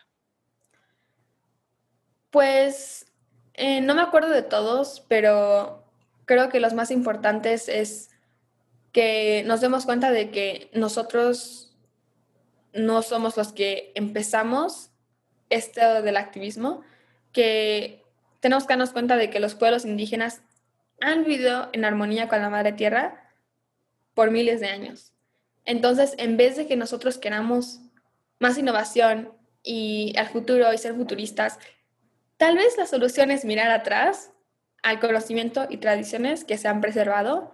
Pues 2.29 3.07
eh, 3.55 3.81
no 3.81 3.95
me 3.95 4.03
acuerdo 4.03 4.29
de 4.29 4.43
todos, 4.43 5.03
pero 5.07 5.83
creo 6.25 6.49
que 6.49 6.59
los 6.59 6.75
más 6.75 6.91
importantes 6.91 7.69
es 7.69 8.11
que 8.91 9.43
nos 9.47 9.61
demos 9.61 9.85
cuenta 9.85 10.11
de 10.11 10.29
que 10.29 10.69
nosotros 10.75 11.66
no 12.77 13.01
somos 13.01 13.35
los 13.37 13.51
que 13.51 13.91
empezamos 13.95 14.91
esto 15.49 16.01
del 16.01 16.17
activismo, 16.17 16.81
que 17.31 18.03
tenemos 18.39 18.65
que 18.65 18.73
darnos 18.73 18.91
cuenta 18.91 19.17
de 19.17 19.29
que 19.29 19.39
los 19.39 19.55
pueblos 19.55 19.85
indígenas 19.85 20.41
han 21.01 21.23
vivido 21.23 21.69
en 21.73 21.85
armonía 21.85 22.27
con 22.27 22.41
la 22.41 22.49
madre 22.49 22.73
tierra 22.73 23.31
por 24.13 24.31
miles 24.31 24.59
de 24.59 24.67
años. 24.67 25.13
Entonces, 25.65 26.15
en 26.17 26.37
vez 26.37 26.55
de 26.55 26.67
que 26.67 26.75
nosotros 26.75 27.17
queramos 27.17 27.81
más 28.39 28.57
innovación 28.57 29.33
y 29.63 30.13
al 30.17 30.27
futuro 30.27 30.73
y 30.73 30.77
ser 30.77 30.95
futuristas, 30.95 31.59
tal 32.37 32.55
vez 32.55 32.77
la 32.77 32.85
solución 32.85 33.31
es 33.31 33.45
mirar 33.45 33.69
atrás 33.69 34.31
al 34.81 34.99
conocimiento 34.99 35.67
y 35.69 35.77
tradiciones 35.77 36.45
que 36.45 36.57
se 36.57 36.67
han 36.67 36.81
preservado 36.81 37.53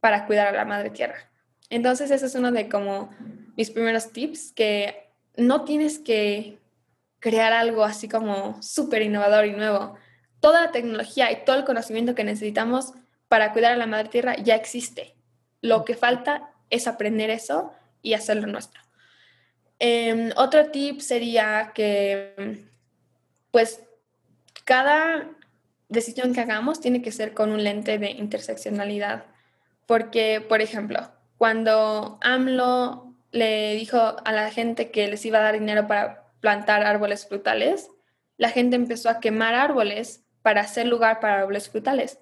para 0.00 0.26
cuidar 0.26 0.48
a 0.48 0.52
la 0.52 0.64
madre 0.64 0.90
tierra. 0.90 1.30
Entonces, 1.68 2.10
ese 2.10 2.26
es 2.26 2.34
uno 2.34 2.52
de 2.52 2.68
como 2.68 3.10
mis 3.56 3.70
primeros 3.70 4.12
tips, 4.12 4.52
que 4.52 5.10
no 5.36 5.64
tienes 5.64 5.98
que 5.98 6.58
crear 7.18 7.52
algo 7.52 7.84
así 7.84 8.08
como 8.08 8.62
súper 8.62 9.02
innovador 9.02 9.46
y 9.46 9.52
nuevo. 9.52 9.96
Toda 10.40 10.66
la 10.66 10.70
tecnología 10.70 11.32
y 11.32 11.44
todo 11.44 11.56
el 11.56 11.64
conocimiento 11.64 12.14
que 12.14 12.24
necesitamos 12.24 12.92
para 13.28 13.52
cuidar 13.52 13.72
a 13.72 13.76
la 13.76 13.86
madre 13.86 14.08
tierra 14.08 14.36
ya 14.36 14.54
existe. 14.54 15.16
Lo 15.60 15.84
que 15.84 15.96
falta 15.96 16.50
es 16.70 16.86
aprender 16.86 17.30
eso 17.30 17.72
y 18.02 18.14
hacerlo 18.14 18.46
nuestro. 18.46 18.80
Em, 19.78 20.30
otro 20.36 20.70
tip 20.70 21.00
sería 21.00 21.72
que, 21.74 22.64
pues, 23.50 23.82
cada 24.64 25.28
decisión 25.88 26.34
que 26.34 26.40
hagamos 26.40 26.80
tiene 26.80 27.02
que 27.02 27.12
ser 27.12 27.34
con 27.34 27.50
un 27.50 27.62
lente 27.62 27.98
de 27.98 28.10
interseccionalidad. 28.10 29.24
Porque, 29.86 30.40
por 30.40 30.60
ejemplo, 30.60 31.10
cuando 31.38 32.18
AMLO 32.22 33.05
le 33.32 33.74
dijo 33.74 33.98
a 33.98 34.32
la 34.32 34.50
gente 34.50 34.90
que 34.90 35.08
les 35.08 35.24
iba 35.24 35.38
a 35.38 35.42
dar 35.42 35.58
dinero 35.58 35.86
para 35.86 36.26
plantar 36.40 36.82
árboles 36.84 37.26
frutales, 37.26 37.90
la 38.36 38.50
gente 38.50 38.76
empezó 38.76 39.08
a 39.08 39.20
quemar 39.20 39.54
árboles 39.54 40.24
para 40.42 40.60
hacer 40.60 40.86
lugar 40.86 41.20
para 41.20 41.40
árboles 41.40 41.68
frutales. 41.68 42.18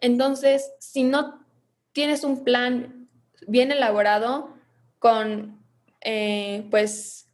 Entonces, 0.00 0.72
si 0.78 1.04
no 1.04 1.46
tienes 1.92 2.24
un 2.24 2.44
plan 2.44 3.08
bien 3.46 3.70
elaborado 3.70 4.54
con, 4.98 5.64
eh, 6.00 6.66
pues, 6.70 7.28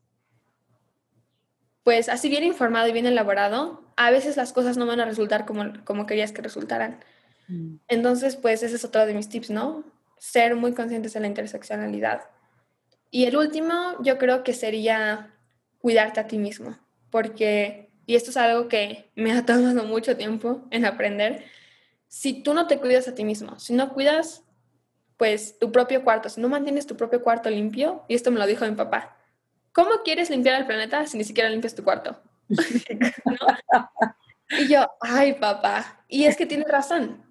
pues 1.83 2.09
así 2.09 2.29
bien 2.29 2.45
informado 2.45 2.89
y 2.89 2.93
bien 2.93 3.07
elaborado, 3.07 3.83
a 3.97 4.11
veces 4.11 4.37
las 4.37 4.53
cosas 4.53 4.77
no 4.77 4.87
van 4.87 5.01
a 5.01 5.07
resultar 5.07 5.45
como, 5.45 5.73
como 5.85 6.07
querías 6.07 6.33
que 6.33 6.43
resultaran. 6.43 7.01
Mm. 7.49 7.77
Entonces, 7.89 8.37
pues 8.37 8.63
ese 8.63 8.77
es 8.77 8.85
otro 8.85 9.07
de 9.07 9.15
mis 9.15 9.29
tips, 9.29 9.51
¿no? 9.51 9.85
Ser 10.19 10.55
muy 10.55 10.73
conscientes 10.73 11.15
de 11.15 11.21
la 11.21 11.27
interseccionalidad. 11.27 12.23
Y 13.11 13.25
el 13.25 13.37
último, 13.37 13.97
yo 14.03 14.19
creo 14.19 14.45
que 14.45 14.53
sería 14.53 15.35
cuidarte 15.79 16.21
a 16.21 16.27
ti 16.27 16.39
mismo, 16.39 16.79
porque, 17.11 17.91
y 18.07 18.17
esto 18.17 18.31
es 18.31 18.37
algo 18.37 18.69
que 18.69 19.11
me 19.15 19.33
ha 19.33 19.47
tomado 19.47 19.85
mucho 19.85 20.17
tiempo 20.17 20.67
en 20.71 20.85
aprender, 20.85 21.45
si 22.09 22.43
tú 22.43 22.55
no 22.55 22.67
te 22.67 22.79
cuidas 22.79 23.09
a 23.09 23.15
ti 23.15 23.25
mismo, 23.25 23.59
si 23.59 23.75
no 23.75 23.93
cuidas, 23.93 24.43
pues 25.17 25.59
tu 25.59 25.73
propio 25.73 26.05
cuarto, 26.05 26.29
si 26.29 26.41
no 26.41 26.49
mantienes 26.49 26.87
tu 26.87 26.97
propio 26.97 27.23
cuarto 27.23 27.51
limpio, 27.51 28.05
y 28.09 28.15
esto 28.15 28.31
me 28.31 28.39
lo 28.39 28.47
dijo 28.47 28.65
mi 28.65 28.75
papá, 28.75 29.17
¿cómo 29.73 30.03
quieres 30.05 30.31
limpiar 30.31 30.61
el 30.61 30.67
planeta 30.67 31.07
si 31.07 31.19
ni 31.19 31.25
siquiera 31.25 31.51
limpias 31.51 31.75
tu 31.75 31.85
cuarto? 31.85 32.21
Y 34.51 34.67
yo, 34.69 34.91
ay 35.01 35.35
papá, 35.35 36.05
y 36.09 36.25
es 36.25 36.37
que 36.37 36.47
tienes 36.47 36.69
razón. 36.69 37.23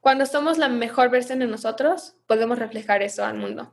Cuando 0.00 0.26
somos 0.26 0.58
la 0.58 0.68
mejor 0.68 1.08
versión 1.10 1.38
de 1.38 1.46
nosotros, 1.46 2.16
podemos 2.26 2.58
reflejar 2.58 3.02
eso 3.02 3.24
al 3.24 3.34
mundo. 3.34 3.72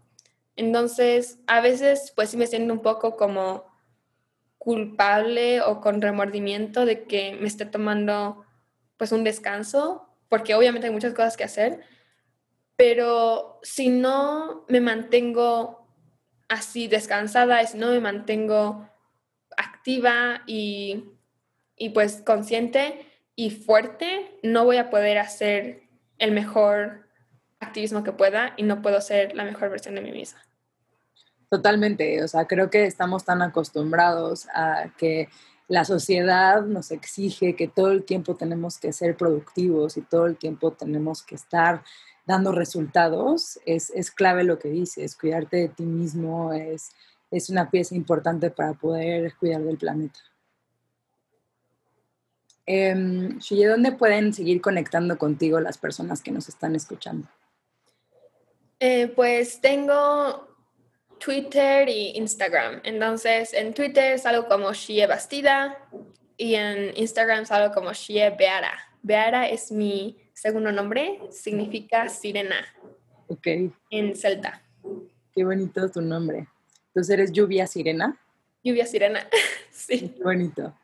Entonces, 0.56 1.40
a 1.48 1.62
veces, 1.62 2.14
pues 2.16 2.30
sí 2.30 2.38
me 2.38 2.48
siento 2.48 2.74
un 2.74 2.82
poco 2.82 3.16
como 3.16 3.66
culpable 4.58 5.62
o 5.62 5.82
con 5.82 6.02
remordimiento 6.02 6.86
de 6.86 7.04
que 7.04 7.36
me 7.40 7.48
esté 7.48 7.66
tomando 7.66 8.46
pues 8.98 9.12
un 9.12 9.24
descanso, 9.24 10.08
porque 10.30 10.56
obviamente 10.56 10.88
hay 10.88 10.94
muchas 10.94 11.14
cosas 11.14 11.36
que 11.36 11.44
hacer, 11.44 11.82
pero 12.76 13.60
si 13.62 13.90
no 13.90 14.66
me 14.70 14.80
mantengo 14.80 15.84
así 16.48 16.88
descansada 16.88 17.66
si 17.66 17.78
no 17.78 17.90
me 17.90 18.00
mantengo 18.00 18.88
activa 19.58 20.44
y, 20.46 21.06
y 21.76 21.90
pues 21.90 22.22
consciente 22.26 23.06
y 23.36 23.50
fuerte, 23.50 24.40
no 24.44 24.66
voy 24.66 24.78
a 24.78 24.90
poder 24.90 25.18
hacer 25.18 25.84
el 26.20 26.32
mejor 26.32 27.03
activismo 27.64 28.04
que 28.04 28.12
pueda 28.12 28.54
y 28.58 28.64
no 28.64 28.82
puedo 28.82 29.02
ser 29.02 29.36
la 29.36 29.44
mejor 29.44 29.70
versión 29.70 29.96
de 29.96 30.02
mí 30.02 30.12
misma. 30.12 30.42
Totalmente, 31.50 32.24
o 32.24 32.28
sea, 32.28 32.46
creo 32.46 32.70
que 32.70 32.86
estamos 32.86 33.26
tan 33.26 33.42
acostumbrados 33.42 34.48
a 34.54 34.86
que 34.98 35.30
la 35.68 35.86
sociedad 35.86 36.64
nos 36.64 36.92
exige 36.92 37.56
que 37.56 37.68
todo 37.68 37.92
el 37.92 38.04
tiempo 38.04 38.36
tenemos 38.36 38.78
que 38.78 38.92
ser 38.92 39.16
productivos 39.16 39.98
y 39.98 40.02
todo 40.02 40.26
el 40.26 40.38
tiempo 40.38 40.72
tenemos 40.72 41.24
que 41.24 41.36
estar 41.36 41.84
dando 42.26 42.52
resultados. 42.52 43.60
Es, 43.66 43.90
es 43.92 44.12
clave 44.12 44.44
lo 44.44 44.60
que 44.60 44.70
dices, 44.70 45.16
cuidarte 45.16 45.58
de 45.58 45.70
ti 45.70 45.84
mismo 45.84 46.54
es, 46.54 46.92
es 47.32 47.50
una 47.50 47.70
pieza 47.70 47.96
importante 47.96 48.50
para 48.50 48.74
poder 48.74 49.34
cuidar 49.36 49.62
del 49.62 49.78
planeta. 49.78 50.20
Eh, 52.66 52.96
¿dónde 53.68 53.92
pueden 53.92 54.34
seguir 54.34 54.62
conectando 54.62 55.18
contigo 55.18 55.60
las 55.60 55.78
personas 55.78 56.22
que 56.22 56.32
nos 56.32 56.48
están 56.48 56.76
escuchando? 56.76 57.28
Eh, 58.80 59.08
pues 59.16 59.62
tengo 59.62 60.48
Twitter 61.20 61.88
y 61.88 62.18
Instagram. 62.18 62.82
Entonces, 62.84 63.54
en 63.54 63.74
Twitter 63.74 64.20
salgo 64.20 64.48
como 64.48 64.74
Shie 64.74 65.08
Bastida 65.08 65.78
y 66.38 66.56
en 66.56 66.96
Instagram 66.98 67.46
salgo 67.46 67.74
como 67.74 67.94
Shie 67.94 68.30
Beara. 68.32 68.74
Beara 69.02 69.48
es 69.48 69.72
mi 69.72 70.18
segundo 70.34 70.72
nombre, 70.72 71.20
significa 71.32 72.10
sirena. 72.10 72.66
Ok. 73.28 73.48
En 73.90 74.16
celta. 74.16 74.62
Qué 75.34 75.44
bonito 75.44 75.90
tu 75.90 76.02
nombre. 76.02 76.48
Entonces, 76.88 77.14
¿eres 77.14 77.32
Lluvia 77.32 77.66
Sirena? 77.68 78.20
Lluvia 78.64 78.86
Sirena, 78.86 79.28
sí. 79.72 80.14
Qué 80.16 80.24
bonito. 80.24 80.78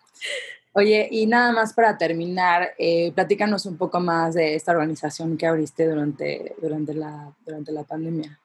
Oye, 0.73 1.07
y 1.11 1.25
nada 1.25 1.51
más 1.51 1.73
para 1.73 1.97
terminar, 1.97 2.73
eh, 2.77 3.11
platícanos 3.13 3.65
un 3.65 3.77
poco 3.77 3.99
más 3.99 4.35
de 4.35 4.55
esta 4.55 4.71
organización 4.71 5.37
que 5.37 5.47
abriste 5.47 5.87
durante, 5.87 6.55
durante, 6.61 6.93
la, 6.93 7.33
durante 7.45 7.71
la 7.71 7.83
pandemia. 7.83 8.39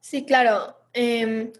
Sí, 0.00 0.26
claro. 0.26 0.76
Em, 0.92 1.52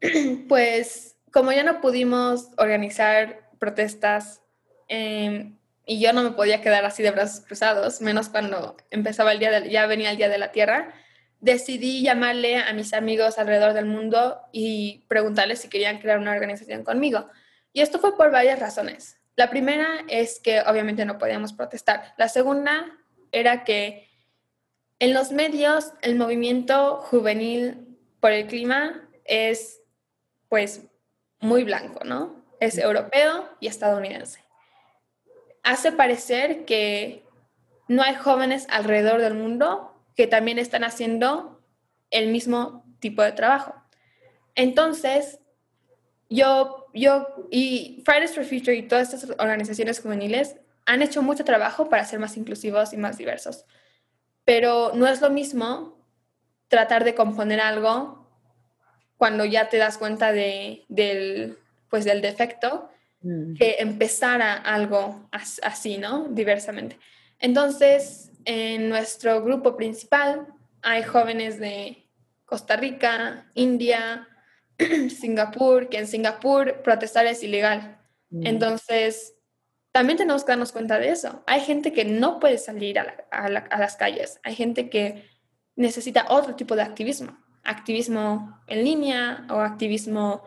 pues 0.48 1.16
como 1.32 1.52
ya 1.52 1.62
no 1.62 1.80
pudimos 1.80 2.48
organizar 2.56 3.50
protestas 3.58 4.42
em, 4.88 5.56
y 5.86 6.00
yo 6.00 6.12
no 6.12 6.22
me 6.22 6.32
podía 6.32 6.60
quedar 6.60 6.84
así 6.84 7.02
de 7.02 7.10
brazos 7.10 7.44
cruzados, 7.44 8.00
menos 8.00 8.28
cuando 8.28 8.76
empezaba 8.90 9.32
el 9.32 9.38
día 9.38 9.60
de, 9.60 9.70
ya 9.70 9.86
venía 9.86 10.10
el 10.10 10.16
día 10.16 10.28
de 10.28 10.38
la 10.38 10.52
Tierra, 10.52 10.92
decidí 11.40 12.02
llamarle 12.02 12.56
a 12.56 12.72
mis 12.72 12.92
amigos 12.92 13.38
alrededor 13.38 13.72
del 13.72 13.86
mundo 13.86 14.40
y 14.52 15.04
preguntarles 15.08 15.60
si 15.60 15.68
querían 15.68 15.98
crear 15.98 16.18
una 16.18 16.32
organización 16.32 16.84
conmigo. 16.84 17.28
Y 17.78 17.80
esto 17.80 18.00
fue 18.00 18.16
por 18.16 18.32
varias 18.32 18.58
razones. 18.58 19.20
La 19.36 19.50
primera 19.50 19.86
es 20.08 20.40
que 20.40 20.62
obviamente 20.62 21.04
no 21.04 21.16
podíamos 21.16 21.52
protestar. 21.52 22.12
La 22.18 22.28
segunda 22.28 22.98
era 23.30 23.62
que 23.62 24.08
en 24.98 25.14
los 25.14 25.30
medios, 25.30 25.92
el 26.02 26.16
movimiento 26.16 26.96
juvenil 26.96 27.96
por 28.18 28.32
el 28.32 28.48
clima 28.48 29.08
es, 29.24 29.80
pues, 30.48 30.88
muy 31.38 31.62
blanco, 31.62 32.04
¿no? 32.04 32.44
Es 32.58 32.78
europeo 32.78 33.48
y 33.60 33.68
estadounidense. 33.68 34.44
Hace 35.62 35.92
parecer 35.92 36.64
que 36.64 37.24
no 37.86 38.02
hay 38.02 38.16
jóvenes 38.16 38.66
alrededor 38.70 39.20
del 39.20 39.34
mundo 39.34 39.94
que 40.16 40.26
también 40.26 40.58
están 40.58 40.82
haciendo 40.82 41.62
el 42.10 42.32
mismo 42.32 42.84
tipo 42.98 43.22
de 43.22 43.30
trabajo. 43.30 43.72
Entonces, 44.56 45.38
yo, 46.28 46.77
yo 46.94 47.46
y 47.50 48.02
Fridays 48.04 48.34
for 48.34 48.44
Future 48.44 48.76
y 48.76 48.82
todas 48.82 49.12
estas 49.12 49.30
organizaciones 49.38 50.00
juveniles 50.00 50.56
han 50.86 51.02
hecho 51.02 51.22
mucho 51.22 51.44
trabajo 51.44 51.88
para 51.88 52.04
ser 52.04 52.18
más 52.18 52.36
inclusivos 52.36 52.92
y 52.92 52.96
más 52.96 53.18
diversos. 53.18 53.64
Pero 54.44 54.92
no 54.94 55.06
es 55.06 55.20
lo 55.20 55.30
mismo 55.30 55.98
tratar 56.68 57.04
de 57.04 57.14
componer 57.14 57.60
algo 57.60 58.26
cuando 59.18 59.44
ya 59.44 59.68
te 59.68 59.76
das 59.76 59.98
cuenta 59.98 60.32
de, 60.32 60.84
del, 60.88 61.58
pues, 61.90 62.04
del 62.04 62.22
defecto 62.22 62.88
mm. 63.20 63.54
que 63.54 63.76
empezar 63.80 64.40
a 64.40 64.54
algo 64.54 65.28
así, 65.30 65.98
¿no? 65.98 66.28
Diversamente. 66.28 66.98
Entonces, 67.38 68.30
en 68.44 68.88
nuestro 68.88 69.42
grupo 69.42 69.76
principal 69.76 70.46
hay 70.82 71.02
jóvenes 71.02 71.58
de 71.58 72.08
Costa 72.46 72.76
Rica, 72.76 73.46
India, 73.54 74.26
Singapur, 75.10 75.88
que 75.88 75.98
en 75.98 76.06
Singapur 76.06 76.82
protestar 76.82 77.26
es 77.26 77.42
ilegal. 77.42 77.98
Mm. 78.30 78.46
Entonces, 78.46 79.34
también 79.92 80.18
tenemos 80.18 80.44
que 80.44 80.52
darnos 80.52 80.72
cuenta 80.72 80.98
de 80.98 81.10
eso. 81.10 81.42
Hay 81.46 81.60
gente 81.60 81.92
que 81.92 82.04
no 82.04 82.40
puede 82.40 82.58
salir 82.58 82.98
a 82.98 83.48
las 83.48 83.96
calles, 83.96 84.38
hay 84.42 84.54
gente 84.54 84.90
que 84.90 85.24
necesita 85.76 86.26
otro 86.28 86.54
tipo 86.54 86.76
de 86.76 86.82
activismo 86.82 87.36
activismo 87.68 88.58
en 88.66 88.84
línea 88.84 89.46
o 89.50 89.60
activismo 89.60 90.42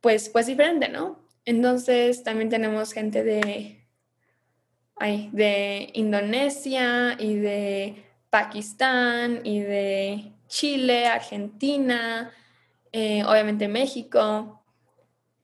pues, 0.00 0.28
pues 0.28 0.46
diferente, 0.46 0.88
¿no? 0.88 1.26
Entonces 1.44 2.22
también 2.22 2.48
tenemos 2.48 2.92
gente 2.92 3.24
de, 3.24 3.84
de 5.32 5.90
Indonesia 5.94 7.16
y 7.18 7.34
de 7.36 8.04
Pakistán 8.30 9.40
y 9.44 9.60
de 9.60 10.32
Chile, 10.46 11.06
Argentina, 11.06 12.30
eh, 12.92 13.24
obviamente 13.24 13.68
México. 13.68 14.62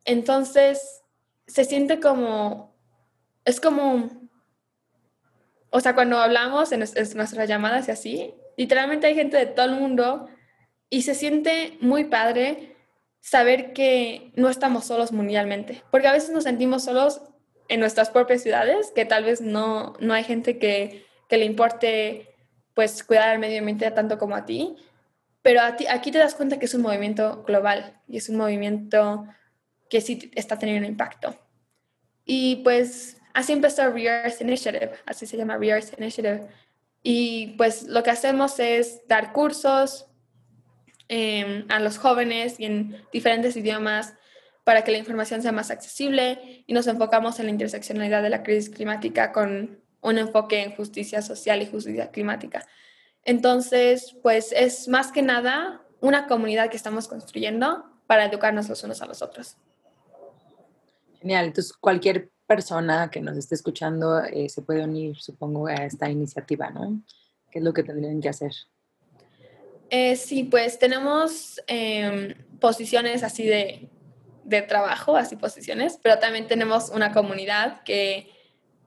Entonces 0.04 1.02
se 1.46 1.64
siente 1.64 2.00
como, 2.00 2.74
es 3.44 3.60
como, 3.60 4.10
o 5.70 5.80
sea, 5.80 5.94
cuando 5.94 6.18
hablamos 6.18 6.72
en, 6.72 6.82
en 6.82 7.16
nuestras 7.16 7.48
llamadas 7.48 7.88
y 7.88 7.90
así, 7.90 8.34
literalmente 8.56 9.06
hay 9.06 9.14
gente 9.14 9.36
de 9.36 9.46
todo 9.46 9.66
el 9.66 9.76
mundo 9.76 10.28
y 10.90 11.02
se 11.02 11.14
siente 11.14 11.76
muy 11.80 12.04
padre 12.04 12.76
saber 13.20 13.72
que 13.72 14.32
no 14.36 14.48
estamos 14.48 14.84
solos 14.84 15.12
mundialmente, 15.12 15.82
porque 15.90 16.08
a 16.08 16.12
veces 16.12 16.30
nos 16.30 16.44
sentimos 16.44 16.84
solos 16.84 17.22
en 17.68 17.80
nuestras 17.80 18.10
propias 18.10 18.42
ciudades, 18.42 18.92
que 18.94 19.06
tal 19.06 19.24
vez 19.24 19.40
no, 19.40 19.94
no 19.98 20.12
hay 20.12 20.24
gente 20.24 20.58
que, 20.58 21.06
que 21.28 21.38
le 21.38 21.46
importe 21.46 22.34
pues 22.74 23.02
cuidar 23.02 23.32
el 23.32 23.38
medio 23.38 23.60
ambiente 23.60 23.90
tanto 23.90 24.18
como 24.18 24.34
a 24.34 24.44
ti, 24.44 24.76
pero 25.44 25.60
aquí 25.62 26.10
te 26.10 26.18
das 26.18 26.34
cuenta 26.34 26.58
que 26.58 26.64
es 26.64 26.74
un 26.74 26.82
movimiento 26.82 27.44
global 27.44 28.00
y 28.08 28.16
es 28.16 28.28
un 28.28 28.36
movimiento 28.36 29.24
que 29.88 30.00
sí 30.00 30.32
está 30.34 30.58
teniendo 30.58 30.84
un 30.84 30.90
impacto. 30.90 31.38
Y 32.24 32.56
pues 32.64 33.18
así 33.32 33.52
empezó 33.52 33.88
Re-Earth 33.88 34.40
Initiative, 34.40 34.90
así 35.06 35.24
se 35.24 35.36
llama 35.36 35.56
Re-Earth 35.56 35.96
Initiative. 35.96 36.48
Y 37.04 37.54
pues 37.56 37.84
lo 37.84 38.02
que 38.02 38.10
hacemos 38.10 38.58
es 38.58 39.06
dar 39.06 39.32
cursos, 39.32 40.08
Em, 41.08 41.66
a 41.68 41.80
los 41.80 41.98
jóvenes 41.98 42.58
y 42.58 42.64
en 42.64 42.96
diferentes 43.12 43.56
idiomas 43.56 44.14
para 44.64 44.84
que 44.84 44.90
la 44.90 44.96
información 44.96 45.42
sea 45.42 45.52
más 45.52 45.70
accesible 45.70 46.64
y 46.66 46.72
nos 46.72 46.86
enfocamos 46.86 47.38
en 47.38 47.46
la 47.46 47.52
interseccionalidad 47.52 48.22
de 48.22 48.30
la 48.30 48.42
crisis 48.42 48.70
climática 48.70 49.30
con 49.30 49.82
un 50.00 50.18
enfoque 50.18 50.62
en 50.62 50.74
justicia 50.74 51.20
social 51.20 51.60
y 51.60 51.66
justicia 51.66 52.10
climática. 52.10 52.66
Entonces, 53.24 54.16
pues 54.22 54.52
es 54.52 54.88
más 54.88 55.12
que 55.12 55.22
nada 55.22 55.82
una 56.00 56.26
comunidad 56.26 56.70
que 56.70 56.76
estamos 56.76 57.08
construyendo 57.08 57.84
para 58.06 58.26
educarnos 58.26 58.68
los 58.68 58.82
unos 58.84 59.00
a 59.00 59.06
los 59.06 59.22
otros. 59.22 59.56
Genial, 61.20 61.46
entonces 61.46 61.72
cualquier 61.72 62.30
persona 62.46 63.10
que 63.10 63.20
nos 63.20 63.36
esté 63.36 63.54
escuchando 63.54 64.22
eh, 64.24 64.48
se 64.48 64.62
puede 64.62 64.84
unir, 64.84 65.16
supongo, 65.16 65.66
a 65.66 65.74
esta 65.74 66.10
iniciativa, 66.10 66.70
¿no? 66.70 67.02
¿Qué 67.50 67.60
es 67.60 67.64
lo 67.64 67.72
que 67.72 67.82
tendrían 67.82 68.20
que 68.20 68.28
hacer? 68.28 68.52
Eh, 69.88 70.16
sí, 70.16 70.44
pues 70.44 70.78
tenemos 70.78 71.62
em, 71.66 72.34
posiciones 72.58 73.22
así 73.22 73.46
de, 73.46 73.88
de, 74.44 74.62
trabajo, 74.62 75.16
así 75.16 75.36
posiciones, 75.36 75.98
pero 76.02 76.18
también 76.18 76.46
tenemos 76.46 76.90
una 76.90 77.12
comunidad 77.12 77.82
que 77.84 78.30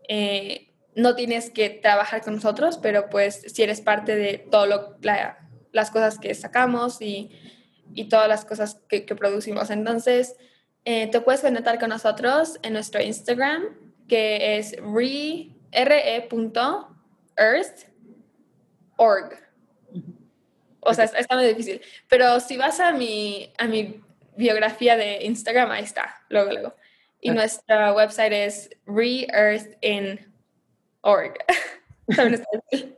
eh, 0.08 0.67
no 0.98 1.16
tienes 1.16 1.52
que 1.52 1.70
trabajar 1.70 2.24
con 2.24 2.34
nosotros, 2.36 2.80
pero 2.80 3.08
pues 3.10 3.44
si 3.54 3.62
eres 3.62 3.82
parte 3.82 4.16
de 4.16 4.40
todas 4.50 4.68
las 5.72 5.92
cosas 5.92 6.18
que 6.18 6.34
sacamos 6.34 7.04
y, 7.04 7.30
y 7.94 8.10
todas 8.10 8.28
las 8.28 8.46
cosas 8.46 8.82
que, 8.90 9.06
que 9.06 9.16
producimos. 9.16 9.70
Entonces, 9.70 10.36
eh, 10.86 11.06
te 11.12 11.22
puedes 11.22 11.42
conectar 11.42 11.78
con 11.80 11.90
nosotros 11.90 12.58
en 12.64 12.74
nuestro 12.74 13.00
Instagram, 13.00 13.78
que 14.08 14.58
es 14.58 14.76
re.earth.org. 14.82 15.54
O 20.80 20.94
sea, 20.96 21.06
está 21.06 21.36
muy 21.36 21.46
difícil. 21.46 21.80
Pero 22.10 22.40
si 22.40 22.58
vas 22.58 22.80
a 22.80 22.92
mi, 22.92 23.54
a 23.60 23.68
mi 23.68 24.02
biografía 24.36 24.98
de 24.98 25.24
Instagram, 25.26 25.70
ahí 25.70 25.84
está, 25.84 26.24
luego, 26.30 26.52
luego. 26.52 26.74
Y 27.22 27.30
nuestra 27.30 27.94
website 27.94 28.34
es 28.34 28.72
reearthin.org. 28.88 30.37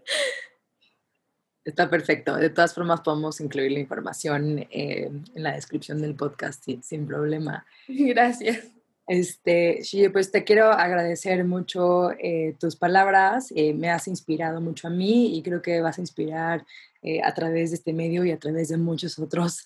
está 1.64 1.90
perfecto. 1.90 2.36
De 2.36 2.50
todas 2.50 2.74
formas, 2.74 3.02
podemos 3.02 3.40
incluir 3.42 3.72
la 3.72 3.80
información 3.80 4.60
eh, 4.72 5.12
en 5.36 5.44
la 5.44 5.54
descripción 5.54 6.02
del 6.02 6.16
podcast 6.16 6.64
sin, 6.64 6.84
sin 6.84 7.08
problema. 7.08 7.66
Gracias. 7.88 8.68
Este, 9.10 9.82
pues 10.14 10.32
te 10.32 10.44
quiero 10.44 10.72
agradecer 10.72 11.44
mucho 11.44 12.12
eh, 12.12 12.56
tus 12.60 12.76
palabras, 12.76 13.52
eh, 13.56 13.74
me 13.74 13.90
has 13.90 14.08
inspirado 14.08 14.62
mucho 14.62 14.88
a 14.88 14.92
mí 14.92 15.36
y 15.36 15.42
creo 15.42 15.64
que 15.64 15.82
vas 15.82 15.98
a 15.98 16.02
inspirar 16.02 16.64
eh, 17.02 17.20
a 17.24 17.34
través 17.34 17.72
de 17.72 17.78
este 17.78 17.92
medio 17.92 18.24
y 18.24 18.30
a 18.30 18.38
través 18.38 18.70
de 18.70 18.78
muchos 18.78 19.18
otros 19.18 19.66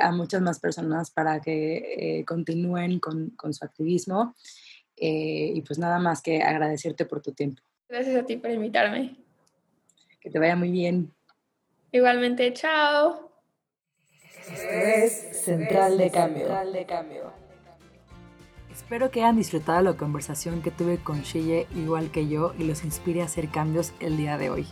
a 0.00 0.10
muchas 0.10 0.42
más 0.42 0.58
personas 0.58 1.12
para 1.12 1.40
que 1.40 2.24
continúen 2.26 2.98
con, 2.98 3.30
con, 3.36 3.54
su 3.54 3.64
activismo. 3.64 4.34
y 4.96 5.60
pues 5.62 5.78
nada 5.78 6.00
más 6.00 6.20
que 6.20 6.42
agradecerte 6.42 7.04
por 7.04 7.22
tu 7.22 7.30
tiempo. 7.32 7.62
Gracias 7.90 8.16
a 8.16 8.24
ti 8.24 8.36
por 8.36 8.52
invitarme. 8.52 9.16
Que 10.20 10.30
te 10.30 10.38
vaya 10.38 10.54
muy 10.54 10.70
bien. 10.70 11.12
Igualmente, 11.90 12.52
chao. 12.52 13.32
es 14.70 15.42
Central 15.42 15.98
de 15.98 16.10
Cambio. 16.10 16.46
Central 16.46 16.72
de 16.72 16.86
Cambio. 16.86 17.32
Espero 18.70 19.10
que 19.10 19.20
hayan 19.20 19.36
disfrutado 19.36 19.82
la 19.82 19.96
conversación 19.96 20.62
que 20.62 20.70
tuve 20.70 20.98
con 20.98 21.22
Shille 21.22 21.66
igual 21.74 22.12
que 22.12 22.28
yo 22.28 22.54
y 22.58 22.64
los 22.64 22.84
inspire 22.84 23.22
a 23.22 23.24
hacer 23.24 23.48
cambios 23.48 23.92
el 23.98 24.16
día 24.16 24.38
de 24.38 24.50
hoy. 24.50 24.66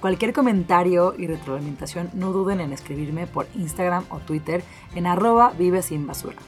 Cualquier 0.00 0.32
comentario 0.32 1.14
y 1.16 1.26
retroalimentación 1.26 2.10
no 2.14 2.32
duden 2.32 2.60
en 2.60 2.72
escribirme 2.72 3.26
por 3.26 3.46
Instagram 3.54 4.06
o 4.08 4.18
Twitter 4.18 4.62
en 4.94 5.06
arroba 5.06 5.52
vive 5.58 5.82
sin 5.82 6.06
basura. 6.06 6.38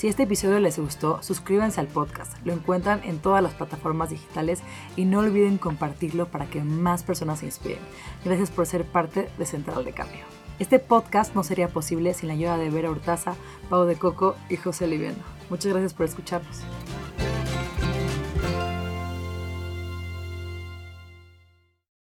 Si 0.00 0.08
este 0.08 0.22
episodio 0.22 0.60
les 0.60 0.78
gustó, 0.78 1.22
suscríbanse 1.22 1.78
al 1.78 1.86
podcast. 1.86 2.32
Lo 2.46 2.54
encuentran 2.54 3.02
en 3.04 3.18
todas 3.18 3.42
las 3.42 3.52
plataformas 3.52 4.08
digitales 4.08 4.62
y 4.96 5.04
no 5.04 5.18
olviden 5.18 5.58
compartirlo 5.58 6.28
para 6.28 6.46
que 6.46 6.62
más 6.62 7.02
personas 7.02 7.40
se 7.40 7.44
inspiren. 7.44 7.80
Gracias 8.24 8.50
por 8.50 8.64
ser 8.64 8.86
parte 8.86 9.28
de 9.36 9.44
Central 9.44 9.84
de 9.84 9.92
Cambio. 9.92 10.22
Este 10.58 10.78
podcast 10.78 11.34
no 11.34 11.44
sería 11.44 11.68
posible 11.68 12.14
sin 12.14 12.28
la 12.28 12.32
ayuda 12.32 12.56
de 12.56 12.70
Vera 12.70 12.90
Hurtaza, 12.90 13.34
Pau 13.68 13.84
de 13.84 13.96
Coco 13.96 14.36
y 14.48 14.56
José 14.56 14.86
Liviano. 14.86 15.22
Muchas 15.50 15.70
gracias 15.70 15.92
por 15.92 16.06
escucharnos. 16.06 16.60